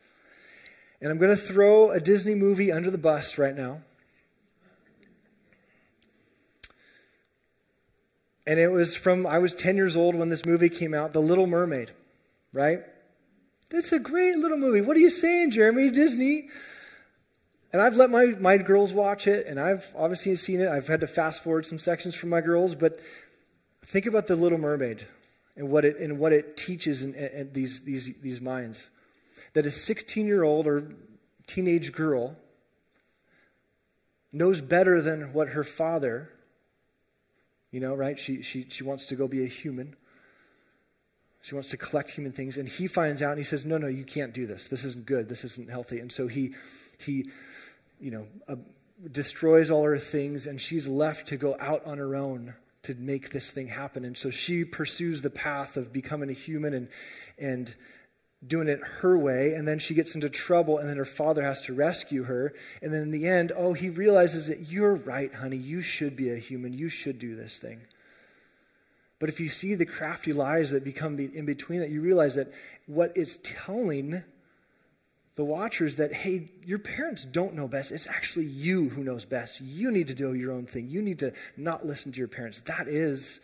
And 1.01 1.11
I'm 1.11 1.19
going 1.19 1.31
to 1.31 1.37
throw 1.37 1.91
a 1.91 2.01
Disney 2.01 2.35
movie 2.35 2.71
under 2.71 2.91
the 2.91 2.99
bus 2.99 3.39
right 3.39 3.57
now. 3.57 3.83
And 8.47 8.59
it 8.59 8.73
was 8.73 8.97
from, 8.97 9.27
I 9.27 9.39
was 9.39 9.55
10 9.55 9.77
years 9.77 9.97
old 9.97 10.17
when 10.17 10.29
this 10.29 10.45
movie 10.45 10.69
came 10.69 10.93
out, 10.93 11.13
The 11.13 11.23
Little 11.23 11.47
Mermaid, 11.47 11.93
right? 12.53 12.83
It's 13.75 13.93
a 13.93 13.99
great 13.99 14.37
little 14.37 14.59
movie. 14.59 14.81
What 14.81 14.97
are 14.97 15.01
you 15.01 15.11
saying, 15.11 15.53
Jeremy? 15.53 15.91
Disney. 15.91 16.49
And 17.73 17.81
I've 17.81 17.97
let 17.97 18.11
my, 18.11 18.27
my 18.39 18.59
girls 18.59 18.93
watch 18.93 19.27
it, 19.27 19.47
and 19.47 19.59
I've 19.59 19.91
obviously 19.97 20.37
seen 20.37 20.61
it. 20.61 20.69
I've 20.69 20.89
had 20.89 21.01
to 21.01 21.07
fast 21.07 21.43
forward 21.43 21.65
some 21.65 21.79
sections 21.79 22.15
for 22.15 22.27
my 22.27 22.43
girls, 22.43 22.75
but 22.75 23.01
think 23.83 24.05
about 24.05 24.27
The 24.27 24.37
Little 24.37 24.59
Mermaid 24.59 25.07
and 25.57 25.71
what 25.71 25.85
it, 25.85 25.97
and 25.99 26.19
what 26.19 26.33
it 26.33 26.57
teaches 26.57 27.03
in, 27.03 27.15
in 27.15 27.53
these, 27.53 27.81
these, 27.81 28.13
these 28.21 28.41
minds. 28.41 28.91
That 29.55 29.65
a 29.65 29.71
16 29.71 30.27
year 30.27 30.43
old 30.43 30.67
or 30.67 30.95
teenage 31.47 31.93
girl 31.93 32.37
knows 34.33 34.61
better 34.61 35.01
than 35.01 35.33
what 35.33 35.49
her 35.49 35.65
father, 35.65 36.31
you 37.71 37.81
know, 37.81 37.95
right? 37.95 38.19
She, 38.19 38.43
she, 38.43 38.67
she 38.69 38.85
wants 38.85 39.07
to 39.07 39.17
go 39.17 39.29
be 39.29 39.43
a 39.45 39.49
human. 39.49 39.97
She 41.43 41.55
wants 41.55 41.71
to 41.71 41.77
collect 41.77 42.13
human 42.13 42.33
things. 42.33 42.57
And 42.57 42.69
he 42.69 42.87
finds 42.87 43.21
out 43.21 43.31
and 43.31 43.39
he 43.39 43.45
says, 43.45 43.65
No, 43.65 43.77
no, 43.77 43.89
you 43.89 44.05
can't 44.05 44.33
do 44.33 44.47
this. 44.47 44.69
This 44.69 44.85
isn't 44.85 45.07
good. 45.07 45.29
This 45.29 45.45
isn't 45.45 45.69
healthy. 45.69 45.99
And 45.99 46.11
so 46.11 46.29
he, 46.29 46.55
he 46.99 47.29
you 48.01 48.11
know, 48.11 48.27
uh, 48.49 48.57
destroys 49.11 49.71
all 49.71 49.85
her 49.85 49.99
things, 49.99 50.47
and 50.47 50.61
she's 50.61 50.87
left 50.87 51.29
to 51.29 51.37
go 51.37 51.57
out 51.59 51.85
on 51.85 51.99
her 51.99 52.15
own 52.15 52.55
to 52.83 52.95
make 52.95 53.31
this 53.31 53.51
thing 53.51 53.69
happen. 53.69 54.05
And 54.05 54.17
so 54.17 54.31
she 54.31 54.65
pursues 54.65 55.23
the 55.23 55.31
path 55.31 55.77
of 55.77 55.93
becoming 55.93 56.31
a 56.31 56.35
human 56.35 56.75
and, 56.75 56.89
and 57.39 57.75
doing 58.45 58.69
it 58.69 58.81
her 59.01 59.17
way. 59.17 59.55
And 59.55 59.67
then 59.67 59.79
she 59.79 59.95
gets 59.95 60.15
into 60.15 60.29
trouble, 60.29 60.79
and 60.79 60.89
then 60.89 60.97
her 60.97 61.05
father 61.05 61.43
has 61.43 61.61
to 61.63 61.73
rescue 61.73 62.25
her. 62.25 62.53
And 62.81 62.93
then 62.93 63.03
in 63.03 63.11
the 63.13 63.29
end, 63.29 63.53
oh, 63.57 63.73
he 63.73 63.89
realizes 63.89 64.49
that 64.49 64.69
you're 64.69 64.95
right, 64.95 65.33
honey. 65.33 65.57
You 65.57 65.81
should 65.81 66.17
be 66.17 66.31
a 66.31 66.37
human. 66.37 66.73
You 66.73 66.89
should 66.89 67.19
do 67.19 67.37
this 67.37 67.59
thing. 67.59 67.83
But 69.23 69.29
if 69.29 69.39
you 69.39 69.49
see 69.49 69.77
the 69.77 69.87
crafty 69.87 70.33
lies 70.33 70.73
that 70.73 70.83
become 70.83 71.17
in 71.17 71.45
between 71.45 71.79
that, 71.79 71.91
you 71.91 72.01
realize 72.01 72.35
that 72.35 72.53
what 72.87 73.13
it's 73.15 73.39
telling 73.45 74.25
the 75.37 75.45
watchers 75.45 75.95
that, 75.95 76.13
hey, 76.13 76.51
your 76.65 76.81
parents 76.81 77.25
don't 77.25 77.55
know 77.55 77.69
best. 77.69 77.93
It's 77.93 78.09
actually 78.09 78.47
you 78.47 78.89
who 78.89 79.05
knows 79.05 79.25
best. 79.25 79.61
You 79.61 79.93
need 79.93 80.09
to 80.09 80.15
do 80.15 80.35
your 80.35 80.51
own 80.51 80.67
thing. 80.67 80.89
You 80.89 81.01
need 81.03 81.21
to 81.21 81.33
not 81.57 81.87
listen 81.87 82.11
to 82.11 82.19
your 82.19 82.27
parents. 82.27 82.63
That 82.67 82.89
is 82.89 83.39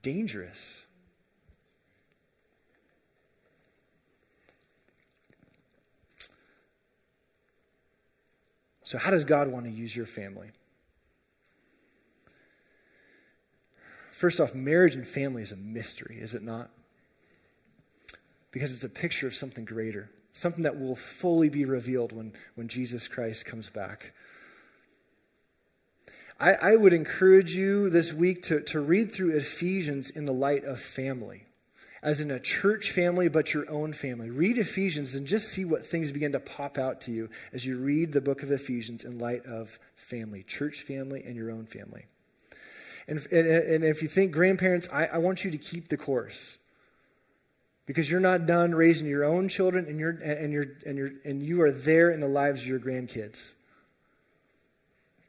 dangerous. 0.00 0.86
So, 8.82 8.96
how 8.96 9.10
does 9.10 9.26
God 9.26 9.48
want 9.48 9.66
to 9.66 9.70
use 9.70 9.94
your 9.94 10.06
family? 10.06 10.52
First 14.24 14.40
off, 14.40 14.54
marriage 14.54 14.94
and 14.94 15.06
family 15.06 15.42
is 15.42 15.52
a 15.52 15.56
mystery, 15.56 16.16
is 16.18 16.34
it 16.34 16.42
not? 16.42 16.70
because 18.54 18.72
it's 18.72 18.84
a 18.84 18.88
picture 18.88 19.26
of 19.26 19.34
something 19.34 19.64
greater, 19.64 20.08
something 20.32 20.62
that 20.62 20.78
will 20.78 20.94
fully 20.94 21.48
be 21.48 21.64
revealed 21.64 22.12
when, 22.12 22.32
when 22.54 22.68
Jesus 22.68 23.08
Christ 23.08 23.44
comes 23.44 23.68
back. 23.68 24.12
I, 26.38 26.52
I 26.52 26.76
would 26.76 26.94
encourage 26.94 27.56
you 27.56 27.90
this 27.90 28.12
week 28.12 28.44
to, 28.44 28.60
to 28.60 28.78
read 28.78 29.12
through 29.12 29.36
Ephesians 29.36 30.08
in 30.08 30.24
the 30.24 30.32
light 30.32 30.62
of 30.64 30.78
family, 30.78 31.46
as 32.00 32.20
in 32.20 32.30
a 32.30 32.38
church 32.38 32.92
family, 32.92 33.28
but 33.28 33.52
your 33.52 33.68
own 33.68 33.92
family. 33.92 34.30
Read 34.30 34.56
Ephesians 34.56 35.16
and 35.16 35.26
just 35.26 35.48
see 35.48 35.64
what 35.64 35.84
things 35.84 36.12
begin 36.12 36.30
to 36.30 36.40
pop 36.40 36.78
out 36.78 37.00
to 37.02 37.12
you 37.12 37.28
as 37.52 37.66
you 37.66 37.76
read 37.76 38.12
the 38.12 38.20
book 38.20 38.44
of 38.44 38.52
Ephesians 38.52 39.02
in 39.02 39.18
light 39.18 39.44
of 39.46 39.80
family, 39.96 40.44
church 40.44 40.82
family, 40.82 41.24
and 41.26 41.34
your 41.34 41.50
own 41.50 41.66
family. 41.66 42.06
And, 43.06 43.26
and, 43.30 43.46
and 43.46 43.84
if 43.84 44.02
you 44.02 44.08
think 44.08 44.32
grandparents, 44.32 44.88
I, 44.92 45.06
I 45.06 45.18
want 45.18 45.44
you 45.44 45.50
to 45.50 45.58
keep 45.58 45.88
the 45.88 45.96
course. 45.96 46.58
Because 47.86 48.10
you're 48.10 48.20
not 48.20 48.46
done 48.46 48.74
raising 48.74 49.06
your 49.06 49.24
own 49.24 49.48
children 49.48 49.86
and 49.86 50.00
you're 50.00 50.12
and 50.22 50.54
you're 50.54 50.66
and 50.86 50.96
you're 50.96 51.10
and 51.22 51.42
you 51.42 51.60
are 51.60 51.70
there 51.70 52.10
in 52.10 52.20
the 52.20 52.28
lives 52.28 52.62
of 52.62 52.66
your 52.66 52.80
grandkids. 52.80 53.52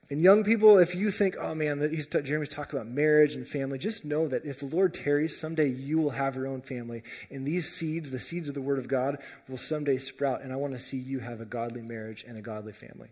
And 0.09 0.21
young 0.21 0.45
people 0.45 0.78
if 0.78 0.95
you 0.95 1.11
think 1.11 1.36
oh 1.38 1.53
man 1.53 1.80
that 1.80 1.91
he's 1.91 2.05
jeremy's 2.05 2.47
talking 2.47 2.80
about 2.80 2.89
marriage 2.89 3.36
and 3.36 3.45
family 3.45 3.78
just 3.78 4.05
know 4.05 4.30
that 4.30 4.45
if 4.45 4.59
the 4.59 4.67
lord 4.67 4.93
tarries 4.93 5.38
someday 5.38 5.67
you 5.67 5.97
will 5.97 6.11
have 6.11 6.36
your 6.36 6.47
own 6.47 6.61
family. 6.61 7.03
And 7.30 7.45
these 7.45 7.67
seeds 7.76 8.09
the 8.09 8.21
seeds 8.21 8.47
of 8.47 8.55
the 8.55 8.61
word 8.61 8.80
of 8.80 8.88
god 8.88 9.17
will 9.49 9.57
someday 9.57 9.97
sprout. 9.97 10.41
And 10.41 10.53
i 10.53 10.55
want 10.55 10.71
to 10.71 10.80
see 10.80 10.95
you 10.95 11.19
have 11.19 11.41
a 11.41 11.45
godly 11.45 11.82
marriage 11.82 12.23
and 12.26 12.38
a 12.38 12.41
godly 12.41 12.71
family 12.71 13.09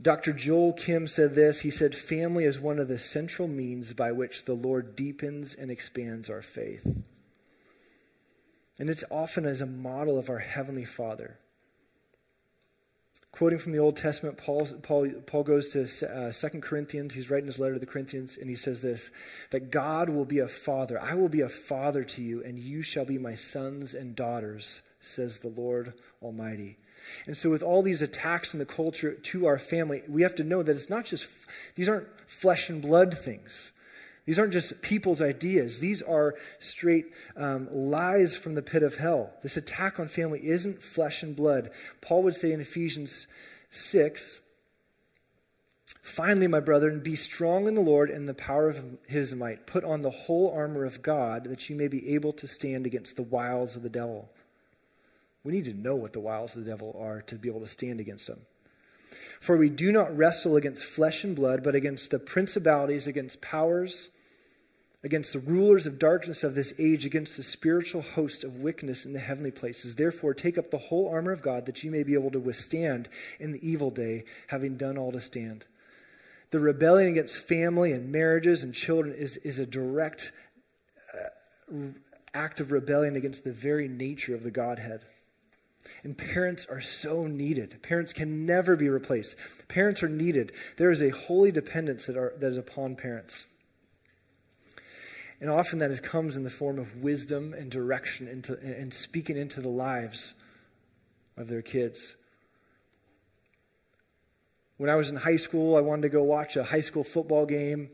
Dr. 0.00 0.32
Joel 0.32 0.72
Kim 0.74 1.08
said 1.08 1.34
this. 1.34 1.60
He 1.60 1.70
said, 1.70 1.94
Family 1.94 2.44
is 2.44 2.60
one 2.60 2.78
of 2.78 2.88
the 2.88 2.98
central 2.98 3.48
means 3.48 3.92
by 3.92 4.12
which 4.12 4.44
the 4.44 4.54
Lord 4.54 4.94
deepens 4.94 5.54
and 5.54 5.70
expands 5.70 6.30
our 6.30 6.42
faith. 6.42 6.86
And 8.78 8.88
it's 8.88 9.04
often 9.10 9.44
as 9.44 9.60
a 9.60 9.66
model 9.66 10.16
of 10.18 10.30
our 10.30 10.38
Heavenly 10.38 10.84
Father. 10.84 11.38
Quoting 13.32 13.58
from 13.58 13.72
the 13.72 13.78
Old 13.78 13.96
Testament, 13.96 14.36
Paul, 14.36 14.66
Paul, 14.82 15.10
Paul 15.26 15.42
goes 15.42 15.68
to 15.68 15.82
uh, 15.82 16.32
2 16.32 16.60
Corinthians. 16.60 17.14
He's 17.14 17.30
writing 17.30 17.46
his 17.46 17.58
letter 17.58 17.74
to 17.74 17.80
the 17.80 17.86
Corinthians, 17.86 18.36
and 18.36 18.48
he 18.48 18.56
says 18.56 18.80
this 18.80 19.10
that 19.50 19.70
God 19.70 20.08
will 20.08 20.24
be 20.24 20.38
a 20.38 20.48
father. 20.48 21.00
I 21.00 21.14
will 21.14 21.28
be 21.28 21.40
a 21.40 21.48
father 21.48 22.04
to 22.04 22.22
you, 22.22 22.42
and 22.42 22.58
you 22.58 22.82
shall 22.82 23.04
be 23.04 23.18
my 23.18 23.34
sons 23.34 23.94
and 23.94 24.16
daughters, 24.16 24.82
says 25.00 25.38
the 25.38 25.48
Lord 25.48 25.94
Almighty. 26.22 26.78
And 27.26 27.36
so, 27.36 27.50
with 27.50 27.62
all 27.62 27.82
these 27.82 28.02
attacks 28.02 28.52
in 28.52 28.58
the 28.58 28.66
culture 28.66 29.12
to 29.14 29.46
our 29.46 29.58
family, 29.58 30.02
we 30.08 30.22
have 30.22 30.34
to 30.36 30.44
know 30.44 30.62
that 30.62 30.74
it's 30.74 30.90
not 30.90 31.04
just, 31.04 31.28
these 31.74 31.88
aren't 31.88 32.08
flesh 32.26 32.68
and 32.68 32.82
blood 32.82 33.16
things. 33.18 33.72
These 34.26 34.38
aren't 34.38 34.52
just 34.52 34.82
people's 34.82 35.22
ideas. 35.22 35.78
These 35.78 36.02
are 36.02 36.34
straight 36.58 37.06
um, 37.34 37.66
lies 37.72 38.36
from 38.36 38.54
the 38.54 38.62
pit 38.62 38.82
of 38.82 38.96
hell. 38.96 39.32
This 39.42 39.56
attack 39.56 39.98
on 39.98 40.08
family 40.08 40.46
isn't 40.46 40.82
flesh 40.82 41.22
and 41.22 41.34
blood. 41.34 41.70
Paul 42.02 42.22
would 42.24 42.36
say 42.36 42.52
in 42.52 42.60
Ephesians 42.60 43.26
6 43.70 44.40
Finally, 46.02 46.46
my 46.46 46.60
brethren, 46.60 47.00
be 47.00 47.16
strong 47.16 47.66
in 47.66 47.74
the 47.74 47.80
Lord 47.80 48.10
and 48.10 48.28
the 48.28 48.34
power 48.34 48.68
of 48.68 48.98
his 49.06 49.34
might. 49.34 49.66
Put 49.66 49.84
on 49.84 50.02
the 50.02 50.10
whole 50.10 50.52
armor 50.54 50.84
of 50.84 51.02
God 51.02 51.44
that 51.44 51.68
you 51.68 51.76
may 51.76 51.88
be 51.88 52.14
able 52.14 52.32
to 52.34 52.46
stand 52.46 52.86
against 52.86 53.16
the 53.16 53.22
wiles 53.22 53.76
of 53.76 53.82
the 53.82 53.88
devil. 53.88 54.30
We 55.48 55.54
need 55.54 55.64
to 55.64 55.72
know 55.72 55.96
what 55.96 56.12
the 56.12 56.20
wiles 56.20 56.54
of 56.54 56.62
the 56.62 56.70
devil 56.70 56.94
are 57.00 57.22
to 57.22 57.36
be 57.36 57.48
able 57.48 57.60
to 57.60 57.66
stand 57.66 58.00
against 58.00 58.26
them. 58.26 58.40
For 59.40 59.56
we 59.56 59.70
do 59.70 59.90
not 59.92 60.14
wrestle 60.14 60.56
against 60.56 60.84
flesh 60.84 61.24
and 61.24 61.34
blood, 61.34 61.64
but 61.64 61.74
against 61.74 62.10
the 62.10 62.18
principalities, 62.18 63.06
against 63.06 63.40
powers, 63.40 64.10
against 65.02 65.32
the 65.32 65.38
rulers 65.38 65.86
of 65.86 65.98
darkness 65.98 66.44
of 66.44 66.54
this 66.54 66.74
age, 66.78 67.06
against 67.06 67.38
the 67.38 67.42
spiritual 67.42 68.02
host 68.02 68.44
of 68.44 68.56
wickedness 68.56 69.06
in 69.06 69.14
the 69.14 69.20
heavenly 69.20 69.50
places. 69.50 69.94
Therefore, 69.94 70.34
take 70.34 70.58
up 70.58 70.70
the 70.70 70.76
whole 70.76 71.08
armor 71.08 71.32
of 71.32 71.40
God 71.40 71.64
that 71.64 71.82
you 71.82 71.90
may 71.90 72.02
be 72.02 72.12
able 72.12 72.30
to 72.32 72.38
withstand 72.38 73.08
in 73.40 73.52
the 73.52 73.66
evil 73.66 73.90
day, 73.90 74.24
having 74.48 74.76
done 74.76 74.98
all 74.98 75.12
to 75.12 75.20
stand. 75.20 75.64
The 76.50 76.60
rebellion 76.60 77.12
against 77.12 77.36
family 77.36 77.92
and 77.92 78.12
marriages 78.12 78.62
and 78.62 78.74
children 78.74 79.14
is, 79.14 79.38
is 79.38 79.58
a 79.58 79.64
direct 79.64 80.30
uh, 81.14 81.76
act 82.34 82.60
of 82.60 82.70
rebellion 82.70 83.16
against 83.16 83.44
the 83.44 83.52
very 83.52 83.88
nature 83.88 84.34
of 84.34 84.42
the 84.42 84.50
Godhead. 84.50 85.06
And 86.04 86.16
parents 86.16 86.66
are 86.70 86.80
so 86.80 87.26
needed. 87.26 87.82
Parents 87.82 88.12
can 88.12 88.46
never 88.46 88.76
be 88.76 88.88
replaced. 88.88 89.36
Parents 89.68 90.02
are 90.02 90.08
needed. 90.08 90.52
There 90.76 90.90
is 90.90 91.02
a 91.02 91.10
holy 91.10 91.50
dependence 91.50 92.06
that, 92.06 92.16
are, 92.16 92.34
that 92.38 92.52
is 92.52 92.58
upon 92.58 92.96
parents. 92.96 93.46
And 95.40 95.50
often 95.50 95.78
that 95.78 95.90
is, 95.90 96.00
comes 96.00 96.36
in 96.36 96.42
the 96.42 96.50
form 96.50 96.78
of 96.78 96.96
wisdom 96.96 97.54
and 97.54 97.70
direction 97.70 98.26
into, 98.26 98.58
and 98.58 98.92
speaking 98.92 99.36
into 99.36 99.60
the 99.60 99.68
lives 99.68 100.34
of 101.36 101.48
their 101.48 101.62
kids. 101.62 102.16
When 104.78 104.90
I 104.90 104.96
was 104.96 105.10
in 105.10 105.16
high 105.16 105.36
school, 105.36 105.76
I 105.76 105.80
wanted 105.80 106.02
to 106.02 106.08
go 106.08 106.22
watch 106.22 106.56
a 106.56 106.64
high 106.64 106.80
school 106.80 107.04
football 107.04 107.46
game. 107.46 107.90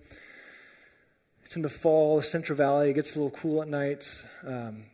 It's 1.45 1.57
in 1.57 1.63
the 1.63 1.69
fall, 1.69 2.17
the 2.17 2.23
Central 2.23 2.57
Valley. 2.57 2.91
It 2.91 2.95
gets 2.95 3.15
a 3.15 3.19
little 3.19 3.31
cool 3.31 3.63
at 3.63 3.69
nights. 3.69 4.23
Um, 4.47 4.85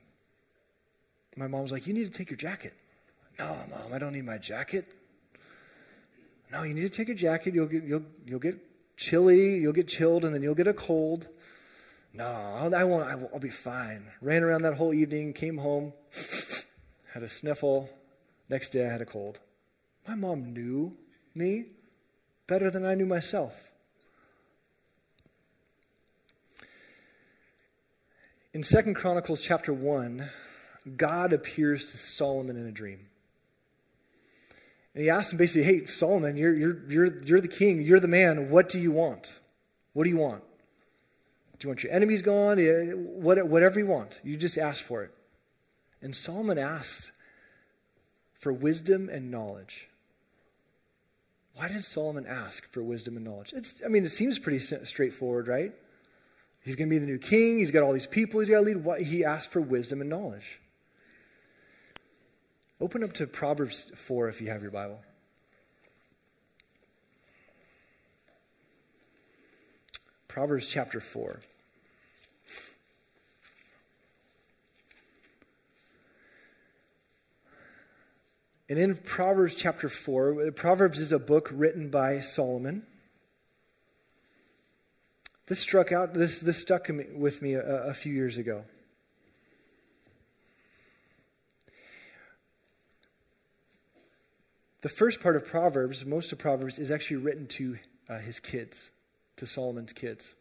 my 1.36 1.46
mom 1.46 1.62
was 1.62 1.72
like, 1.72 1.86
You 1.86 1.94
need 1.94 2.05
to 2.05 2.16
take 2.16 2.30
your 2.30 2.36
jacket. 2.36 2.74
No, 3.41 3.57
mom, 3.70 3.95
I 3.95 3.99
don't 3.99 4.12
need 4.12 4.26
my 4.26 4.36
jacket. 4.36 4.84
No, 6.53 6.62
you 6.62 6.74
need 6.74 6.82
to 6.82 6.91
take 6.91 7.09
a 7.09 7.14
jacket. 7.14 7.55
You'll 7.55 7.68
get, 7.68 7.84
you'll, 7.84 8.05
you'll 8.26 8.38
get 8.38 8.59
chilly, 8.99 9.57
you'll 9.57 9.72
get 9.72 9.88
chilled, 9.88 10.26
and 10.26 10.34
then 10.34 10.43
you'll 10.43 10.55
get 10.55 10.68
a 10.68 10.74
cold. 10.74 11.26
No, 12.12 12.26
I 12.26 12.84
won't. 12.84 13.05
I 13.05 13.14
will, 13.14 13.30
I'll 13.32 13.41
be 13.41 13.49
fine. 13.49 14.09
Ran 14.20 14.43
around 14.43 14.61
that 14.62 14.74
whole 14.74 14.93
evening, 14.93 15.32
came 15.32 15.57
home, 15.57 15.95
had 17.14 17.22
a 17.22 17.28
sniffle. 17.28 17.88
Next 18.51 18.70
day, 18.70 18.86
I 18.86 18.93
had 18.93 19.01
a 19.01 19.07
cold. 19.07 19.38
My 20.07 20.16
mom 20.16 20.53
knew 20.53 20.99
me 21.34 21.64
better 22.47 22.70
than 22.70 22.84
I 22.84 22.95
knew 22.95 23.07
myself. 23.07 23.55
In 28.53 28.62
Second 28.62 28.97
Chronicles 28.97 29.41
chapter 29.41 29.72
1, 29.72 30.28
God 30.99 31.32
appears 31.32 31.86
to 31.86 31.97
Solomon 31.97 32.59
in 32.59 32.66
a 32.66 32.72
dream. 32.72 33.07
And 34.95 35.03
he 35.03 35.11
asked 35.11 35.32
him 35.32 35.38
basically, 35.38 35.62
Hey, 35.62 35.86
Solomon, 35.86 36.36
you're, 36.36 36.55
you're, 36.55 36.88
you're, 36.88 37.22
you're 37.22 37.41
the 37.41 37.49
king, 37.49 37.82
you're 37.82 38.01
the 38.01 38.09
man. 38.09 38.51
What 38.51 38.68
do 38.68 38.80
you 38.80 38.93
want? 38.93 39.41
What 39.93 40.05
do 40.05 40.11
you 40.11 40.16
want? 40.16 40.43
Do 41.59 41.66
you 41.66 41.68
want 41.68 41.82
your 41.82 41.93
enemies 41.93 42.22
gone? 42.22 42.59
Whatever 42.59 43.78
you 43.78 43.86
want. 43.86 44.20
You 44.24 44.36
just 44.36 44.57
ask 44.57 44.82
for 44.82 45.03
it. 45.03 45.12
And 46.01 46.16
Solomon 46.16 46.59
asks 46.59 47.12
for 48.32 48.53
wisdom 48.53 49.11
and 49.11 49.30
knowledge. 49.30 49.88
Why 51.55 51.68
did 51.68 51.84
Solomon 51.84 52.26
ask 52.26 52.66
for 52.72 52.82
wisdom 52.82 53.16
and 53.16 53.26
knowledge? 53.26 53.53
It's, 53.53 53.74
I 53.84 53.88
mean, 53.88 54.05
it 54.05 54.11
seems 54.11 54.38
pretty 54.38 54.61
straightforward, 54.61 55.47
right? 55.47 55.74
He's 56.62 56.76
going 56.76 56.88
to 56.88 56.95
be 56.95 56.99
the 56.99 57.07
new 57.07 57.18
king. 57.18 57.59
He's 57.59 57.70
got 57.70 57.82
all 57.82 57.93
these 57.93 58.07
people 58.07 58.41
he's 58.41 58.49
got 58.49 58.64
to 58.64 58.74
lead. 58.74 59.07
He 59.07 59.24
asked 59.24 59.51
for 59.51 59.61
wisdom 59.61 60.01
and 60.01 60.09
knowledge. 60.09 60.61
Open 62.83 63.05
up 63.05 63.12
to 63.14 63.26
Proverbs 63.26 63.93
4 63.95 64.31
if 64.31 64.41
you 64.41 64.49
have 64.49 64.62
your 64.62 64.70
Bible. 64.70 65.03
Proverbs 70.28 70.66
chapter 70.66 70.99
4. 70.99 71.41
And 78.70 78.78
in 78.78 78.97
Proverbs 78.97 79.55
chapter 79.57 79.91
4, 79.91 80.53
Proverbs 80.53 81.01
is 81.01 81.12
a 81.12 81.18
book 81.18 81.51
written 81.53 81.91
by 81.91 82.20
Solomon. 82.20 82.85
This 85.49 85.59
struck 85.59 85.93
out, 85.93 86.14
this, 86.14 86.41
this 86.41 86.59
stuck 86.59 86.89
with 87.14 87.43
me 87.43 87.55
a, 87.55 87.89
a 87.89 87.93
few 87.93 88.14
years 88.14 88.39
ago. 88.39 88.64
The 94.83 94.89
first 94.89 95.20
part 95.20 95.37
of 95.37 95.45
Proverbs, 95.45 96.07
most 96.07 96.33
of 96.33 96.39
Proverbs, 96.39 96.78
is 96.78 96.91
actually 96.91 97.18
written 97.18 97.47
to 97.49 97.78
uh, 98.09 98.18
his 98.18 98.41
kids, 98.41 98.91
to 99.37 99.45
Solomon's 99.45 99.93
kids. 99.93 100.35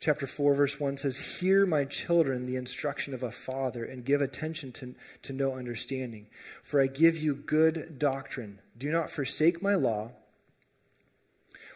Chapter 0.00 0.26
4, 0.26 0.54
verse 0.54 0.80
1 0.80 0.96
says, 0.98 1.18
Hear, 1.18 1.66
my 1.66 1.84
children, 1.84 2.46
the 2.46 2.56
instruction 2.56 3.12
of 3.12 3.22
a 3.22 3.30
father, 3.30 3.84
and 3.84 4.04
give 4.04 4.22
attention 4.22 4.72
to, 4.72 4.94
to 5.22 5.32
know 5.32 5.56
understanding. 5.56 6.26
For 6.62 6.80
I 6.80 6.86
give 6.86 7.16
you 7.18 7.34
good 7.34 7.98
doctrine. 7.98 8.60
Do 8.78 8.90
not 8.90 9.10
forsake 9.10 9.62
my 9.62 9.74
law. 9.74 10.12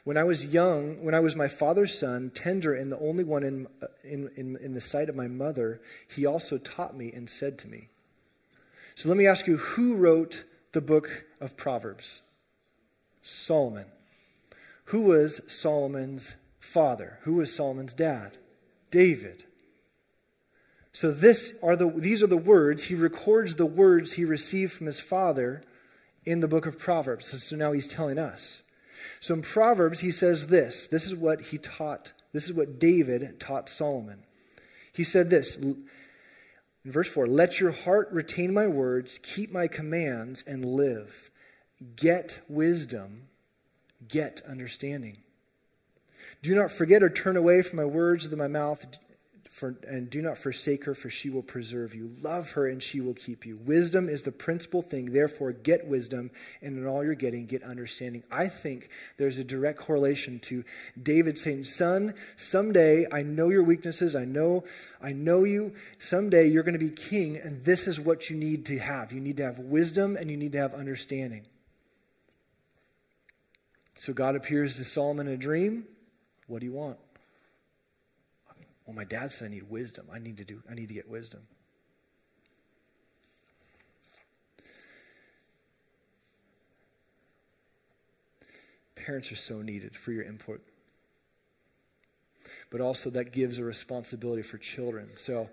When 0.05 0.17
I 0.17 0.25
was 0.25 0.47
young, 0.47 1.05
when 1.05 1.15
I 1.15 1.21
was 1.21 1.37
my 1.37 1.49
father's 1.49 1.99
son, 1.99 2.31
tender 2.31 2.75
and 2.75 2.91
the 2.91 2.99
only 2.99 3.25
one 3.25 3.43
in, 3.43 3.67
in, 4.05 4.31
in, 4.37 4.57
in 4.57 4.73
the 4.73 4.81
sight 4.81 5.11
of 5.11 5.17
my 5.17 5.29
mother, 5.29 5.83
he 6.09 6.25
also 6.25 6.57
taught 6.57 6.97
me 6.97 7.13
and 7.13 7.29
said 7.29 7.59
to 7.59 7.69
me. 7.69 7.89
So 9.01 9.09
let 9.09 9.17
me 9.17 9.27
ask 9.27 9.47
you 9.47 9.57
who 9.57 9.95
wrote 9.95 10.45
the 10.73 10.83
book 10.83 11.25
of 11.41 11.57
Proverbs? 11.57 12.21
Solomon. 13.23 13.87
Who 14.85 15.01
was 15.01 15.41
Solomon's 15.47 16.37
father? 16.59 17.19
Who 17.23 17.37
was 17.37 17.51
Solomon's 17.51 17.95
dad? 17.95 18.37
David. 18.91 19.45
So 20.93 21.13
this 21.13 21.55
are 21.63 21.77
the, 21.77 21.91
these 21.97 22.23
are 22.23 22.27
the 22.27 22.37
words. 22.37 22.85
He 22.85 22.95
records 22.95 23.55
the 23.55 23.65
words 23.65 24.13
he 24.13 24.27
received 24.27 24.75
from 24.75 24.85
his 24.85 25.01
father 25.01 25.63
in 26.27 26.41
the 26.41 26.49
book 26.49 26.67
of 26.67 26.79
Proverbs. 26.79 27.43
So 27.43 27.57
now 27.57 27.73
he's 27.73 27.89
telling 27.89 28.19
us. 28.19 28.61
So 29.19 29.33
in 29.33 29.41
Proverbs, 29.41 30.01
he 30.01 30.11
says 30.11 30.49
this. 30.49 30.87
This 30.87 31.07
is 31.07 31.15
what 31.15 31.41
he 31.41 31.57
taught. 31.57 32.13
This 32.35 32.45
is 32.45 32.53
what 32.53 32.79
David 32.79 33.41
taught 33.41 33.71
Solomon. 33.71 34.25
He 34.93 35.05
said 35.05 35.31
this 35.31 35.57
in 36.85 36.93
verse 36.93 37.09
4 37.09 37.27
Let 37.27 37.61
your 37.61 37.73
heart 37.73 38.09
retain 38.11 38.55
my 38.55 38.67
words, 38.67 39.19
keep 39.23 39.53
my 39.53 39.67
commands, 39.67 40.45
and 40.47 40.65
live. 40.65 41.31
Get 41.97 42.41
wisdom, 42.49 43.29
get 44.07 44.43
understanding. 44.49 45.19
Do 46.43 46.55
not 46.55 46.71
forget 46.71 47.03
or 47.03 47.11
turn 47.11 47.37
away 47.37 47.63
from 47.63 47.77
my 47.77 47.85
words 47.85 48.27
of 48.27 48.37
my 48.37 48.49
mouth, 48.49 48.87
for, 49.51 49.75
and 49.89 50.09
do 50.09 50.23
not 50.23 50.39
forsake 50.39 50.85
her, 50.85 50.95
for 50.95 51.11
she 51.11 51.29
will 51.29 51.43
preserve 51.43 51.93
you. 51.93 52.15
Love 52.23 52.53
her, 52.53 52.69
and 52.69 52.81
she 52.81 53.01
will 53.01 53.15
keep 53.15 53.45
you. 53.45 53.57
Wisdom 53.57 54.09
is 54.09 54.23
the 54.23 54.31
principal 54.31 54.81
thing. 54.81 55.07
Therefore, 55.07 55.51
get 55.51 55.89
wisdom, 55.89 56.31
and 56.63 56.79
in 56.79 56.87
all 56.87 57.03
you're 57.03 57.17
getting, 57.17 57.47
get 57.47 57.65
understanding. 57.65 58.23
I 58.31 58.47
think 58.47 58.89
there's 59.17 59.39
a 59.39 59.45
direct 59.45 59.81
correlation 59.81 60.39
to 60.45 60.63
David 61.03 61.37
saying, 61.37 61.65
Son, 61.65 62.15
someday 62.37 63.09
I 63.11 63.23
know 63.23 63.49
your 63.49 63.65
weaknesses. 63.65 64.15
I 64.15 64.25
know, 64.25 64.63
I 65.03 65.13
know 65.13 65.43
you. 65.43 65.75
Someday 65.99 66.49
you're 66.49 66.63
going 66.63 66.79
to 66.79 66.85
be 66.85 66.91
king, 66.91 67.37
and 67.37 67.65
this 67.65 67.89
is 67.89 67.99
what 67.99 68.31
you 68.31 68.37
need 68.37 68.65
to 68.67 68.79
have. 68.79 69.11
You 69.11 69.21
need 69.21 69.37
to 69.39 69.45
have 69.45 69.59
wisdom, 69.59 70.17
and 70.17 70.31
you 70.31 70.37
need 70.37 70.53
to 70.53 70.59
have 70.59 70.75
understanding. 70.75 71.43
So 73.97 74.13
God 74.13 74.37
appears 74.37 74.77
to 74.77 74.85
Solomon 74.85 75.27
in 75.27 75.35
a 75.35 75.37
dream. 75.37 75.87
What 76.47 76.61
do 76.61 76.67
you 76.67 76.73
want? 76.73 76.99
Well, 78.91 78.97
my 78.97 79.05
dad 79.05 79.31
said 79.31 79.47
I 79.47 79.49
need 79.55 79.71
wisdom. 79.71 80.09
I 80.13 80.19
need 80.19 80.37
to 80.39 80.45
do 80.45 80.65
I 80.69 80.75
need 80.75 80.89
to 80.89 80.95
get 80.95 81.09
wisdom. 81.09 81.43
Parents 88.97 89.31
are 89.31 89.37
so 89.37 89.63
needed 89.63 89.95
for 89.95 90.11
your 90.11 90.25
input. 90.25 90.61
But 92.69 92.81
also 92.81 93.11
that 93.11 93.31
gives 93.31 93.59
a 93.59 93.65
responsibility 93.65 94.43
for 94.43 94.59
children. 94.59 95.11
So 95.15 95.49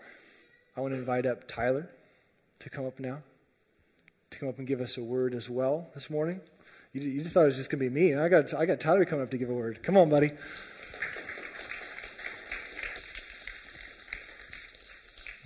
I 0.75 0.81
want 0.81 0.95
to 0.95 0.97
invite 0.97 1.27
up 1.27 1.47
Tyler 1.47 1.91
to 2.57 2.71
come 2.71 2.87
up 2.87 2.99
now, 2.99 3.19
to 4.31 4.39
come 4.39 4.49
up 4.49 4.57
and 4.57 4.65
give 4.65 4.81
us 4.81 4.97
a 4.97 5.03
word 5.03 5.35
as 5.35 5.47
well 5.47 5.91
this 5.93 6.09
morning. 6.09 6.41
You, 6.91 7.01
you 7.01 7.21
just 7.21 7.35
thought 7.35 7.43
it 7.43 7.45
was 7.45 7.57
just 7.57 7.69
going 7.69 7.83
to 7.83 7.87
be 7.87 7.93
me. 7.93 8.15
I 8.15 8.29
got, 8.29 8.51
I 8.55 8.65
got 8.65 8.79
Tyler 8.79 9.05
coming 9.05 9.21
up 9.21 9.29
to 9.29 9.37
give 9.37 9.51
a 9.51 9.53
word. 9.53 9.83
Come 9.83 9.95
on, 9.95 10.09
buddy. 10.09 10.31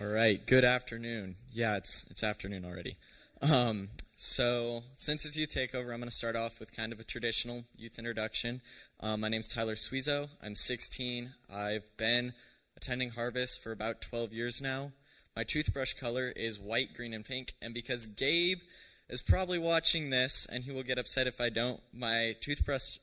All 0.01 0.07
right. 0.07 0.43
Good 0.47 0.63
afternoon. 0.63 1.35
Yeah, 1.51 1.77
it's 1.77 2.07
it's 2.09 2.23
afternoon 2.23 2.65
already. 2.65 2.97
Um, 3.39 3.89
so 4.15 4.81
since 4.95 5.25
it's 5.25 5.37
youth 5.37 5.51
takeover, 5.51 5.93
I'm 5.93 5.99
going 5.99 6.05
to 6.05 6.11
start 6.11 6.35
off 6.35 6.59
with 6.59 6.75
kind 6.75 6.91
of 6.91 6.99
a 6.99 7.03
traditional 7.03 7.65
youth 7.77 7.99
introduction. 7.99 8.61
Um, 8.99 9.19
my 9.19 9.29
name's 9.29 9.47
Tyler 9.47 9.75
Suizo. 9.75 10.29
I'm 10.41 10.55
16. 10.55 11.33
I've 11.53 11.83
been 11.97 12.33
attending 12.75 13.11
Harvest 13.11 13.61
for 13.61 13.71
about 13.71 14.01
12 14.01 14.33
years 14.33 14.59
now. 14.59 14.91
My 15.35 15.43
toothbrush 15.43 15.93
color 15.93 16.33
is 16.35 16.59
white, 16.59 16.95
green, 16.95 17.13
and 17.13 17.23
pink. 17.23 17.53
And 17.61 17.71
because 17.71 18.07
Gabe 18.07 18.61
is 19.07 19.21
probably 19.21 19.59
watching 19.59 20.09
this, 20.09 20.47
and 20.51 20.63
he 20.63 20.71
will 20.71 20.81
get 20.81 20.97
upset 20.97 21.27
if 21.27 21.39
I 21.39 21.49
don't, 21.49 21.79
my 21.93 22.35
toothbrush 22.41 22.97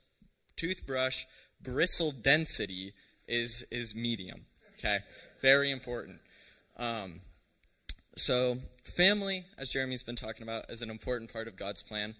toothbrush 0.56 1.26
bristle 1.62 2.10
density 2.10 2.92
is 3.28 3.64
is 3.70 3.94
medium. 3.94 4.46
Okay, 4.76 4.98
very 5.40 5.70
important. 5.70 6.18
Um, 6.78 7.20
so, 8.16 8.58
family, 8.84 9.46
as 9.56 9.68
Jeremy's 9.68 10.02
been 10.02 10.16
talking 10.16 10.42
about, 10.42 10.70
is 10.70 10.82
an 10.82 10.90
important 10.90 11.32
part 11.32 11.48
of 11.48 11.56
God's 11.56 11.82
plan. 11.82 12.14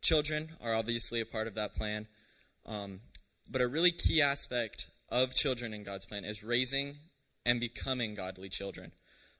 Children 0.00 0.50
are 0.60 0.74
obviously 0.74 1.20
a 1.20 1.26
part 1.26 1.46
of 1.46 1.54
that 1.54 1.74
plan. 1.74 2.06
Um, 2.66 3.00
but 3.50 3.60
a 3.60 3.68
really 3.68 3.90
key 3.90 4.22
aspect 4.22 4.88
of 5.08 5.34
children 5.34 5.74
in 5.74 5.84
God's 5.84 6.06
plan 6.06 6.24
is 6.24 6.42
raising 6.42 6.96
and 7.44 7.60
becoming 7.60 8.14
godly 8.14 8.48
children. 8.48 8.92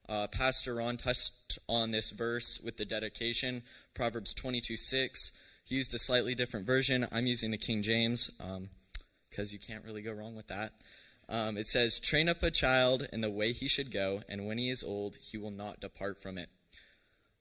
Uh, 0.09 0.27
Pastor 0.27 0.75
Ron 0.75 0.97
touched 0.97 1.59
on 1.69 1.91
this 1.91 2.11
verse 2.11 2.61
with 2.63 2.77
the 2.77 2.85
dedication, 2.85 3.63
Proverbs 3.95 4.35
22 4.35 4.77
6. 4.77 5.33
He 5.65 5.77
used 5.77 5.95
a 5.95 5.99
slightly 5.99 6.35
different 6.35 6.67
version. 6.67 7.07
I'm 7.11 7.27
using 7.27 7.51
the 7.51 7.59
King 7.59 7.81
James 7.81 8.31
because 9.31 9.53
um, 9.53 9.53
you 9.53 9.59
can't 9.59 9.83
really 9.85 10.03
go 10.03 10.13
wrong 10.13 10.37
with 10.37 10.49
that. 10.49 10.73
Um, 11.29 11.57
it 11.57 11.67
says, 11.67 11.99
Train 11.99 12.29
up 12.29 12.43
a 12.43 12.51
child 12.51 13.09
in 13.13 13.21
the 13.21 13.31
way 13.31 13.53
he 13.53 13.69
should 13.69 13.91
go, 13.91 14.23
and 14.29 14.47
when 14.47 14.59
he 14.59 14.71
is 14.71 14.85
old, 14.85 15.17
he 15.17 15.39
will 15.39 15.51
not 15.51 15.81
depart 15.81 16.21
from 16.21 16.39
it. 16.39 16.49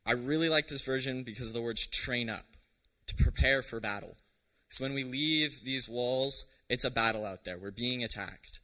I 0.06 0.12
really 0.12 0.50
like 0.50 0.68
this 0.68 0.82
version 0.82 1.24
because 1.24 1.48
of 1.48 1.54
the 1.54 1.62
words 1.62 1.88
train 1.88 2.30
up, 2.30 2.46
to 3.08 3.16
prepare 3.16 3.62
for 3.62 3.80
battle. 3.80 4.18
Because 4.68 4.82
when 4.82 4.94
we 4.94 5.04
leave 5.04 5.64
these 5.64 5.88
walls, 5.88 6.46
it's 6.70 6.84
a 6.84 6.92
battle 6.92 7.26
out 7.26 7.46
there. 7.46 7.58
We're 7.58 7.72
being 7.72 8.04
attacked. 8.04 8.60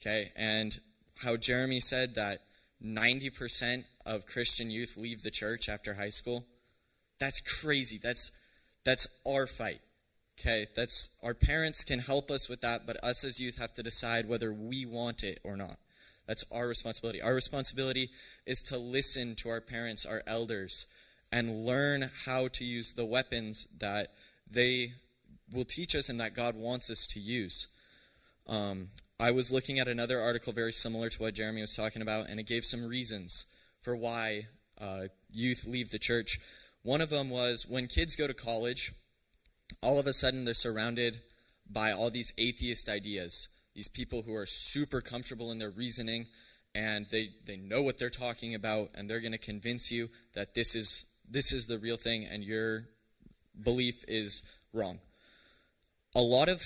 Okay? 0.00 0.32
And 0.36 0.78
how 1.22 1.36
Jeremy 1.36 1.80
said 1.80 2.14
that 2.14 2.40
90% 2.84 3.84
of 4.06 4.26
Christian 4.26 4.70
youth 4.70 4.96
leave 4.96 5.22
the 5.22 5.30
church 5.30 5.68
after 5.68 5.94
high 5.94 6.10
school. 6.10 6.44
That's 7.18 7.40
crazy. 7.40 7.98
That's, 7.98 8.30
that's 8.84 9.08
our 9.26 9.46
fight. 9.46 9.80
Okay, 10.38 10.68
that's 10.76 11.08
our 11.22 11.34
parents 11.34 11.82
can 11.82 11.98
help 11.98 12.30
us 12.30 12.48
with 12.48 12.60
that, 12.60 12.86
but 12.86 13.02
us 13.02 13.24
as 13.24 13.40
youth 13.40 13.58
have 13.58 13.72
to 13.74 13.82
decide 13.82 14.28
whether 14.28 14.52
we 14.52 14.86
want 14.86 15.24
it 15.24 15.40
or 15.42 15.56
not. 15.56 15.78
That's 16.28 16.44
our 16.52 16.68
responsibility. 16.68 17.20
Our 17.20 17.34
responsibility 17.34 18.10
is 18.46 18.62
to 18.64 18.78
listen 18.78 19.34
to 19.36 19.48
our 19.48 19.60
parents, 19.60 20.06
our 20.06 20.22
elders, 20.28 20.86
and 21.32 21.64
learn 21.64 22.10
how 22.24 22.48
to 22.48 22.64
use 22.64 22.92
the 22.92 23.04
weapons 23.04 23.66
that 23.78 24.12
they 24.48 24.92
will 25.52 25.64
teach 25.64 25.96
us 25.96 26.08
and 26.08 26.20
that 26.20 26.34
God 26.34 26.54
wants 26.54 26.88
us 26.88 27.06
to 27.08 27.20
use. 27.20 27.66
Um, 28.46 28.90
I 29.18 29.32
was 29.32 29.50
looking 29.50 29.80
at 29.80 29.88
another 29.88 30.20
article 30.20 30.52
very 30.52 30.72
similar 30.72 31.08
to 31.08 31.22
what 31.22 31.34
Jeremy 31.34 31.62
was 31.62 31.74
talking 31.74 32.02
about, 32.02 32.28
and 32.28 32.38
it 32.38 32.46
gave 32.46 32.64
some 32.64 32.86
reasons 32.86 33.46
for 33.80 33.96
why 33.96 34.46
uh, 34.80 35.06
youth 35.32 35.66
leave 35.66 35.90
the 35.90 35.98
church. 35.98 36.38
One 36.82 37.00
of 37.00 37.10
them 37.10 37.28
was 37.28 37.66
when 37.68 37.88
kids 37.88 38.14
go 38.14 38.28
to 38.28 38.34
college, 38.34 38.92
all 39.82 39.98
of 39.98 40.06
a 40.06 40.12
sudden 40.12 40.44
they're 40.44 40.54
surrounded 40.54 41.20
by 41.70 41.92
all 41.92 42.10
these 42.10 42.32
atheist 42.38 42.88
ideas, 42.88 43.48
these 43.74 43.88
people 43.88 44.22
who 44.22 44.34
are 44.34 44.46
super 44.46 45.00
comfortable 45.00 45.52
in 45.52 45.58
their 45.58 45.70
reasoning 45.70 46.26
and 46.74 47.06
they, 47.10 47.30
they 47.46 47.56
know 47.56 47.82
what 47.82 47.98
they're 47.98 48.10
talking 48.10 48.54
about 48.54 48.90
and 48.94 49.08
they're 49.08 49.20
going 49.20 49.32
to 49.32 49.38
convince 49.38 49.90
you 49.90 50.08
that 50.34 50.54
this 50.54 50.74
is 50.74 51.04
this 51.30 51.52
is 51.52 51.66
the 51.66 51.78
real 51.78 51.96
thing 51.96 52.24
and 52.24 52.42
your 52.42 52.84
belief 53.62 54.04
is 54.08 54.42
wrong. 54.72 54.98
A 56.14 56.22
lot 56.22 56.48
of 56.48 56.62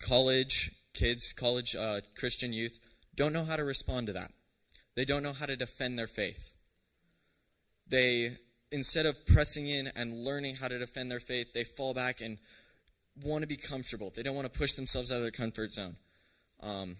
college 0.00 0.72
kids, 0.94 1.32
college 1.32 1.76
uh, 1.76 2.00
Christian 2.16 2.52
youth, 2.52 2.80
don't 3.14 3.32
know 3.32 3.44
how 3.44 3.56
to 3.56 3.64
respond 3.64 4.08
to 4.08 4.12
that. 4.14 4.32
They 4.96 5.04
don't 5.04 5.22
know 5.22 5.32
how 5.32 5.46
to 5.46 5.56
defend 5.56 5.98
their 5.98 6.08
faith. 6.08 6.54
They 7.86 8.38
instead 8.70 9.06
of 9.06 9.26
pressing 9.26 9.66
in 9.66 9.90
and 9.96 10.24
learning 10.24 10.56
how 10.56 10.68
to 10.68 10.78
defend 10.78 11.10
their 11.10 11.20
faith, 11.20 11.52
they 11.52 11.64
fall 11.64 11.94
back 11.94 12.20
and 12.20 12.38
want 13.22 13.42
to 13.42 13.48
be 13.48 13.56
comfortable. 13.56 14.12
They 14.14 14.22
don't 14.22 14.36
want 14.36 14.52
to 14.52 14.58
push 14.58 14.72
themselves 14.72 15.10
out 15.10 15.16
of 15.16 15.22
their 15.22 15.30
comfort 15.30 15.72
zone. 15.72 15.96
Um, 16.60 16.96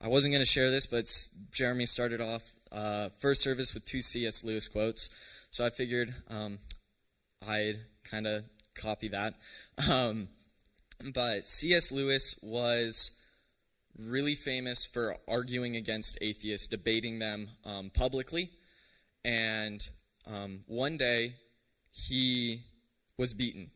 I 0.00 0.08
wasn't 0.08 0.32
going 0.32 0.42
to 0.42 0.50
share 0.50 0.70
this, 0.70 0.86
but 0.86 1.10
Jeremy 1.50 1.86
started 1.86 2.20
off 2.20 2.52
uh, 2.70 3.10
first 3.18 3.42
service 3.42 3.72
with 3.72 3.84
two 3.84 4.00
C.S. 4.00 4.44
Lewis 4.44 4.68
quotes, 4.68 5.08
so 5.50 5.64
I 5.64 5.70
figured 5.70 6.12
um, 6.28 6.58
I'd 7.46 7.78
kind 8.02 8.26
of 8.26 8.44
copy 8.74 9.08
that. 9.08 9.34
Um, 9.88 10.28
but 11.12 11.46
C.S. 11.46 11.92
Lewis 11.92 12.36
was 12.42 13.12
really 13.98 14.34
famous 14.34 14.84
for 14.84 15.16
arguing 15.28 15.76
against 15.76 16.18
atheists, 16.20 16.66
debating 16.66 17.18
them 17.18 17.48
um, 17.64 17.90
publicly. 17.90 18.50
And 19.24 19.86
um, 20.26 20.60
one 20.66 20.96
day, 20.96 21.34
he 21.90 22.62
was 23.18 23.34
beaten. 23.34 23.70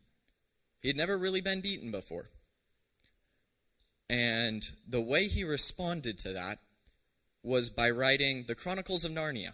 He 0.81 0.89
had 0.89 0.97
never 0.97 1.19
really 1.19 1.41
been 1.41 1.61
beaten 1.61 1.91
before. 1.91 2.31
And 4.11 4.69
the 4.89 5.01
way 5.01 5.27
he 5.27 5.45
responded 5.45 6.19
to 6.21 6.33
that 6.33 6.59
was 7.43 7.71
by 7.71 7.91
writing 7.91 8.45
the 8.47 8.55
Chronicles 8.55 9.05
of 9.05 9.13
Narnia, 9.13 9.53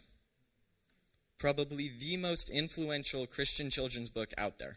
probably 1.39 1.89
the 1.89 2.17
most 2.17 2.49
influential 2.51 3.27
Christian 3.27 3.71
children's 3.71 4.11
book 4.11 4.33
out 4.39 4.59
there. 4.59 4.77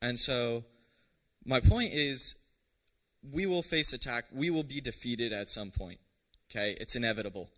And 0.00 0.18
so, 0.18 0.64
my 1.44 1.60
point 1.60 1.92
is, 1.92 2.34
we 3.32 3.46
will 3.46 3.62
face 3.62 3.92
attack. 3.92 4.24
We 4.32 4.50
will 4.50 4.64
be 4.64 4.80
defeated 4.80 5.32
at 5.32 5.48
some 5.48 5.70
point. 5.70 5.98
Okay? 6.50 6.76
It's 6.80 6.96
inevitable. 6.96 7.48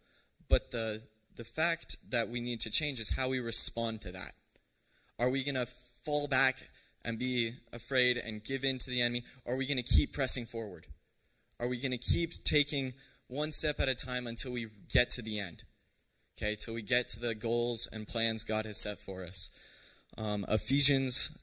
But 0.48 0.70
the, 0.70 1.02
the 1.36 1.44
fact 1.44 1.96
that 2.08 2.28
we 2.28 2.40
need 2.40 2.60
to 2.60 2.70
change 2.70 3.00
is 3.00 3.16
how 3.16 3.28
we 3.28 3.40
respond 3.40 4.00
to 4.02 4.12
that. 4.12 4.34
Are 5.18 5.30
we 5.30 5.44
going 5.44 5.54
to 5.54 5.66
fall 5.66 6.28
back 6.28 6.68
and 7.04 7.18
be 7.18 7.54
afraid 7.72 8.16
and 8.16 8.42
give 8.42 8.64
in 8.64 8.78
to 8.78 8.90
the 8.90 9.02
enemy? 9.02 9.24
Or 9.44 9.54
are 9.54 9.56
we 9.56 9.66
going 9.66 9.76
to 9.76 9.82
keep 9.82 10.12
pressing 10.12 10.46
forward? 10.46 10.86
Are 11.60 11.68
we 11.68 11.78
going 11.78 11.92
to 11.92 11.98
keep 11.98 12.44
taking 12.44 12.94
one 13.28 13.52
step 13.52 13.80
at 13.80 13.88
a 13.88 13.94
time 13.94 14.26
until 14.26 14.52
we 14.52 14.68
get 14.90 15.10
to 15.10 15.22
the 15.22 15.38
end? 15.38 15.64
Okay, 16.36 16.56
till 16.56 16.74
we 16.74 16.82
get 16.82 17.08
to 17.10 17.20
the 17.20 17.34
goals 17.34 17.88
and 17.92 18.08
plans 18.08 18.42
God 18.42 18.64
has 18.64 18.78
set 18.78 18.98
for 18.98 19.22
us. 19.22 19.50
Um, 20.18 20.44
Ephesians 20.48 21.38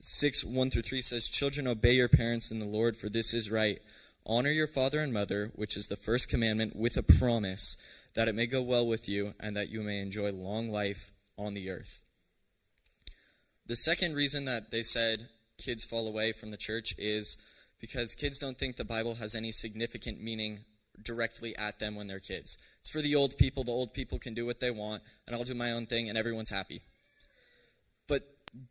6 0.00 0.44
1 0.44 0.70
through 0.70 0.82
3 0.82 1.00
says, 1.00 1.28
Children, 1.28 1.66
obey 1.66 1.92
your 1.92 2.08
parents 2.08 2.50
in 2.52 2.60
the 2.60 2.66
Lord, 2.66 2.96
for 2.96 3.08
this 3.08 3.34
is 3.34 3.50
right. 3.50 3.80
Honor 4.24 4.50
your 4.50 4.66
father 4.66 5.00
and 5.00 5.12
mother, 5.12 5.50
which 5.56 5.76
is 5.76 5.88
the 5.88 5.96
first 5.96 6.28
commandment, 6.28 6.76
with 6.76 6.96
a 6.96 7.02
promise 7.02 7.76
that 8.18 8.26
it 8.26 8.34
may 8.34 8.48
go 8.48 8.60
well 8.60 8.84
with 8.84 9.08
you 9.08 9.32
and 9.38 9.54
that 9.54 9.68
you 9.68 9.80
may 9.80 10.00
enjoy 10.00 10.32
long 10.32 10.68
life 10.68 11.12
on 11.38 11.54
the 11.54 11.70
earth. 11.70 12.02
The 13.64 13.76
second 13.76 14.16
reason 14.16 14.44
that 14.44 14.72
they 14.72 14.82
said 14.82 15.28
kids 15.56 15.84
fall 15.84 16.08
away 16.08 16.32
from 16.32 16.50
the 16.50 16.56
church 16.56 16.92
is 16.98 17.36
because 17.80 18.16
kids 18.16 18.40
don't 18.40 18.58
think 18.58 18.74
the 18.74 18.84
Bible 18.84 19.14
has 19.14 19.36
any 19.36 19.52
significant 19.52 20.20
meaning 20.20 20.64
directly 21.00 21.54
at 21.56 21.78
them 21.78 21.94
when 21.94 22.08
they're 22.08 22.18
kids. 22.18 22.58
It's 22.80 22.90
for 22.90 23.00
the 23.00 23.14
old 23.14 23.38
people. 23.38 23.62
The 23.62 23.70
old 23.70 23.94
people 23.94 24.18
can 24.18 24.34
do 24.34 24.44
what 24.44 24.58
they 24.58 24.72
want, 24.72 25.04
and 25.28 25.36
I'll 25.36 25.44
do 25.44 25.54
my 25.54 25.70
own 25.70 25.86
thing, 25.86 26.08
and 26.08 26.18
everyone's 26.18 26.50
happy. 26.50 26.80
But 28.08 28.22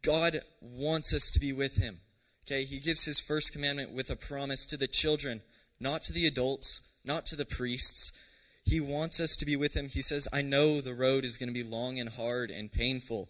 God 0.02 0.42
wants 0.60 1.14
us 1.14 1.32
to 1.32 1.40
be 1.40 1.54
with 1.54 1.78
Him. 1.78 2.00
Okay, 2.46 2.66
He 2.66 2.80
gives 2.80 3.06
His 3.06 3.22
first 3.22 3.54
commandment 3.54 3.96
with 3.96 4.10
a 4.10 4.18
promise 4.18 4.66
to 4.66 4.76
the 4.76 4.90
children, 4.90 5.42
not 5.80 6.02
to 6.02 6.12
the 6.12 6.28
adults, 6.28 6.82
not 7.06 7.26
to 7.28 7.38
the 7.38 7.46
priests. 7.46 8.12
He 8.68 8.82
wants 8.82 9.22
us 9.22 9.38
to 9.38 9.46
be 9.46 9.56
with 9.56 9.78
Him. 9.78 9.88
He 9.88 10.02
says, 10.02 10.28
I 10.34 10.42
know 10.42 10.82
the 10.82 10.94
road 10.94 11.24
is 11.24 11.38
going 11.38 11.48
to 11.48 11.54
be 11.54 11.64
long 11.64 12.00
and 12.00 12.10
hard 12.10 12.52
and 12.52 12.70
painful, 12.70 13.30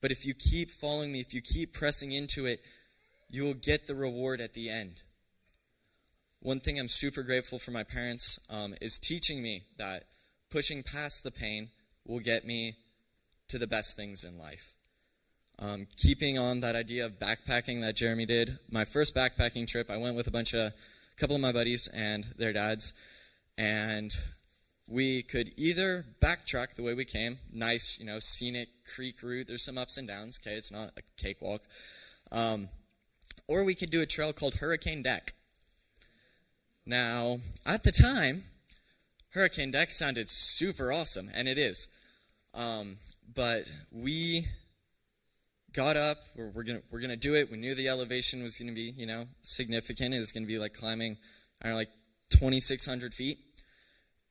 but 0.00 0.10
if 0.10 0.24
you 0.24 0.32
keep 0.32 0.70
following 0.70 1.12
me, 1.12 1.20
if 1.20 1.34
you 1.34 1.42
keep 1.42 1.74
pressing 1.74 2.12
into 2.12 2.46
it, 2.46 2.60
you 3.28 3.44
will 3.44 3.52
get 3.52 3.86
the 3.86 3.94
reward 3.94 4.40
at 4.40 4.54
the 4.54 4.70
end. 4.70 5.02
One 6.40 6.58
thing 6.58 6.80
I'm 6.80 6.88
super 6.88 7.22
grateful 7.22 7.58
for 7.58 7.70
my 7.70 7.84
parents 7.84 8.40
um, 8.48 8.74
is 8.80 8.98
teaching 8.98 9.42
me 9.42 9.64
that 9.76 10.04
pushing 10.50 10.82
past 10.82 11.22
the 11.22 11.30
pain 11.30 11.68
will 12.06 12.20
get 12.20 12.46
me 12.46 12.76
to 13.48 13.58
the 13.58 13.66
best 13.66 13.94
things 13.94 14.24
in 14.24 14.38
life. 14.38 14.72
Um, 15.58 15.86
keeping 15.98 16.38
on 16.38 16.60
that 16.60 16.74
idea 16.74 17.04
of 17.04 17.18
backpacking 17.18 17.82
that 17.82 17.96
Jeremy 17.96 18.24
did, 18.24 18.58
my 18.70 18.86
first 18.86 19.14
backpacking 19.14 19.66
trip, 19.66 19.90
I 19.90 19.98
went 19.98 20.16
with 20.16 20.26
a 20.26 20.30
bunch 20.30 20.54
of, 20.54 20.60
a 20.60 20.74
couple 21.18 21.36
of 21.36 21.42
my 21.42 21.52
buddies 21.52 21.88
and 21.88 22.24
their 22.38 22.54
dads, 22.54 22.94
and 23.58 24.10
we 24.86 25.22
could 25.22 25.52
either 25.56 26.04
backtrack 26.20 26.74
the 26.74 26.82
way 26.82 26.94
we 26.94 27.04
came, 27.04 27.38
nice, 27.52 27.98
you 27.98 28.06
know, 28.06 28.18
scenic 28.18 28.68
creek 28.94 29.22
route. 29.22 29.48
There's 29.48 29.64
some 29.64 29.78
ups 29.78 29.96
and 29.96 30.08
downs. 30.08 30.38
Okay, 30.42 30.56
it's 30.56 30.70
not 30.70 30.90
a 30.96 31.02
cakewalk. 31.16 31.62
Um, 32.30 32.68
or 33.46 33.64
we 33.64 33.74
could 33.74 33.90
do 33.90 34.00
a 34.00 34.06
trail 34.06 34.32
called 34.32 34.56
Hurricane 34.56 35.02
Deck. 35.02 35.34
Now, 36.84 37.38
at 37.64 37.84
the 37.84 37.92
time, 37.92 38.44
Hurricane 39.30 39.70
Deck 39.70 39.90
sounded 39.90 40.28
super 40.28 40.92
awesome, 40.92 41.30
and 41.32 41.48
it 41.48 41.58
is. 41.58 41.88
Um, 42.54 42.96
but 43.34 43.72
we 43.90 44.46
got 45.72 45.96
up. 45.96 46.18
We're, 46.36 46.50
we're, 46.50 46.64
gonna 46.64 46.82
we're 46.90 47.00
gonna 47.00 47.16
do 47.16 47.34
it. 47.34 47.50
We 47.50 47.56
knew 47.56 47.74
the 47.74 47.88
elevation 47.88 48.42
was 48.42 48.58
gonna 48.58 48.72
be 48.72 48.92
you 48.96 49.06
know 49.06 49.26
significant. 49.42 50.14
It 50.14 50.18
was 50.18 50.32
gonna 50.32 50.46
be 50.46 50.58
like 50.58 50.74
climbing, 50.74 51.16
I 51.60 51.66
don't 51.66 51.72
know, 51.72 51.78
like 51.78 51.90
2,600 52.30 53.14
feet. 53.14 53.38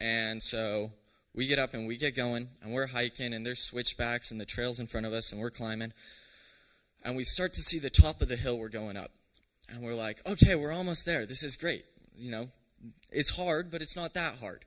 And 0.01 0.41
so 0.41 0.91
we 1.35 1.45
get 1.45 1.59
up 1.59 1.75
and 1.75 1.87
we 1.87 1.95
get 1.95 2.15
going, 2.15 2.49
and 2.63 2.73
we're 2.73 2.87
hiking, 2.87 3.33
and 3.33 3.45
there's 3.45 3.59
switchbacks 3.59 4.31
and 4.31 4.41
the 4.41 4.45
trails 4.45 4.79
in 4.79 4.87
front 4.87 5.05
of 5.05 5.13
us, 5.13 5.31
and 5.31 5.39
we're 5.39 5.51
climbing. 5.51 5.93
And 7.03 7.15
we 7.15 7.23
start 7.23 7.53
to 7.53 7.61
see 7.61 7.77
the 7.77 7.91
top 7.91 8.19
of 8.19 8.27
the 8.27 8.35
hill 8.35 8.57
we're 8.57 8.69
going 8.69 8.97
up. 8.97 9.11
And 9.69 9.83
we're 9.83 9.93
like, 9.93 10.27
okay, 10.27 10.55
we're 10.55 10.71
almost 10.71 11.05
there. 11.05 11.27
This 11.27 11.43
is 11.43 11.55
great. 11.55 11.85
You 12.17 12.31
know, 12.31 12.47
it's 13.11 13.29
hard, 13.29 13.69
but 13.69 13.83
it's 13.83 13.95
not 13.95 14.15
that 14.15 14.39
hard. 14.39 14.65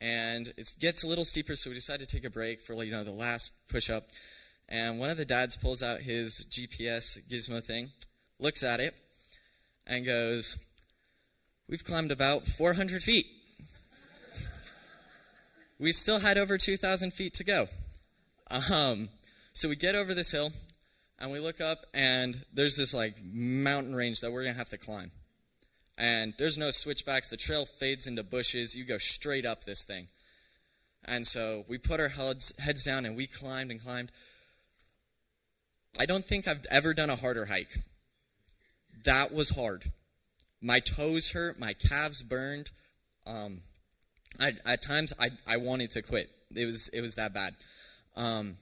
And 0.00 0.52
it 0.56 0.72
gets 0.78 1.02
a 1.02 1.08
little 1.08 1.24
steeper, 1.24 1.56
so 1.56 1.70
we 1.70 1.74
decide 1.74 1.98
to 1.98 2.06
take 2.06 2.24
a 2.24 2.30
break 2.30 2.60
for, 2.60 2.82
you 2.84 2.92
know, 2.92 3.02
the 3.02 3.10
last 3.10 3.52
push 3.68 3.90
up. 3.90 4.04
And 4.68 5.00
one 5.00 5.10
of 5.10 5.16
the 5.16 5.24
dads 5.24 5.56
pulls 5.56 5.82
out 5.82 6.02
his 6.02 6.46
GPS 6.48 7.18
gizmo 7.28 7.62
thing, 7.62 7.90
looks 8.38 8.62
at 8.62 8.78
it, 8.78 8.94
and 9.88 10.06
goes, 10.06 10.56
We've 11.68 11.82
climbed 11.82 12.12
about 12.12 12.44
400 12.46 13.02
feet. 13.02 13.26
We 15.78 15.92
still 15.92 16.20
had 16.20 16.38
over 16.38 16.56
2,000 16.56 17.12
feet 17.12 17.34
to 17.34 17.44
go. 17.44 17.68
Um, 18.50 19.08
so 19.52 19.68
we 19.68 19.76
get 19.76 19.94
over 19.94 20.14
this 20.14 20.30
hill, 20.30 20.52
and 21.18 21.30
we 21.30 21.38
look 21.40 21.60
up, 21.60 21.86
and 21.94 22.44
there's 22.52 22.76
this 22.76 22.94
like 22.94 23.16
mountain 23.22 23.94
range 23.94 24.20
that 24.20 24.32
we're 24.32 24.42
going 24.42 24.54
to 24.54 24.58
have 24.58 24.70
to 24.70 24.78
climb. 24.78 25.10
And 25.96 26.34
there's 26.38 26.58
no 26.58 26.70
switchbacks. 26.70 27.30
The 27.30 27.36
trail 27.36 27.66
fades 27.66 28.06
into 28.06 28.22
bushes. 28.22 28.74
You 28.74 28.84
go 28.84 28.98
straight 28.98 29.46
up 29.46 29.64
this 29.64 29.84
thing. 29.84 30.08
And 31.04 31.26
so 31.26 31.64
we 31.68 31.78
put 31.78 32.00
our 32.00 32.08
heads, 32.08 32.52
heads 32.58 32.84
down 32.84 33.06
and 33.06 33.16
we 33.16 33.26
climbed 33.26 33.70
and 33.70 33.80
climbed. 33.80 34.10
I 35.98 36.06
don't 36.06 36.24
think 36.24 36.48
I've 36.48 36.66
ever 36.70 36.94
done 36.94 37.10
a 37.10 37.16
harder 37.16 37.46
hike. 37.46 37.78
That 39.04 39.32
was 39.32 39.50
hard. 39.50 39.92
My 40.60 40.80
toes 40.80 41.32
hurt, 41.32 41.60
my 41.60 41.74
calves 41.74 42.22
burned. 42.22 42.70
Um, 43.26 43.60
I, 44.40 44.52
at 44.64 44.82
times, 44.82 45.12
I, 45.18 45.30
I 45.46 45.56
wanted 45.56 45.90
to 45.92 46.02
quit. 46.02 46.30
It 46.54 46.66
was 46.66 46.88
it 46.88 47.00
was 47.00 47.14
that 47.16 47.32
bad. 47.34 47.54
Um, 48.16 48.56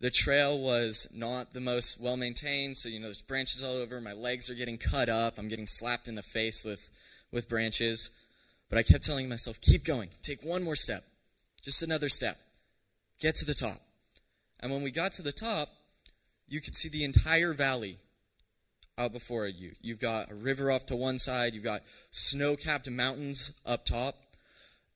the 0.00 0.10
trail 0.10 0.58
was 0.58 1.08
not 1.14 1.54
the 1.54 1.60
most 1.60 2.00
well 2.00 2.16
maintained, 2.16 2.76
so 2.76 2.88
you 2.88 2.98
know 2.98 3.06
there's 3.06 3.22
branches 3.22 3.62
all 3.62 3.74
over. 3.74 4.00
My 4.00 4.12
legs 4.12 4.50
are 4.50 4.54
getting 4.54 4.78
cut 4.78 5.08
up. 5.08 5.38
I'm 5.38 5.48
getting 5.48 5.66
slapped 5.66 6.08
in 6.08 6.14
the 6.14 6.22
face 6.22 6.64
with 6.64 6.90
with 7.30 7.48
branches. 7.48 8.10
But 8.68 8.78
I 8.78 8.82
kept 8.82 9.04
telling 9.04 9.28
myself, 9.28 9.60
keep 9.60 9.84
going. 9.84 10.08
Take 10.22 10.42
one 10.42 10.62
more 10.62 10.76
step. 10.76 11.04
Just 11.60 11.82
another 11.82 12.08
step. 12.08 12.38
Get 13.20 13.36
to 13.36 13.44
the 13.44 13.54
top. 13.54 13.80
And 14.60 14.72
when 14.72 14.82
we 14.82 14.90
got 14.90 15.12
to 15.12 15.22
the 15.22 15.32
top, 15.32 15.68
you 16.48 16.60
could 16.60 16.74
see 16.74 16.88
the 16.88 17.04
entire 17.04 17.52
valley 17.52 17.98
out 18.96 19.12
before 19.12 19.46
you. 19.46 19.72
You've 19.80 19.98
got 19.98 20.30
a 20.30 20.34
river 20.34 20.70
off 20.70 20.86
to 20.86 20.96
one 20.96 21.18
side, 21.18 21.54
you've 21.54 21.64
got 21.64 21.82
snow 22.10 22.56
capped 22.56 22.88
mountains 22.88 23.52
up 23.64 23.84
top. 23.84 24.16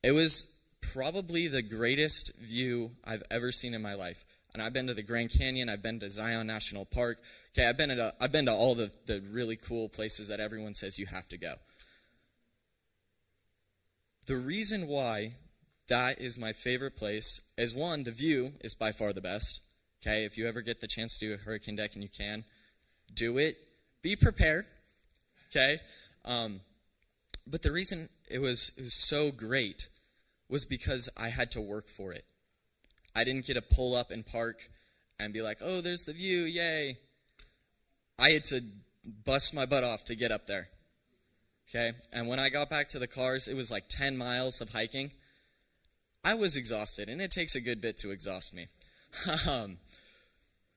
It 0.06 0.12
was 0.12 0.54
probably 0.92 1.48
the 1.48 1.62
greatest 1.62 2.38
view 2.38 2.92
I've 3.02 3.24
ever 3.28 3.50
seen 3.50 3.74
in 3.74 3.82
my 3.82 3.94
life. 3.94 4.24
And 4.54 4.62
I've 4.62 4.72
been 4.72 4.86
to 4.86 4.94
the 4.94 5.02
Grand 5.02 5.30
Canyon, 5.36 5.68
I've 5.68 5.82
been 5.82 5.98
to 5.98 6.08
Zion 6.08 6.46
National 6.46 6.84
Park. 6.84 7.18
Okay, 7.52 7.68
I've 7.68 7.76
been 7.76 7.88
to, 7.88 8.14
I've 8.20 8.30
been 8.30 8.46
to 8.46 8.52
all 8.52 8.76
the, 8.76 8.92
the 9.06 9.20
really 9.32 9.56
cool 9.56 9.88
places 9.88 10.28
that 10.28 10.38
everyone 10.38 10.74
says 10.74 10.96
you 10.96 11.06
have 11.06 11.28
to 11.30 11.36
go. 11.36 11.54
The 14.26 14.36
reason 14.36 14.86
why 14.86 15.32
that 15.88 16.20
is 16.20 16.38
my 16.38 16.52
favorite 16.52 16.94
place 16.94 17.40
is 17.58 17.74
one, 17.74 18.04
the 18.04 18.12
view 18.12 18.52
is 18.60 18.76
by 18.76 18.92
far 18.92 19.12
the 19.12 19.20
best. 19.20 19.60
Okay, 20.00 20.24
if 20.24 20.38
you 20.38 20.46
ever 20.46 20.62
get 20.62 20.80
the 20.80 20.86
chance 20.86 21.18
to 21.18 21.26
do 21.26 21.34
a 21.34 21.36
hurricane 21.36 21.74
deck 21.74 21.94
and 21.94 22.04
you 22.04 22.08
can, 22.08 22.44
do 23.12 23.38
it. 23.38 23.56
Be 24.02 24.14
prepared. 24.14 24.66
Okay, 25.50 25.80
um, 26.24 26.60
but 27.44 27.62
the 27.62 27.72
reason 27.72 28.08
it 28.30 28.38
was 28.38 28.70
it 28.76 28.82
was 28.82 28.94
so 28.94 29.32
great 29.32 29.88
was 30.48 30.64
because 30.64 31.08
I 31.16 31.28
had 31.28 31.50
to 31.52 31.60
work 31.60 31.86
for 31.86 32.12
it. 32.12 32.24
I 33.14 33.24
didn't 33.24 33.46
get 33.46 33.54
to 33.54 33.62
pull 33.62 33.94
up 33.94 34.10
and 34.10 34.24
park 34.24 34.68
and 35.18 35.32
be 35.32 35.42
like, 35.42 35.58
"Oh, 35.60 35.80
there's 35.80 36.04
the 36.04 36.12
view, 36.12 36.44
yay!" 36.44 36.98
I 38.18 38.30
had 38.30 38.44
to 38.46 38.62
bust 39.04 39.54
my 39.54 39.66
butt 39.66 39.84
off 39.84 40.04
to 40.06 40.14
get 40.14 40.32
up 40.32 40.46
there. 40.46 40.68
Okay, 41.68 41.92
and 42.12 42.28
when 42.28 42.38
I 42.38 42.48
got 42.48 42.70
back 42.70 42.88
to 42.90 42.98
the 42.98 43.08
cars, 43.08 43.48
it 43.48 43.54
was 43.54 43.70
like 43.70 43.88
10 43.88 44.16
miles 44.16 44.60
of 44.60 44.70
hiking. 44.70 45.12
I 46.22 46.34
was 46.34 46.56
exhausted, 46.56 47.08
and 47.08 47.20
it 47.20 47.30
takes 47.30 47.54
a 47.56 47.60
good 47.60 47.80
bit 47.80 47.98
to 47.98 48.10
exhaust 48.10 48.54
me. 48.54 48.68
um, 49.48 49.78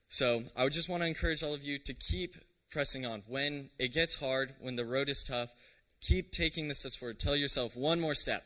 so 0.08 0.44
I 0.56 0.64
would 0.64 0.74
just 0.74 0.90
want 0.90 1.04
to 1.04 1.08
encourage 1.08 1.44
all 1.44 1.54
of 1.54 1.64
you 1.64 1.78
to 1.80 1.94
keep 1.94 2.36
pressing 2.72 3.06
on. 3.06 3.24
When 3.28 3.70
it 3.78 3.94
gets 3.94 4.20
hard, 4.20 4.54
when 4.60 4.76
the 4.76 4.86
road 4.86 5.10
is 5.10 5.24
tough, 5.24 5.54
keep 6.02 6.32
taking 6.32 6.68
the 6.68 6.76
steps 6.76 6.96
forward. 6.96 7.20
Tell 7.20 7.36
yourself 7.36 7.76
one 7.76 8.00
more 8.00 8.16
step. 8.16 8.44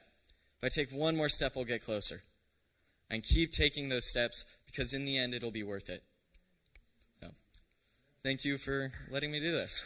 If 0.64 0.68
I 0.68 0.70
take 0.70 0.92
one 0.94 1.18
more 1.18 1.28
step, 1.28 1.58
I'll 1.58 1.66
get 1.66 1.84
closer. 1.84 2.22
And 3.10 3.22
keep 3.22 3.52
taking 3.52 3.90
those 3.90 4.06
steps 4.06 4.46
because 4.66 4.94
in 4.94 5.04
the 5.04 5.18
end, 5.18 5.34
it'll 5.34 5.52
be 5.52 5.62
worth 5.62 5.90
it. 5.90 6.04
So, 7.20 7.28
thank 8.24 8.46
you 8.46 8.58
for 8.58 8.94
letting 9.12 9.30
me 9.30 9.42
do 9.42 9.52
this. 9.52 9.84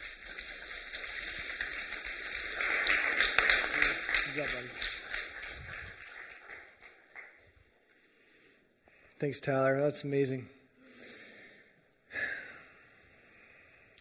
Job. 4.36 4.46
Thanks, 9.18 9.40
Tyler. 9.40 9.80
That's 9.80 10.04
amazing. 10.04 10.48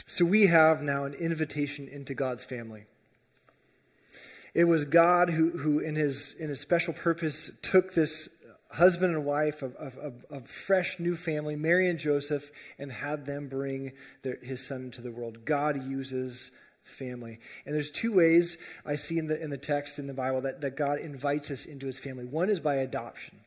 So 0.06 0.26
we 0.26 0.46
have 0.46 0.84
now 0.84 1.06
an 1.06 1.16
invitation 1.16 1.88
into 1.88 2.14
God's 2.14 2.46
family. 2.46 2.86
It 4.58 4.68
was 4.68 4.86
God 4.86 5.30
who, 5.30 5.52
who 5.52 5.78
in, 5.78 5.96
his, 5.96 6.34
in 6.40 6.50
his 6.50 6.60
special 6.60 6.92
purpose, 6.92 7.52
took 7.62 7.94
this 7.94 8.28
husband 8.72 9.14
and 9.14 9.24
wife 9.24 9.62
of, 9.62 9.76
of, 9.76 9.96
of, 10.00 10.26
of 10.32 10.50
fresh 10.50 10.98
new 10.98 11.16
family, 11.16 11.56
Mary 11.56 11.88
and 11.88 12.00
Joseph, 12.00 12.52
and 12.80 12.92
had 12.92 13.28
them 13.28 13.50
bring 13.50 13.92
their, 14.24 14.40
his 14.42 14.66
son 14.66 14.86
into 14.86 15.04
the 15.04 15.12
world. 15.12 15.46
God 15.46 15.88
uses 15.88 16.50
family. 16.84 17.38
And 17.68 17.76
there's 17.76 17.92
two 17.92 18.12
ways 18.12 18.58
I 18.84 18.96
see 18.96 19.20
in 19.20 19.28
the, 19.28 19.40
in 19.40 19.52
the 19.52 19.60
text 19.60 20.00
in 20.00 20.08
the 20.08 20.14
Bible 20.16 20.42
that, 20.42 20.62
that 20.62 20.76
God 20.76 20.98
invites 20.98 21.52
us 21.52 21.66
into 21.66 21.86
his 21.86 22.00
family. 22.00 22.26
One 22.26 22.50
is 22.50 22.60
by 22.60 22.78
adoption. 22.78 23.42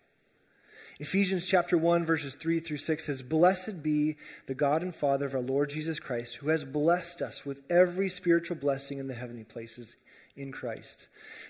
Ephesians 1.01 1.45
chapter 1.45 1.77
1 1.77 2.07
verses 2.07 2.37
3 2.37 2.61
through 2.61 2.77
6 2.77 3.07
says, 3.07 3.23
"Blessed 3.23 3.83
be 3.83 4.17
the 4.47 4.55
God 4.55 4.83
and 4.83 4.95
Father 4.95 5.27
of 5.27 5.35
our 5.35 5.41
Lord 5.41 5.71
Jesus 5.71 5.99
Christ, 5.99 6.37
who 6.37 6.51
has 6.51 6.65
blessed 6.65 7.21
us 7.21 7.45
with 7.45 7.63
every 7.69 8.09
spiritual 8.09 8.59
blessing 8.59 8.99
in 8.99 9.09
the 9.09 9.15
heavenly 9.15 9.43
places 9.43 9.97
in 10.37 10.53
Christ, 10.53 11.09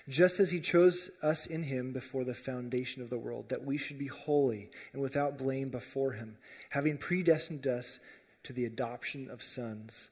just 0.09 0.39
as 0.39 0.51
he 0.51 0.59
chose 0.59 1.09
us 1.21 1.45
in 1.45 1.63
him 1.63 1.93
before 1.93 2.23
the 2.23 2.33
foundation 2.33 3.01
of 3.01 3.09
the 3.09 3.17
world, 3.17 3.49
that 3.49 3.63
we 3.65 3.77
should 3.77 3.97
be 3.97 4.07
holy 4.07 4.69
and 4.93 5.01
without 5.01 5.37
blame 5.37 5.69
before 5.69 6.13
him, 6.13 6.37
having 6.71 6.97
predestined 6.97 7.67
us 7.67 7.99
to 8.43 8.53
the 8.53 8.65
adoption 8.65 9.29
of 9.29 9.43
sons 9.43 10.09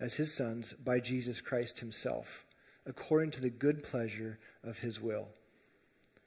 as 0.00 0.14
his 0.14 0.32
sons 0.32 0.72
by 0.74 1.00
Jesus 1.00 1.40
Christ 1.40 1.80
himself, 1.80 2.44
according 2.86 3.30
to 3.32 3.40
the 3.40 3.50
good 3.50 3.82
pleasure 3.82 4.38
of 4.62 4.78
his 4.78 5.00
will." 5.00 5.28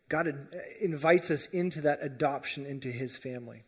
God 0.09 0.49
invites 0.79 1.29
us 1.29 1.47
into 1.47 1.81
that 1.81 1.99
adoption 2.01 2.65
into 2.65 2.91
his 2.91 3.17
family. 3.17 3.65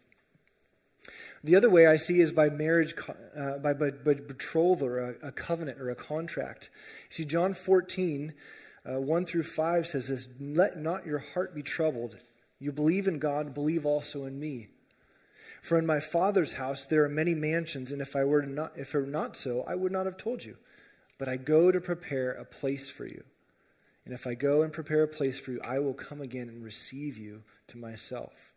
The 1.43 1.55
other 1.55 1.69
way 1.69 1.87
I 1.87 1.97
see 1.97 2.19
is 2.19 2.31
by 2.31 2.49
marriage, 2.49 2.93
uh, 3.37 3.57
by, 3.59 3.73
by, 3.73 3.91
by, 3.91 4.15
betrothal 4.15 4.87
or 4.87 4.99
a, 4.99 5.27
a, 5.27 5.31
covenant 5.31 5.79
or 5.79 5.89
a 5.89 5.95
contract. 5.95 6.69
See, 7.09 7.23
John 7.23 7.53
14, 7.53 8.33
uh, 8.85 8.99
1 8.99 9.25
through 9.25 9.43
5 9.43 9.87
says 9.87 10.09
this 10.09 10.27
Let 10.39 10.77
not 10.77 11.05
your 11.05 11.19
heart 11.19 11.55
be 11.55 11.63
troubled. 11.63 12.17
You 12.59 12.73
believe 12.73 13.07
in 13.07 13.19
God, 13.19 13.53
believe 13.53 13.85
also 13.85 14.25
in 14.25 14.39
me. 14.39 14.67
For 15.61 15.77
in 15.77 15.85
my 15.85 15.99
Father's 15.99 16.53
house 16.53 16.85
there 16.85 17.03
are 17.03 17.09
many 17.09 17.35
mansions, 17.35 17.91
and 17.91 18.01
if 18.01 18.15
I 18.15 18.23
were 18.23 18.41
not, 18.41 18.73
if 18.77 18.93
it 18.93 18.99
were 18.99 19.05
not 19.05 19.37
so, 19.37 19.63
I 19.67 19.75
would 19.75 19.91
not 19.91 20.05
have 20.05 20.17
told 20.17 20.43
you. 20.43 20.57
But 21.17 21.29
I 21.29 21.37
go 21.37 21.71
to 21.71 21.81
prepare 21.81 22.31
a 22.31 22.45
place 22.45 22.89
for 22.89 23.05
you. 23.05 23.23
And 24.05 24.13
if 24.13 24.25
I 24.25 24.33
go 24.33 24.61
and 24.61 24.73
prepare 24.73 25.03
a 25.03 25.07
place 25.07 25.39
for 25.39 25.51
you, 25.51 25.61
I 25.63 25.79
will 25.79 25.93
come 25.93 26.21
again 26.21 26.49
and 26.49 26.63
receive 26.63 27.17
you 27.17 27.43
to 27.67 27.77
myself. 27.77 28.48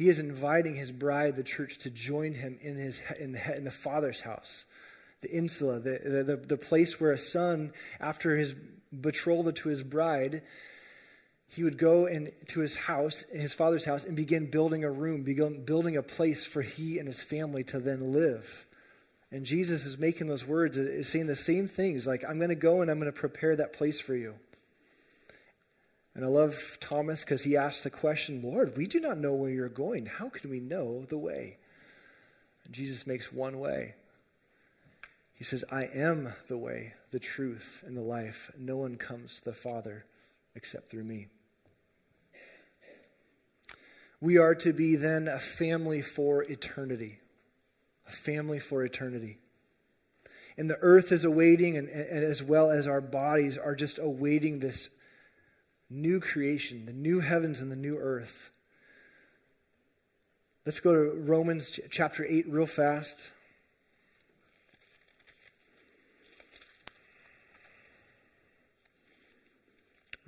He 0.00 0.08
is 0.08 0.18
inviting 0.18 0.76
his 0.76 0.90
bride, 0.90 1.36
the 1.36 1.42
church, 1.42 1.76
to 1.80 1.90
join 1.90 2.32
him 2.32 2.56
in, 2.62 2.76
his, 2.76 3.02
in, 3.18 3.32
the, 3.32 3.54
in 3.54 3.64
the 3.64 3.70
Father's 3.70 4.22
house, 4.22 4.64
the 5.20 5.30
insula, 5.30 5.78
the, 5.78 6.24
the, 6.26 6.36
the 6.36 6.56
place 6.56 6.98
where 6.98 7.12
a 7.12 7.18
son, 7.18 7.74
after 8.00 8.34
his 8.38 8.54
betrothal 8.98 9.52
to 9.52 9.68
his 9.68 9.82
bride, 9.82 10.40
he 11.48 11.62
would 11.62 11.76
go 11.76 12.06
into 12.06 12.60
his 12.60 12.76
house, 12.76 13.26
his 13.30 13.52
father's 13.52 13.84
house, 13.84 14.04
and 14.04 14.16
begin 14.16 14.50
building 14.50 14.84
a 14.84 14.90
room, 14.90 15.22
begin 15.22 15.66
building 15.66 15.98
a 15.98 16.02
place 16.02 16.46
for 16.46 16.62
he 16.62 16.98
and 16.98 17.06
his 17.06 17.22
family 17.22 17.62
to 17.64 17.78
then 17.78 18.10
live. 18.10 18.64
And 19.30 19.44
Jesus 19.44 19.84
is 19.84 19.98
making 19.98 20.28
those 20.28 20.46
words, 20.46 20.78
is 20.78 21.10
saying 21.10 21.26
the 21.26 21.36
same 21.36 21.68
things 21.68 22.06
like, 22.06 22.24
I'm 22.26 22.38
going 22.38 22.48
to 22.48 22.54
go 22.54 22.80
and 22.80 22.90
I'm 22.90 22.98
going 22.98 23.12
to 23.12 23.20
prepare 23.20 23.54
that 23.56 23.74
place 23.74 24.00
for 24.00 24.14
you. 24.14 24.36
And 26.14 26.24
I 26.24 26.28
love 26.28 26.78
Thomas 26.80 27.20
because 27.20 27.44
he 27.44 27.56
asked 27.56 27.84
the 27.84 27.90
question, 27.90 28.42
Lord, 28.42 28.76
we 28.76 28.86
do 28.86 29.00
not 29.00 29.18
know 29.18 29.32
where 29.32 29.50
you're 29.50 29.68
going. 29.68 30.06
How 30.06 30.28
can 30.28 30.50
we 30.50 30.60
know 30.60 31.06
the 31.08 31.18
way? 31.18 31.58
And 32.64 32.74
Jesus 32.74 33.06
makes 33.06 33.32
one 33.32 33.58
way. 33.58 33.94
He 35.34 35.44
says, 35.44 35.64
I 35.70 35.84
am 35.84 36.34
the 36.48 36.58
way, 36.58 36.94
the 37.12 37.20
truth, 37.20 37.82
and 37.86 37.96
the 37.96 38.02
life. 38.02 38.50
No 38.58 38.76
one 38.76 38.96
comes 38.96 39.36
to 39.36 39.44
the 39.44 39.54
Father 39.54 40.04
except 40.54 40.90
through 40.90 41.04
me. 41.04 41.28
We 44.20 44.36
are 44.36 44.54
to 44.56 44.72
be 44.72 44.96
then 44.96 45.28
a 45.28 45.38
family 45.38 46.02
for 46.02 46.42
eternity 46.42 47.20
a 48.10 48.12
family 48.12 48.58
for 48.58 48.84
eternity. 48.84 49.38
And 50.56 50.68
the 50.68 50.78
earth 50.80 51.12
is 51.12 51.24
awaiting, 51.24 51.76
and, 51.76 51.88
and, 51.88 52.24
as 52.24 52.42
well 52.42 52.70
as 52.70 52.86
our 52.86 53.00
bodies 53.00 53.56
are 53.56 53.74
just 53.74 53.98
awaiting 53.98 54.58
this 54.58 54.88
new 55.90 56.20
creation, 56.20 56.86
the 56.86 56.92
new 56.92 57.20
heavens 57.20 57.60
and 57.60 57.70
the 57.70 57.76
new 57.76 57.98
earth. 57.98 58.50
Let's 60.64 60.78
go 60.78 60.94
to 60.94 61.10
Romans 61.18 61.78
chapter 61.90 62.24
8 62.24 62.48
real 62.48 62.66
fast. 62.66 63.32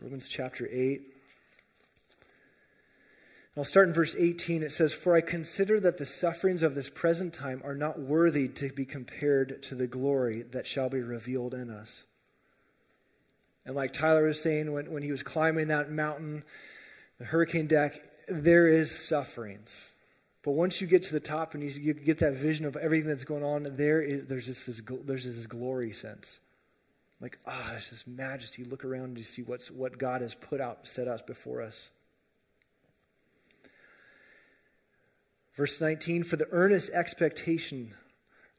Romans 0.01 0.27
chapter 0.27 0.69
8. 0.71 1.03
I'll 3.57 3.65
start 3.65 3.87
in 3.87 3.95
verse 3.95 4.17
18. 4.19 4.63
It 4.63 4.73
says, 4.73 4.93
For 4.93 5.15
I 5.15 5.21
consider 5.21 5.79
that 5.79 5.99
the 5.99 6.07
sufferings 6.07 6.63
of 6.63 6.75
this 6.75 6.89
present 6.89 7.35
time 7.35 7.61
are 7.65 7.75
not 7.75 8.01
worthy 8.01 8.49
to 8.49 8.71
be 8.73 8.85
compared 8.85 9.63
to 9.65 9.75
the 9.75 9.87
glory 9.87 10.43
that 10.51 10.67
shall 10.67 10.89
be 10.89 11.01
revealed 11.01 11.55
in 11.55 11.71
us. 11.71 12.03
And 13.65 13.77
like 13.77 13.93
Tyler 13.93 14.27
was 14.27 14.41
saying 14.41 14.73
when, 14.73 14.91
when 14.91 15.03
he 15.03 15.11
was 15.11 15.23
climbing 15.23 15.69
that 15.69 15.91
mountain, 15.91 16.45
the 17.19 17.25
hurricane 17.25 17.67
deck, 17.67 18.01
there 18.29 18.67
is 18.67 18.91
sufferings. 18.91 19.93
But 20.43 20.53
once 20.53 20.81
you 20.81 20.89
get 20.89 21.05
to 21.05 21.13
the 21.13 21.21
top 21.21 21.55
and 21.55 21.63
you, 21.63 21.71
you 21.71 21.95
get 21.95 22.19
that 22.19 22.35
vision 22.35 22.67
of 22.67 22.77
everything 22.77 23.09
that's 23.09 23.25
going 23.25 23.45
on, 23.45 23.77
there 23.77 24.03
is, 24.03 24.27
there's, 24.27 24.47
just 24.47 24.67
this, 24.67 24.83
there's 25.05 25.25
this 25.25 25.47
glory 25.47 25.93
sense. 25.93 26.41
Like, 27.21 27.39
ah, 27.47 27.67
oh, 27.67 27.71
there's 27.71 27.91
this 27.91 28.07
majesty. 28.07 28.65
Look 28.65 28.85
around 28.85 29.05
and 29.05 29.19
you 29.19 29.25
see 29.25 29.43
what's, 29.43 29.71
what 29.71 29.99
God 29.99 30.21
has 30.23 30.35
put 30.35 30.61
out, 30.61 30.89
set 30.89 31.07
us 31.07 31.23
before 31.23 31.63
us. 31.63 31.91
Verse 35.57 35.81
19 35.81 36.25
For 36.25 36.37
the 36.37 36.49
earnest 36.51 36.91
expectation 36.91 37.95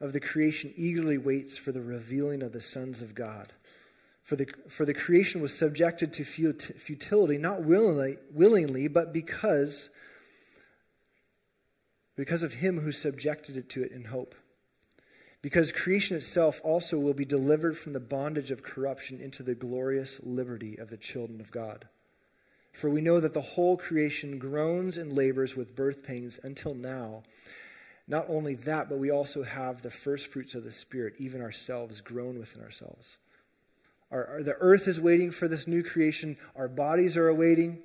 of 0.00 0.14
the 0.14 0.20
creation 0.20 0.72
eagerly 0.76 1.18
waits 1.18 1.58
for 1.58 1.72
the 1.72 1.82
revealing 1.82 2.42
of 2.42 2.52
the 2.52 2.60
sons 2.62 3.02
of 3.02 3.14
God. 3.14 3.52
For 4.24 4.36
the, 4.36 4.48
for 4.68 4.86
the 4.86 4.94
creation 4.94 5.42
was 5.42 5.56
subjected 5.56 6.14
to 6.14 6.24
futility, 6.24 7.36
not 7.36 7.62
willingly, 7.62 8.16
willingly, 8.32 8.88
but 8.88 9.12
because, 9.12 9.90
because 12.16 12.42
of 12.42 12.54
him 12.54 12.80
who 12.80 12.90
subjected 12.90 13.58
it 13.58 13.68
to 13.68 13.84
it 13.84 13.92
in 13.92 14.04
hope. 14.04 14.34
Because 15.42 15.72
creation 15.72 16.16
itself 16.16 16.58
also 16.64 16.98
will 16.98 17.12
be 17.12 17.26
delivered 17.26 17.76
from 17.76 17.92
the 17.92 18.00
bondage 18.00 18.50
of 18.50 18.62
corruption 18.62 19.20
into 19.20 19.42
the 19.42 19.54
glorious 19.54 20.20
liberty 20.22 20.78
of 20.78 20.88
the 20.88 20.96
children 20.96 21.38
of 21.38 21.50
God. 21.50 21.86
For 22.72 22.88
we 22.88 23.02
know 23.02 23.20
that 23.20 23.34
the 23.34 23.42
whole 23.42 23.76
creation 23.76 24.38
groans 24.38 24.96
and 24.96 25.12
labors 25.12 25.54
with 25.54 25.76
birth 25.76 26.02
pains 26.02 26.38
until 26.42 26.74
now. 26.74 27.24
Not 28.08 28.24
only 28.30 28.54
that, 28.54 28.88
but 28.88 28.98
we 28.98 29.10
also 29.10 29.42
have 29.42 29.82
the 29.82 29.90
first 29.90 30.28
fruits 30.28 30.54
of 30.54 30.64
the 30.64 30.72
Spirit, 30.72 31.12
even 31.18 31.42
ourselves 31.42 32.00
groan 32.00 32.38
within 32.38 32.62
ourselves. 32.62 33.18
Our, 34.14 34.26
our, 34.26 34.42
the 34.44 34.56
earth 34.60 34.86
is 34.86 35.00
waiting 35.00 35.32
for 35.32 35.48
this 35.48 35.66
new 35.66 35.82
creation, 35.82 36.36
our 36.54 36.68
bodies 36.68 37.16
are 37.16 37.26
awaiting 37.26 37.80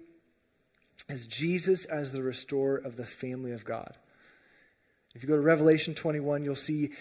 as 1.09 1.25
Jesus 1.25 1.85
as 1.85 2.11
the 2.11 2.21
restorer 2.21 2.77
of 2.77 2.97
the 2.97 3.05
family 3.05 3.51
of 3.51 3.65
God. 3.65 3.97
If 5.15 5.23
you 5.23 5.29
go 5.29 5.35
to 5.35 5.41
Revelation 5.41 5.95
21, 5.95 6.43
you'll 6.43 6.53
see 6.53 6.91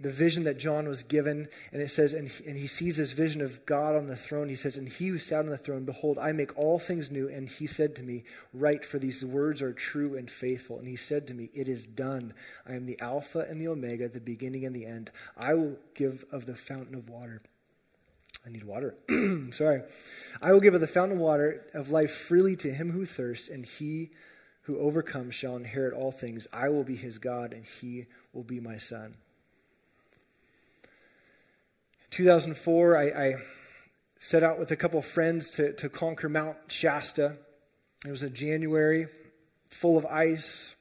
the 0.00 0.12
vision 0.12 0.44
that 0.44 0.56
John 0.56 0.86
was 0.86 1.02
given, 1.02 1.48
and 1.72 1.82
it 1.82 1.90
says, 1.90 2.12
and 2.12 2.28
he, 2.28 2.46
and 2.46 2.56
he 2.56 2.68
sees 2.68 2.96
this 2.96 3.10
vision 3.10 3.40
of 3.40 3.66
God 3.66 3.96
on 3.96 4.06
the 4.06 4.14
throne. 4.14 4.48
He 4.48 4.54
says, 4.54 4.76
And 4.76 4.88
he 4.88 5.08
who 5.08 5.18
sat 5.18 5.40
on 5.40 5.50
the 5.50 5.58
throne, 5.58 5.84
behold, 5.84 6.16
I 6.16 6.30
make 6.30 6.56
all 6.56 6.78
things 6.78 7.10
new. 7.10 7.28
And 7.28 7.48
he 7.48 7.66
said 7.66 7.96
to 7.96 8.04
me, 8.04 8.22
Write, 8.54 8.84
for 8.84 9.00
these 9.00 9.24
words 9.24 9.60
are 9.62 9.72
true 9.72 10.16
and 10.16 10.30
faithful. 10.30 10.78
And 10.78 10.86
he 10.86 10.94
said 10.94 11.26
to 11.26 11.34
me, 11.34 11.50
It 11.54 11.68
is 11.68 11.84
done. 11.84 12.34
I 12.64 12.74
am 12.74 12.86
the 12.86 13.00
Alpha 13.00 13.40
and 13.50 13.60
the 13.60 13.66
Omega, 13.66 14.08
the 14.08 14.20
beginning 14.20 14.64
and 14.64 14.76
the 14.76 14.86
end. 14.86 15.10
I 15.36 15.54
will 15.54 15.76
give 15.96 16.24
of 16.30 16.46
the 16.46 16.54
fountain 16.54 16.94
of 16.94 17.08
water 17.08 17.42
I 18.48 18.50
need 18.50 18.64
water. 18.64 18.94
Sorry. 19.52 19.82
I 20.40 20.52
will 20.52 20.60
give 20.60 20.72
of 20.72 20.80
the 20.80 20.86
fountain 20.86 21.18
of 21.18 21.22
water 21.22 21.66
of 21.74 21.90
life 21.90 22.10
freely 22.10 22.56
to 22.56 22.72
him 22.72 22.92
who 22.92 23.04
thirsts, 23.04 23.48
and 23.48 23.66
he 23.66 24.10
who 24.62 24.78
overcomes 24.78 25.34
shall 25.34 25.54
inherit 25.54 25.92
all 25.92 26.10
things. 26.10 26.46
I 26.50 26.70
will 26.70 26.84
be 26.84 26.96
his 26.96 27.18
God, 27.18 27.52
and 27.52 27.66
he 27.66 28.06
will 28.32 28.44
be 28.44 28.58
my 28.58 28.78
son. 28.78 29.16
2004, 32.10 32.96
I, 32.96 33.04
I 33.04 33.34
set 34.18 34.42
out 34.42 34.58
with 34.58 34.70
a 34.70 34.76
couple 34.76 35.02
friends 35.02 35.50
to, 35.50 35.74
to 35.74 35.90
conquer 35.90 36.30
Mount 36.30 36.56
Shasta. 36.68 37.36
It 38.06 38.10
was 38.10 38.22
a 38.22 38.30
January, 38.30 39.08
full 39.68 39.98
of 39.98 40.06
ice. 40.06 40.74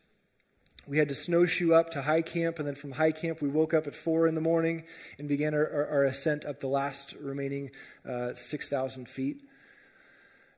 We 0.87 0.97
had 0.97 1.09
to 1.09 1.15
snowshoe 1.15 1.73
up 1.73 1.91
to 1.91 2.01
high 2.01 2.21
camp, 2.21 2.59
and 2.59 2.67
then 2.67 2.75
from 2.75 2.93
high 2.93 3.11
camp, 3.11 3.41
we 3.41 3.49
woke 3.49 3.73
up 3.73 3.87
at 3.87 3.95
4 3.95 4.27
in 4.27 4.35
the 4.35 4.41
morning 4.41 4.85
and 5.19 5.27
began 5.27 5.53
our, 5.53 5.69
our, 5.69 5.87
our 5.87 6.03
ascent 6.05 6.45
up 6.45 6.61
the 6.61 6.67
last 6.67 7.13
remaining 7.19 7.71
uh, 8.07 8.33
6,000 8.33 9.09
feet. 9.09 9.41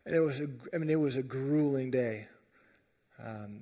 And 0.06 0.16
it 0.16 0.20
was, 0.20 0.40
a, 0.40 0.48
I 0.74 0.78
mean, 0.78 0.90
it 0.90 1.00
was 1.00 1.16
a 1.16 1.24
grueling 1.24 1.90
day. 1.92 2.28
Um, 3.24 3.62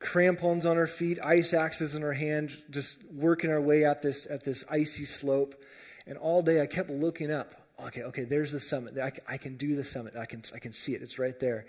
crampons 0.00 0.66
on 0.66 0.76
our 0.76 0.86
feet, 0.86 1.18
ice 1.22 1.54
axes 1.54 1.94
in 1.94 2.02
our 2.02 2.12
hand, 2.12 2.56
just 2.70 2.98
working 3.12 3.50
our 3.50 3.60
way 3.60 3.84
at 3.84 4.02
this 4.02 4.26
at 4.28 4.44
this 4.44 4.64
icy 4.68 5.04
slope. 5.04 5.54
And 6.06 6.18
all 6.18 6.42
day 6.42 6.60
I 6.60 6.66
kept 6.66 6.90
looking 6.90 7.30
up. 7.30 7.54
Okay, 7.86 8.02
okay, 8.02 8.24
there's 8.24 8.52
the 8.52 8.60
summit. 8.60 8.98
I, 8.98 9.12
I 9.26 9.36
can 9.36 9.56
do 9.56 9.76
the 9.76 9.84
summit. 9.84 10.16
I 10.16 10.26
can 10.26 10.42
I 10.54 10.58
can 10.58 10.72
see 10.72 10.94
it. 10.94 11.02
It's 11.02 11.18
right 11.18 11.38
there. 11.38 11.66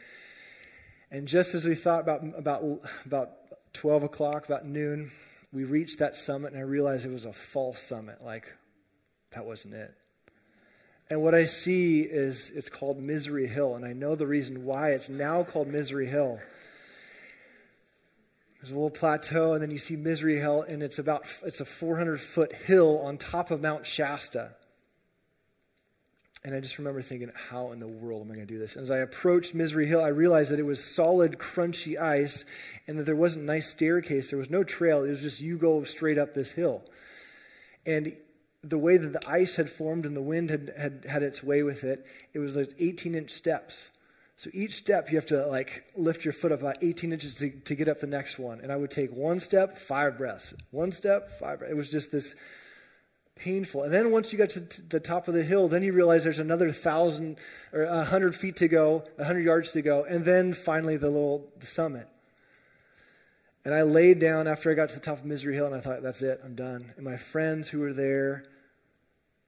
And 1.09 1.27
just 1.27 1.53
as 1.53 1.65
we 1.65 1.75
thought 1.75 2.01
about 2.01 2.23
about 2.37 2.63
about 3.05 3.31
12 3.73 4.03
o'clock, 4.03 4.45
about 4.45 4.65
noon, 4.65 5.11
we 5.53 5.63
reached 5.63 5.99
that 5.99 6.15
summit, 6.15 6.53
and 6.53 6.59
I 6.59 6.63
realized 6.63 7.05
it 7.05 7.11
was 7.11 7.25
a 7.25 7.33
false 7.33 7.81
summit. 7.81 8.19
Like 8.23 8.53
that 9.31 9.45
wasn't 9.45 9.73
it. 9.73 9.93
And 11.09 11.21
what 11.21 11.35
I 11.35 11.43
see 11.43 12.01
is 12.01 12.51
it's 12.55 12.69
called 12.69 13.01
Misery 13.01 13.47
Hill, 13.47 13.75
and 13.75 13.83
I 13.83 13.91
know 13.91 14.15
the 14.15 14.27
reason 14.27 14.63
why 14.63 14.91
it's 14.91 15.09
now 15.09 15.43
called 15.43 15.67
Misery 15.67 16.07
Hill. 16.07 16.39
There's 18.61 18.71
a 18.71 18.75
little 18.75 18.89
plateau, 18.89 19.53
and 19.53 19.61
then 19.61 19.71
you 19.71 19.77
see 19.77 19.95
Misery 19.95 20.39
Hill, 20.39 20.61
and 20.61 20.81
it's 20.81 20.99
about 20.99 21.25
it's 21.43 21.59
a 21.59 21.65
400 21.65 22.21
foot 22.21 22.53
hill 22.53 22.99
on 22.99 23.17
top 23.17 23.51
of 23.51 23.61
Mount 23.61 23.85
Shasta. 23.85 24.51
And 26.43 26.55
I 26.55 26.59
just 26.59 26.79
remember 26.79 27.03
thinking, 27.03 27.31
how 27.49 27.71
in 27.71 27.79
the 27.79 27.87
world 27.87 28.23
am 28.23 28.31
I 28.31 28.35
going 28.35 28.47
to 28.47 28.53
do 28.53 28.57
this? 28.57 28.75
And 28.75 28.81
as 28.81 28.89
I 28.89 28.97
approached 28.97 29.53
Misery 29.53 29.85
Hill, 29.85 30.03
I 30.03 30.07
realized 30.07 30.49
that 30.49 30.59
it 30.59 30.65
was 30.65 30.83
solid, 30.83 31.37
crunchy 31.37 31.99
ice, 31.99 32.45
and 32.87 32.97
that 32.97 33.03
there 33.03 33.15
wasn't 33.15 33.43
a 33.43 33.45
nice 33.45 33.69
staircase. 33.69 34.31
There 34.31 34.39
was 34.39 34.49
no 34.49 34.63
trail. 34.63 35.03
It 35.03 35.09
was 35.09 35.21
just 35.21 35.39
you 35.39 35.57
go 35.57 35.83
straight 35.83 36.17
up 36.17 36.33
this 36.33 36.51
hill. 36.51 36.83
And 37.85 38.15
the 38.63 38.79
way 38.79 38.97
that 38.97 39.13
the 39.13 39.29
ice 39.29 39.55
had 39.55 39.69
formed 39.69 40.05
and 40.05 40.15
the 40.15 40.21
wind 40.21 40.49
had, 40.49 40.73
had 40.77 41.05
had 41.07 41.23
its 41.23 41.43
way 41.43 41.61
with 41.61 41.83
it, 41.83 42.05
it 42.33 42.39
was 42.39 42.55
like 42.55 42.73
18 42.79 43.13
inch 43.13 43.29
steps. 43.31 43.91
So 44.35 44.49
each 44.53 44.73
step 44.73 45.11
you 45.11 45.17
have 45.17 45.27
to 45.27 45.45
like 45.45 45.83
lift 45.95 46.25
your 46.25 46.33
foot 46.33 46.51
up 46.51 46.61
about 46.61 46.77
18 46.81 47.13
inches 47.13 47.35
to, 47.35 47.51
to 47.51 47.75
get 47.75 47.87
up 47.87 47.99
the 47.99 48.07
next 48.07 48.39
one. 48.39 48.59
And 48.61 48.71
I 48.71 48.75
would 48.75 48.89
take 48.89 49.11
one 49.11 49.39
step, 49.39 49.77
five 49.77 50.17
breaths. 50.17 50.55
One 50.71 50.91
step, 50.91 51.39
five 51.39 51.59
breaths. 51.59 51.71
It 51.71 51.75
was 51.75 51.91
just 51.91 52.11
this 52.11 52.35
painful. 53.43 53.83
And 53.83 53.93
then 53.93 54.11
once 54.11 54.31
you 54.31 54.37
got 54.37 54.49
to 54.51 54.59
the 54.59 54.99
top 54.99 55.27
of 55.27 55.33
the 55.33 55.43
hill, 55.43 55.67
then 55.67 55.81
you 55.83 55.93
realize 55.93 56.23
there's 56.23 56.39
another 56.39 56.71
thousand 56.71 57.37
or 57.73 57.83
a 57.83 58.05
hundred 58.05 58.35
feet 58.35 58.55
to 58.57 58.67
go, 58.67 59.03
a 59.17 59.25
hundred 59.25 59.43
yards 59.43 59.71
to 59.71 59.81
go, 59.81 60.03
and 60.03 60.25
then 60.25 60.53
finally 60.53 60.95
the 60.95 61.09
little 61.09 61.47
the 61.59 61.65
summit. 61.65 62.07
And 63.65 63.73
I 63.73 63.81
laid 63.83 64.19
down 64.19 64.47
after 64.47 64.71
I 64.71 64.73
got 64.73 64.89
to 64.89 64.95
the 64.95 65.01
top 65.01 65.19
of 65.19 65.25
Misery 65.25 65.55
Hill, 65.55 65.67
and 65.67 65.75
I 65.75 65.79
thought, 65.79 66.01
that's 66.01 66.21
it, 66.21 66.41
I'm 66.43 66.55
done. 66.55 66.93
And 66.95 67.05
my 67.05 67.17
friends 67.17 67.69
who 67.69 67.79
were 67.79 67.93
there 67.93 68.45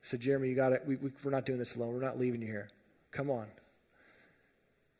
said, 0.01 0.19
Jeremy, 0.19 0.49
you 0.49 0.55
got 0.55 0.73
it. 0.73 0.83
We, 0.85 0.97
we, 0.97 1.11
we're 1.23 1.31
not 1.31 1.45
doing 1.45 1.57
this 1.57 1.75
alone. 1.75 1.93
We're 1.93 2.01
not 2.01 2.19
leaving 2.19 2.41
you 2.41 2.47
here. 2.47 2.69
Come 3.11 3.29
on. 3.29 3.47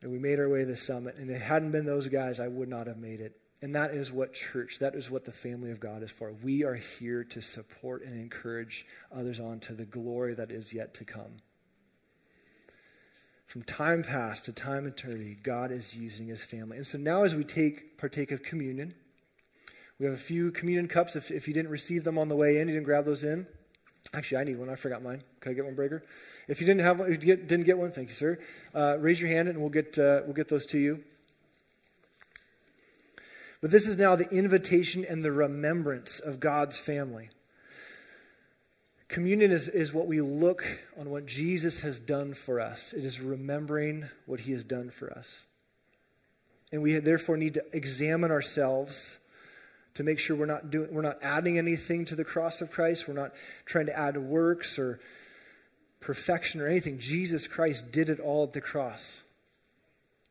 And 0.02 0.12
we 0.12 0.18
made 0.20 0.40
our 0.40 0.50
way 0.50 0.60
to 0.60 0.66
the 0.66 0.76
summit. 0.76 1.16
And 1.18 1.30
if 1.30 1.38
it 1.38 1.42
hadn't 1.42 1.72
been 1.72 1.86
those 1.86 2.08
guys, 2.08 2.40
I 2.40 2.48
would 2.48 2.70
not 2.70 2.88
have 2.88 2.98
made 2.98 3.20
it. 3.22 3.38
And 3.64 3.74
that 3.76 3.92
is 3.92 4.12
what 4.12 4.34
church, 4.34 4.80
that 4.80 4.94
is 4.94 5.10
what 5.10 5.24
the 5.24 5.32
family 5.32 5.72
of 5.72 5.80
God 5.80 6.04
is 6.04 6.12
for. 6.12 6.34
We 6.34 6.66
are 6.66 6.76
here 6.76 7.24
to 7.24 7.42
support 7.42 8.04
and 8.04 8.14
encourage 8.14 8.86
others 9.10 9.40
on 9.40 9.62
to 9.62 9.74
the 9.74 9.86
glory 9.86 10.34
that 10.34 10.52
is 10.52 10.74
yet 10.74 10.94
to 10.96 11.06
come. 11.06 11.38
From 13.48 13.64
time 13.64 14.04
past 14.04 14.44
to 14.46 14.52
time 14.52 14.86
eternity, 14.86 15.38
God 15.42 15.72
is 15.72 15.96
using 15.96 16.28
his 16.28 16.44
family. 16.44 16.76
And 16.76 16.86
so 16.86 16.98
now 16.98 17.24
as 17.24 17.36
we 17.36 17.46
take 17.46 17.98
partake 17.98 18.32
of 18.32 18.44
communion, 18.44 18.96
we 19.98 20.08
have 20.08 20.14
a 20.14 20.18
few 20.18 20.52
communion 20.52 20.90
cups. 20.90 21.16
If, 21.16 21.32
if 21.32 21.48
you 21.48 21.54
didn't 21.54 21.72
receive 21.72 22.04
them 22.04 22.18
on 22.18 22.28
the 22.28 22.36
way 22.36 22.60
in, 22.60 22.68
you 22.68 22.74
didn't 22.74 22.86
grab 22.86 23.06
those 23.06 23.24
in. 23.24 23.48
Actually, 24.14 24.42
I 24.42 24.44
need 24.44 24.60
one. 24.60 24.70
I 24.70 24.76
forgot 24.76 25.02
mine. 25.02 25.24
Can 25.40 25.54
I 25.54 25.56
get 25.56 25.64
one, 25.64 25.76
Breaker? 25.76 26.04
If 26.50 26.60
you 26.60 26.68
didn't 26.68 26.82
have 26.82 27.00
one, 27.00 27.10
you 27.10 27.18
didn't 27.18 27.64
get 27.64 27.78
one, 27.78 27.94
thank 27.94 28.10
you, 28.10 28.14
sir. 28.14 28.40
Uh, 28.76 28.98
raise 29.00 29.22
your 29.22 29.30
hand, 29.30 29.48
and 29.48 29.62
we'll 29.62 29.70
get 29.70 29.98
uh, 29.98 30.20
we'll 30.26 30.34
get 30.34 30.50
those 30.50 30.66
to 30.66 30.78
you. 30.78 31.02
But 33.64 33.72
this 33.72 33.88
is 33.88 33.96
now 33.96 34.18
the 34.18 34.30
invitation 34.30 35.06
and 35.06 35.24
the 35.24 35.32
remembrance 35.32 36.20
of 36.20 36.42
God's 36.42 36.76
family. 36.76 37.30
Communion 39.08 39.54
is, 39.54 39.70
is 39.70 39.94
what 39.94 40.06
we 40.06 40.20
look 40.20 40.66
on 41.00 41.10
what 41.10 41.26
Jesus 41.26 41.80
has 41.80 41.98
done 41.98 42.34
for 42.34 42.60
us. 42.60 42.92
It 42.92 43.06
is 43.06 43.22
remembering 43.22 44.10
what 44.26 44.42
he 44.42 44.52
has 44.52 44.66
done 44.66 44.90
for 44.90 45.10
us. 45.14 45.46
And 46.74 46.82
we 46.82 47.00
therefore 47.00 47.38
need 47.38 47.54
to 47.54 47.64
examine 47.72 48.32
ourselves 48.32 49.18
to 49.94 50.04
make 50.04 50.20
sure 50.20 50.36
we're 50.36 50.46
not 50.46 50.70
doing 50.70 50.94
we're 50.94 51.02
not 51.02 51.20
adding 51.22 51.58
anything 51.58 52.04
to 52.04 52.18
the 52.18 52.26
cross 52.26 52.60
of 52.60 52.70
Christ. 52.70 53.08
We're 53.08 53.14
not 53.14 53.32
trying 53.64 53.86
to 53.86 53.98
add 53.98 54.18
works 54.18 54.78
or 54.78 55.00
perfection 56.02 56.60
or 56.60 56.68
anything. 56.68 57.00
Jesus 57.00 57.48
Christ 57.48 57.94
did 57.94 58.10
it 58.10 58.20
all 58.20 58.44
at 58.44 58.52
the 58.52 58.60
cross. 58.60 59.24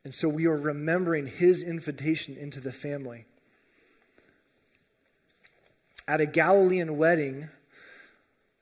And 0.05 0.13
so 0.13 0.29
we 0.29 0.47
are 0.47 0.57
remembering 0.57 1.27
his 1.27 1.63
invitation 1.63 2.37
into 2.37 2.61
the 2.61 2.73
family. 2.73 3.27
At 6.09 6.21
a 6.21 6.27
Galilean 6.27 6.97
wedding, 6.97 7.49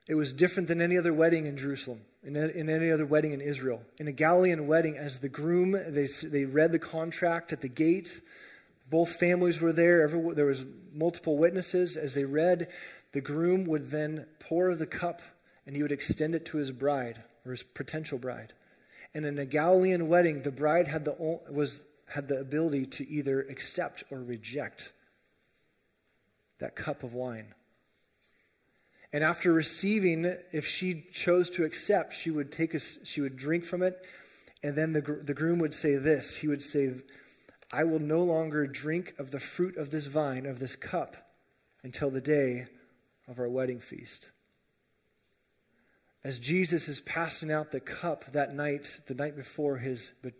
it 0.06 0.14
was 0.14 0.32
different 0.32 0.68
than 0.68 0.82
any 0.82 0.98
other 0.98 1.14
wedding 1.14 1.46
in 1.46 1.56
Jerusalem, 1.56 2.02
in, 2.22 2.36
in 2.36 2.68
any 2.68 2.90
other 2.90 3.06
wedding 3.06 3.32
in 3.32 3.40
Israel. 3.40 3.82
In 3.98 4.06
a 4.08 4.12
Galilean 4.12 4.66
wedding, 4.66 4.98
as 4.98 5.20
the 5.20 5.28
groom, 5.28 5.72
they, 5.72 6.06
they 6.06 6.44
read 6.44 6.72
the 6.72 6.78
contract 6.78 7.52
at 7.52 7.62
the 7.62 7.68
gate. 7.68 8.20
Both 8.90 9.16
families 9.16 9.60
were 9.60 9.72
there. 9.72 10.06
There 10.34 10.46
was 10.46 10.64
multiple 10.92 11.38
witnesses. 11.38 11.96
As 11.96 12.12
they 12.12 12.24
read, 12.24 12.68
the 13.12 13.20
groom 13.22 13.64
would 13.64 13.90
then 13.90 14.26
pour 14.40 14.74
the 14.74 14.86
cup 14.86 15.22
and 15.64 15.76
he 15.76 15.82
would 15.82 15.92
extend 15.92 16.34
it 16.34 16.44
to 16.46 16.58
his 16.58 16.70
bride 16.70 17.22
or 17.46 17.52
his 17.52 17.62
potential 17.62 18.18
bride. 18.18 18.52
And 19.14 19.26
in 19.26 19.38
a 19.38 19.44
Galilean 19.44 20.08
wedding, 20.08 20.42
the 20.42 20.52
bride 20.52 20.86
had 20.86 21.04
the, 21.04 21.12
was, 21.50 21.82
had 22.06 22.28
the 22.28 22.38
ability 22.38 22.86
to 22.86 23.08
either 23.08 23.40
accept 23.42 24.04
or 24.10 24.18
reject 24.18 24.92
that 26.58 26.76
cup 26.76 27.02
of 27.02 27.12
wine. 27.12 27.54
And 29.12 29.24
after 29.24 29.52
receiving, 29.52 30.36
if 30.52 30.66
she 30.66 31.06
chose 31.12 31.50
to 31.50 31.64
accept, 31.64 32.14
she 32.14 32.30
would 32.30 32.52
take 32.52 32.74
a, 32.74 32.78
she 32.78 33.20
would 33.20 33.36
drink 33.36 33.64
from 33.64 33.82
it, 33.82 34.04
and 34.62 34.76
then 34.76 34.92
the, 34.92 35.00
the 35.00 35.34
groom 35.34 35.58
would 35.58 35.74
say 35.74 35.96
this. 35.96 36.36
He 36.36 36.46
would 36.48 36.62
say, 36.62 36.92
I 37.72 37.82
will 37.82 37.98
no 37.98 38.22
longer 38.22 38.66
drink 38.66 39.14
of 39.18 39.32
the 39.32 39.40
fruit 39.40 39.76
of 39.76 39.90
this 39.90 40.06
vine, 40.06 40.46
of 40.46 40.60
this 40.60 40.76
cup, 40.76 41.16
until 41.82 42.10
the 42.10 42.20
day 42.20 42.66
of 43.26 43.40
our 43.40 43.48
wedding 43.48 43.80
feast 43.80 44.30
as 46.22 46.38
Jesus 46.38 46.88
is 46.88 47.00
passing 47.00 47.50
out 47.50 47.72
the 47.72 47.80
cup 47.80 48.24
that 48.32 48.54
night, 48.54 49.00
the 49.06 49.14
night 49.14 49.36
before 49.36 49.78
his, 49.78 50.12
the 50.22 50.32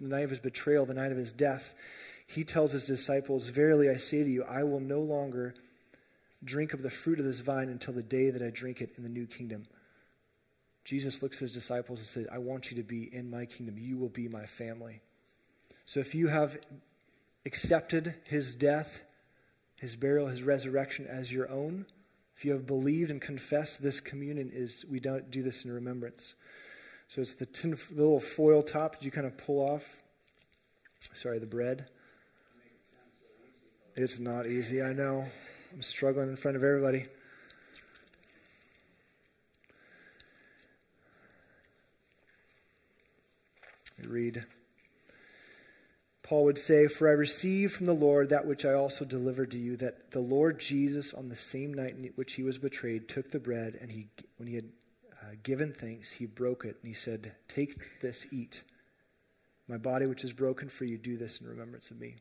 night 0.00 0.24
of 0.24 0.30
his 0.30 0.40
betrayal, 0.40 0.86
the 0.86 0.94
night 0.94 1.12
of 1.12 1.18
his 1.18 1.32
death, 1.32 1.74
he 2.26 2.44
tells 2.44 2.72
his 2.72 2.86
disciples, 2.86 3.48
Verily 3.48 3.88
I 3.88 3.96
say 3.96 4.22
to 4.22 4.30
you, 4.30 4.44
I 4.44 4.64
will 4.64 4.80
no 4.80 5.00
longer 5.00 5.54
drink 6.44 6.72
of 6.72 6.82
the 6.82 6.90
fruit 6.90 7.18
of 7.18 7.24
this 7.24 7.40
vine 7.40 7.68
until 7.68 7.94
the 7.94 8.02
day 8.02 8.30
that 8.30 8.42
I 8.42 8.50
drink 8.50 8.80
it 8.80 8.90
in 8.96 9.02
the 9.02 9.08
new 9.08 9.26
kingdom. 9.26 9.66
Jesus 10.84 11.22
looks 11.22 11.36
at 11.36 11.42
his 11.42 11.52
disciples 11.52 11.98
and 12.00 12.08
says, 12.08 12.26
I 12.32 12.38
want 12.38 12.70
you 12.70 12.76
to 12.78 12.82
be 12.82 13.14
in 13.14 13.30
my 13.30 13.44
kingdom. 13.44 13.76
You 13.78 13.98
will 13.98 14.08
be 14.08 14.26
my 14.28 14.46
family. 14.46 15.02
So 15.84 16.00
if 16.00 16.14
you 16.14 16.28
have 16.28 16.58
accepted 17.44 18.14
his 18.24 18.54
death, 18.54 18.98
his 19.76 19.96
burial, 19.96 20.28
his 20.28 20.42
resurrection 20.42 21.06
as 21.06 21.32
your 21.32 21.50
own, 21.50 21.86
if 22.38 22.44
you 22.44 22.52
have 22.52 22.68
believed 22.68 23.10
and 23.10 23.20
confessed, 23.20 23.82
this 23.82 23.98
communion 23.98 24.52
is, 24.54 24.84
we 24.88 25.00
don't 25.00 25.28
do 25.28 25.42
this 25.42 25.64
in 25.64 25.72
remembrance. 25.72 26.36
So 27.08 27.20
it's 27.20 27.34
the, 27.34 27.46
tin, 27.46 27.76
little 27.90 28.20
foil 28.20 28.62
top 28.62 28.92
that 28.92 29.04
you 29.04 29.10
kind 29.10 29.26
of 29.26 29.36
pull 29.36 29.58
off. 29.58 29.96
Sorry, 31.12 31.40
the 31.40 31.46
bread. 31.46 31.86
It's 33.96 34.20
not 34.20 34.46
easy, 34.46 34.80
I 34.80 34.92
know. 34.92 35.26
I'm 35.72 35.82
struggling 35.82 36.28
in 36.28 36.36
front 36.36 36.56
of 36.56 36.62
everybody. 36.62 37.06
Read. 44.04 44.44
Paul 46.28 46.44
would 46.44 46.58
say, 46.58 46.88
For 46.88 47.08
I 47.08 47.12
received 47.12 47.72
from 47.72 47.86
the 47.86 47.94
Lord 47.94 48.28
that 48.28 48.46
which 48.46 48.66
I 48.66 48.74
also 48.74 49.06
delivered 49.06 49.50
to 49.52 49.58
you, 49.58 49.78
that 49.78 50.10
the 50.10 50.20
Lord 50.20 50.60
Jesus, 50.60 51.14
on 51.14 51.30
the 51.30 51.34
same 51.34 51.72
night 51.72 51.96
in 51.96 52.04
which 52.16 52.34
he 52.34 52.42
was 52.42 52.58
betrayed, 52.58 53.08
took 53.08 53.30
the 53.30 53.38
bread, 53.38 53.78
and 53.80 53.90
he, 53.90 54.08
when 54.36 54.46
he 54.46 54.56
had 54.56 54.68
uh, 55.22 55.36
given 55.42 55.72
thanks, 55.72 56.10
he 56.10 56.26
broke 56.26 56.66
it 56.66 56.76
and 56.82 56.86
he 56.86 56.92
said, 56.92 57.32
Take 57.48 58.02
this, 58.02 58.26
eat. 58.30 58.62
My 59.68 59.78
body, 59.78 60.04
which 60.04 60.22
is 60.22 60.34
broken 60.34 60.68
for 60.68 60.84
you, 60.84 60.98
do 60.98 61.16
this 61.16 61.40
in 61.40 61.46
remembrance 61.46 61.90
of 61.90 61.98
me. 61.98 62.16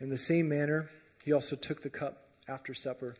In 0.00 0.10
the 0.10 0.18
same 0.18 0.48
manner, 0.48 0.90
he 1.24 1.32
also 1.32 1.54
took 1.54 1.82
the 1.82 1.88
cup 1.88 2.21
after 2.48 2.74
supper, 2.74 3.16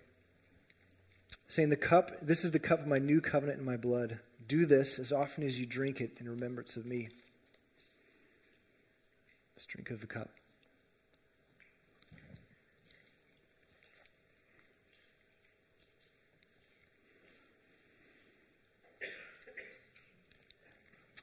saying, 1.49 1.70
The 1.70 1.77
cup, 1.77 2.12
this 2.23 2.44
is 2.44 2.51
the 2.51 2.59
cup 2.59 2.81
of 2.81 2.86
my 2.86 2.99
new 2.99 3.20
covenant 3.20 3.59
in 3.59 3.65
my 3.65 3.77
blood. 3.77 4.20
Do 4.47 4.66
this 4.66 4.99
as 4.99 5.12
often 5.12 5.44
as 5.44 5.59
you 5.59 5.66
drink 5.66 6.01
it 6.01 6.16
in 6.19 6.28
remembrance 6.28 6.77
of 6.77 6.85
me. 6.85 7.09
Let's 9.55 9.66
drink 9.66 9.90
of 9.90 10.01
the 10.01 10.07
cup. 10.07 10.31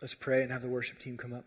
Let's 0.01 0.13
pray 0.13 0.43
and 0.43 0.51
have 0.51 0.61
the 0.61 0.69
worship 0.69 0.99
team 0.99 1.17
come 1.17 1.33
up. 1.33 1.43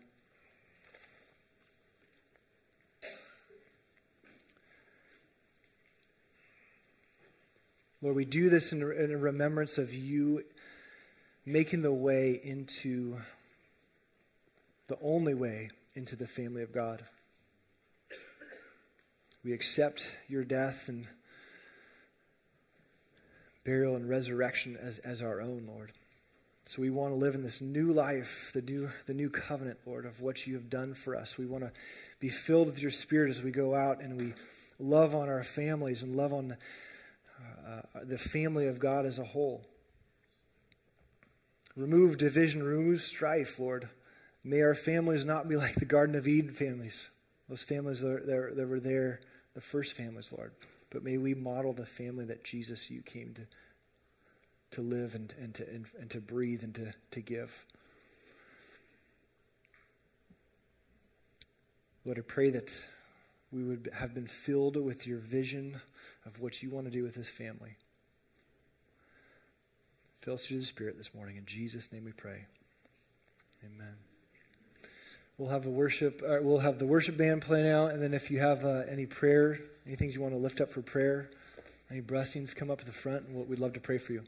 Lord, 8.03 8.17
we 8.17 8.25
do 8.25 8.49
this 8.49 8.73
in, 8.73 8.81
in 8.81 9.21
remembrance 9.21 9.77
of 9.77 9.93
you 9.93 10.43
making 11.45 11.83
the 11.83 11.93
way 11.93 12.37
into 12.43 13.17
the 14.87 14.97
only 15.01 15.33
way 15.33 15.69
into 15.95 16.17
the 16.17 16.27
family 16.27 16.63
of 16.63 16.73
God. 16.73 17.05
We 19.41 19.53
accept 19.53 20.05
your 20.27 20.43
death 20.43 20.89
and 20.89 21.07
burial 23.63 23.95
and 23.95 24.09
resurrection 24.09 24.75
as, 24.75 24.97
as 24.97 25.21
our 25.21 25.39
own, 25.39 25.63
Lord. 25.65 25.93
So 26.65 26.81
we 26.81 26.89
want 26.89 27.13
to 27.13 27.15
live 27.15 27.35
in 27.35 27.43
this 27.43 27.61
new 27.61 27.93
life, 27.93 28.51
the 28.53 28.61
new, 28.61 28.89
the 29.05 29.13
new 29.13 29.29
covenant, 29.29 29.79
Lord, 29.85 30.05
of 30.05 30.19
what 30.19 30.45
you 30.45 30.55
have 30.55 30.69
done 30.69 30.93
for 30.93 31.15
us. 31.15 31.37
We 31.37 31.45
want 31.45 31.63
to 31.63 31.71
be 32.19 32.27
filled 32.27 32.67
with 32.67 32.81
your 32.81 32.91
spirit 32.91 33.29
as 33.29 33.41
we 33.41 33.51
go 33.51 33.75
out 33.75 34.01
and 34.01 34.19
we 34.19 34.33
love 34.77 35.15
on 35.15 35.29
our 35.29 35.43
families 35.45 36.03
and 36.03 36.17
love 36.17 36.33
on 36.33 36.57
uh, 37.67 37.81
the 38.03 38.17
family 38.17 38.67
of 38.67 38.79
God 38.79 39.05
as 39.05 39.19
a 39.19 39.23
whole. 39.23 39.65
Remove 41.75 42.17
division, 42.17 42.61
remove 42.61 43.01
strife, 43.01 43.57
Lord. 43.59 43.89
May 44.43 44.61
our 44.61 44.75
families 44.75 45.25
not 45.25 45.47
be 45.47 45.55
like 45.57 45.75
the 45.75 45.85
Garden 45.85 46.15
of 46.15 46.27
Eden 46.27 46.51
families, 46.51 47.09
those 47.49 47.61
families 47.61 48.01
that, 48.01 48.25
that 48.55 48.67
were 48.67 48.79
there, 48.79 49.21
the 49.53 49.61
first 49.61 49.93
families, 49.93 50.31
Lord. 50.35 50.51
But 50.89 51.03
may 51.03 51.17
we 51.17 51.33
model 51.33 51.73
the 51.73 51.85
family 51.85 52.25
that 52.25 52.43
Jesus, 52.43 52.89
you 52.91 53.01
came 53.01 53.33
to, 53.33 53.41
to 54.71 54.81
live 54.81 55.15
and, 55.15 55.33
and, 55.41 55.53
to, 55.55 55.67
and, 55.67 55.85
and 55.99 56.09
to 56.11 56.19
breathe 56.19 56.63
and 56.63 56.75
to, 56.75 56.93
to 57.11 57.21
give. 57.21 57.65
Lord, 62.05 62.19
I 62.19 62.21
pray 62.21 62.49
that 62.51 62.71
we 63.51 63.63
would 63.63 63.89
have 63.93 64.13
been 64.13 64.27
filled 64.27 64.75
with 64.75 65.07
your 65.07 65.19
vision 65.19 65.79
of 66.25 66.39
what 66.39 66.61
you 66.61 66.69
want 66.69 66.85
to 66.85 66.91
do 66.91 67.03
with 67.03 67.15
this 67.15 67.29
family. 67.29 67.75
Fill 70.21 70.35
us 70.35 70.45
through 70.45 70.59
the 70.59 70.65
Spirit 70.65 70.97
this 70.97 71.13
morning. 71.13 71.35
In 71.35 71.45
Jesus' 71.45 71.91
name 71.91 72.05
we 72.05 72.13
pray. 72.13 72.45
Amen. 73.63 73.95
We'll 75.37 75.49
have 75.49 75.65
a 75.65 75.69
worship. 75.69 76.21
Uh, 76.25 76.37
we'll 76.41 76.59
have 76.59 76.79
the 76.79 76.85
worship 76.85 77.17
band 77.17 77.41
playing 77.41 77.69
out, 77.69 77.91
and 77.91 78.01
then 78.01 78.13
if 78.13 78.31
you 78.31 78.39
have 78.39 78.63
uh, 78.63 78.83
any 78.89 79.05
prayer, 79.05 79.59
any 79.85 79.95
things 79.95 80.15
you 80.15 80.21
want 80.21 80.33
to 80.33 80.39
lift 80.39 80.61
up 80.61 80.71
for 80.71 80.81
prayer, 80.81 81.29
any 81.91 82.01
blessings, 82.01 82.53
come 82.53 82.71
up 82.71 82.79
to 82.79 82.85
the 82.85 82.91
front, 82.91 83.27
and 83.27 83.47
we'd 83.47 83.59
love 83.59 83.73
to 83.73 83.79
pray 83.79 83.97
for 83.97 84.13
you. 84.13 84.23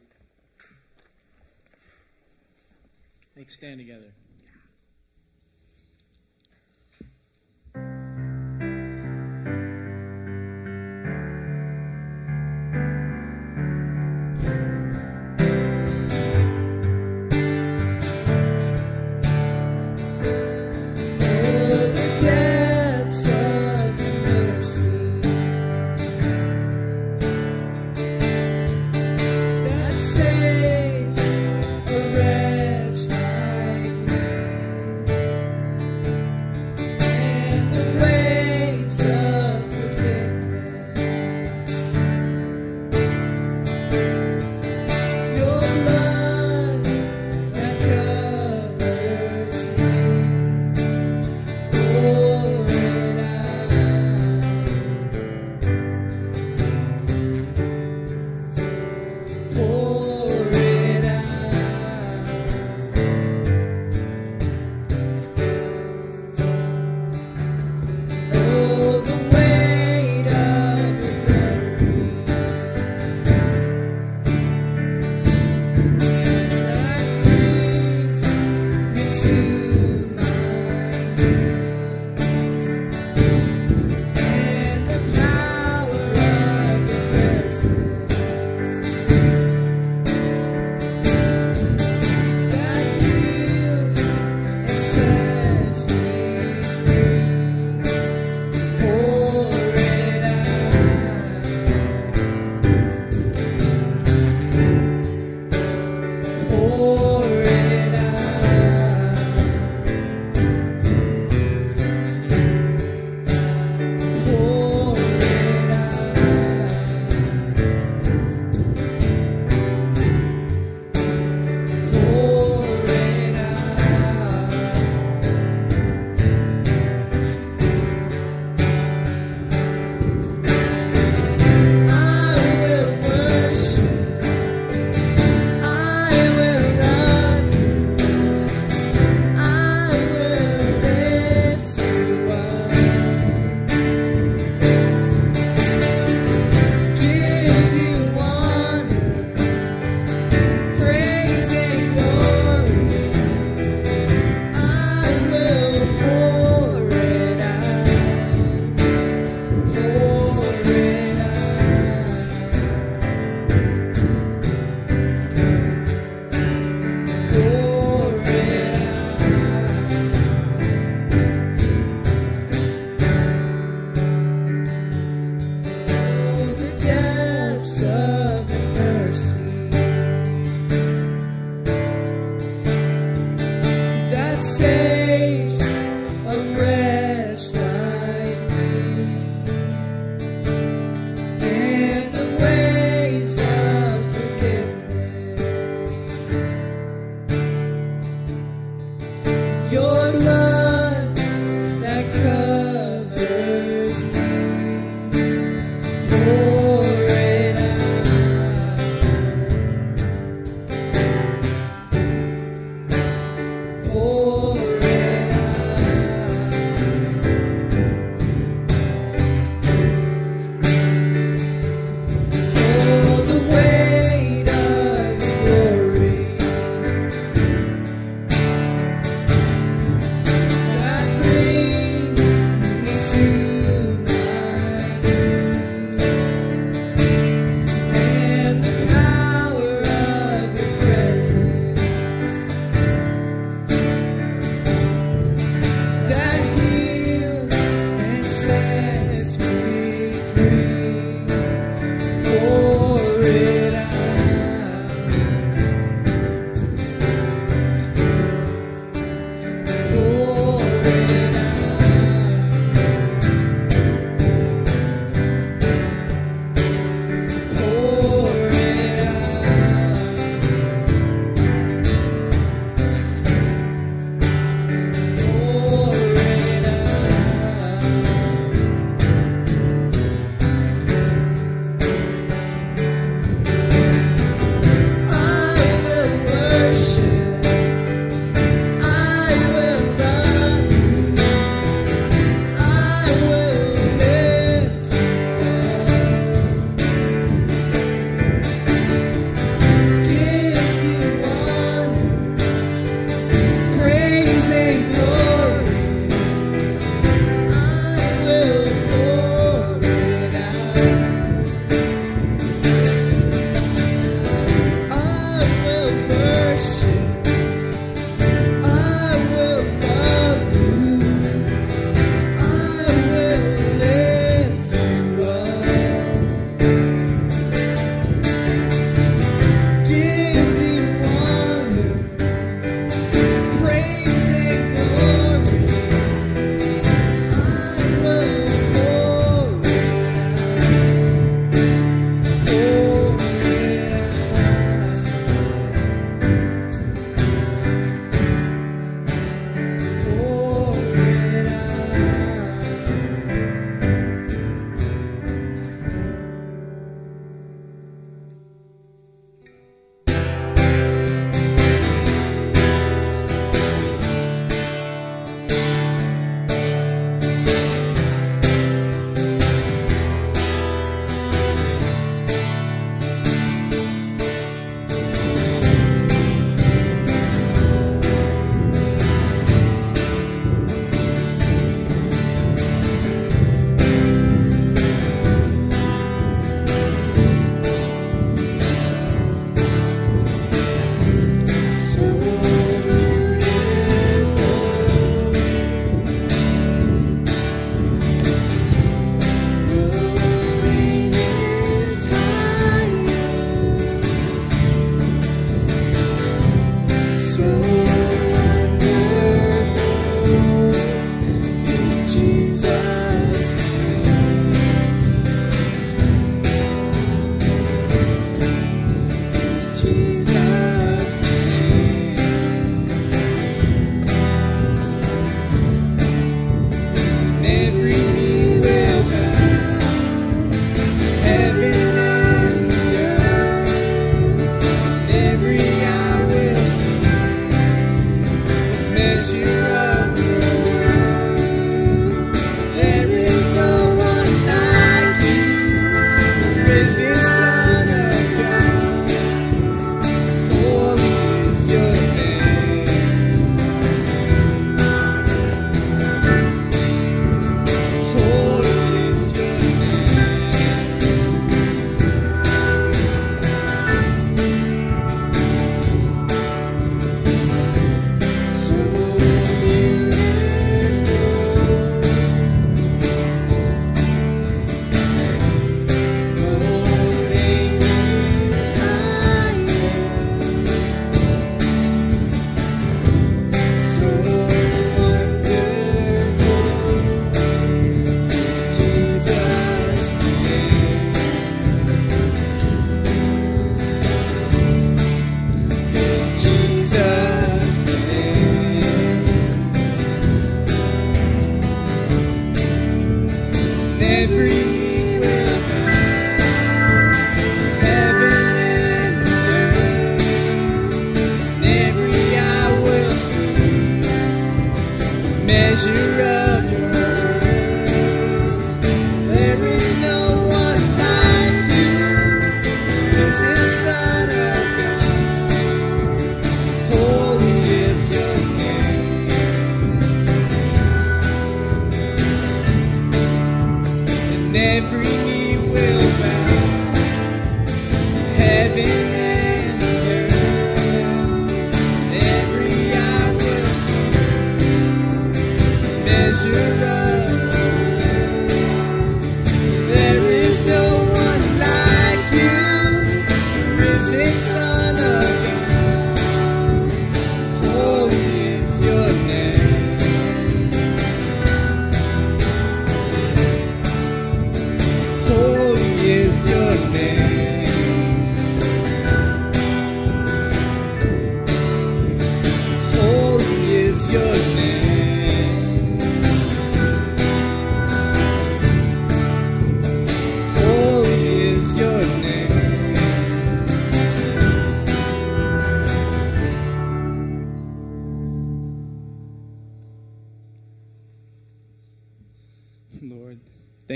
Let's 3.37 3.53
stand 3.53 3.79
together. 3.79 4.11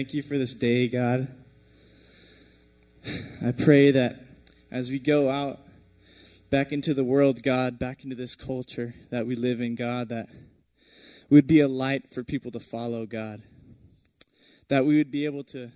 Thank 0.10 0.16
you 0.16 0.24
for 0.24 0.40
this 0.40 0.56
day, 0.56 0.88
God. 0.88 1.28
I 3.46 3.52
pray 3.52 3.92
that 3.92 4.20
as 4.72 4.90
we 4.90 4.98
go 4.98 5.30
out 5.30 5.60
back 6.50 6.72
into 6.72 6.96
the 6.96 7.04
world, 7.04 7.44
God, 7.44 7.78
back 7.78 8.04
into 8.04 8.16
this 8.16 8.36
culture 8.36 8.96
that 9.12 9.28
we 9.28 9.36
live 9.36 9.62
in, 9.62 9.76
God, 9.76 10.10
that 10.10 10.28
we 11.30 11.36
would 11.36 11.46
be 11.46 11.60
a 11.60 11.68
light 11.68 12.12
for 12.12 12.24
people 12.24 12.50
to 12.50 12.60
follow, 12.60 13.06
God. 13.06 13.44
That 14.68 14.84
we 14.84 14.98
would 14.98 15.12
be 15.12 15.26
able 15.26 15.44
to 15.44 15.70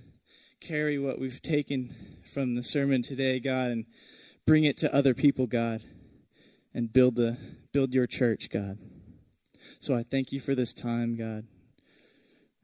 carry 0.60 0.98
what 0.98 1.20
we've 1.20 1.40
taken 1.40 1.94
from 2.34 2.56
the 2.56 2.64
sermon 2.64 3.04
today, 3.04 3.40
God, 3.40 3.70
and 3.70 3.86
bring 4.48 4.64
it 4.64 4.78
to 4.78 4.92
other 4.92 5.14
people, 5.14 5.46
God, 5.46 5.84
and 6.74 6.92
build 6.92 7.18
the 7.18 7.38
build 7.72 7.94
your 7.94 8.08
church, 8.08 8.50
God. 8.50 8.80
So 9.80 9.94
I 9.94 10.02
thank 10.02 10.32
you 10.32 10.40
for 10.40 10.56
this 10.56 10.74
time, 10.74 11.16
God. 11.18 11.46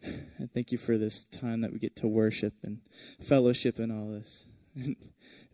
I 0.04 0.48
thank 0.54 0.72
you 0.72 0.78
for 0.78 0.98
this 0.98 1.24
time 1.24 1.62
that 1.62 1.74
we 1.74 1.80
get 1.80 1.96
to 1.98 2.08
worship 2.08 2.54
and 2.64 2.80
fellowship 3.20 3.80
and 3.80 3.92
all 3.92 4.10
this. 4.10 4.46
In 4.76 4.96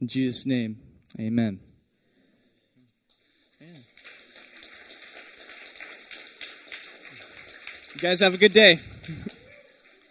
Jesus' 0.08 0.46
name, 0.46 0.82
amen. 1.20 1.60
You 7.96 8.02
guys 8.02 8.20
have 8.20 8.34
a 8.34 8.38
good 8.38 8.52
day. 8.52 8.82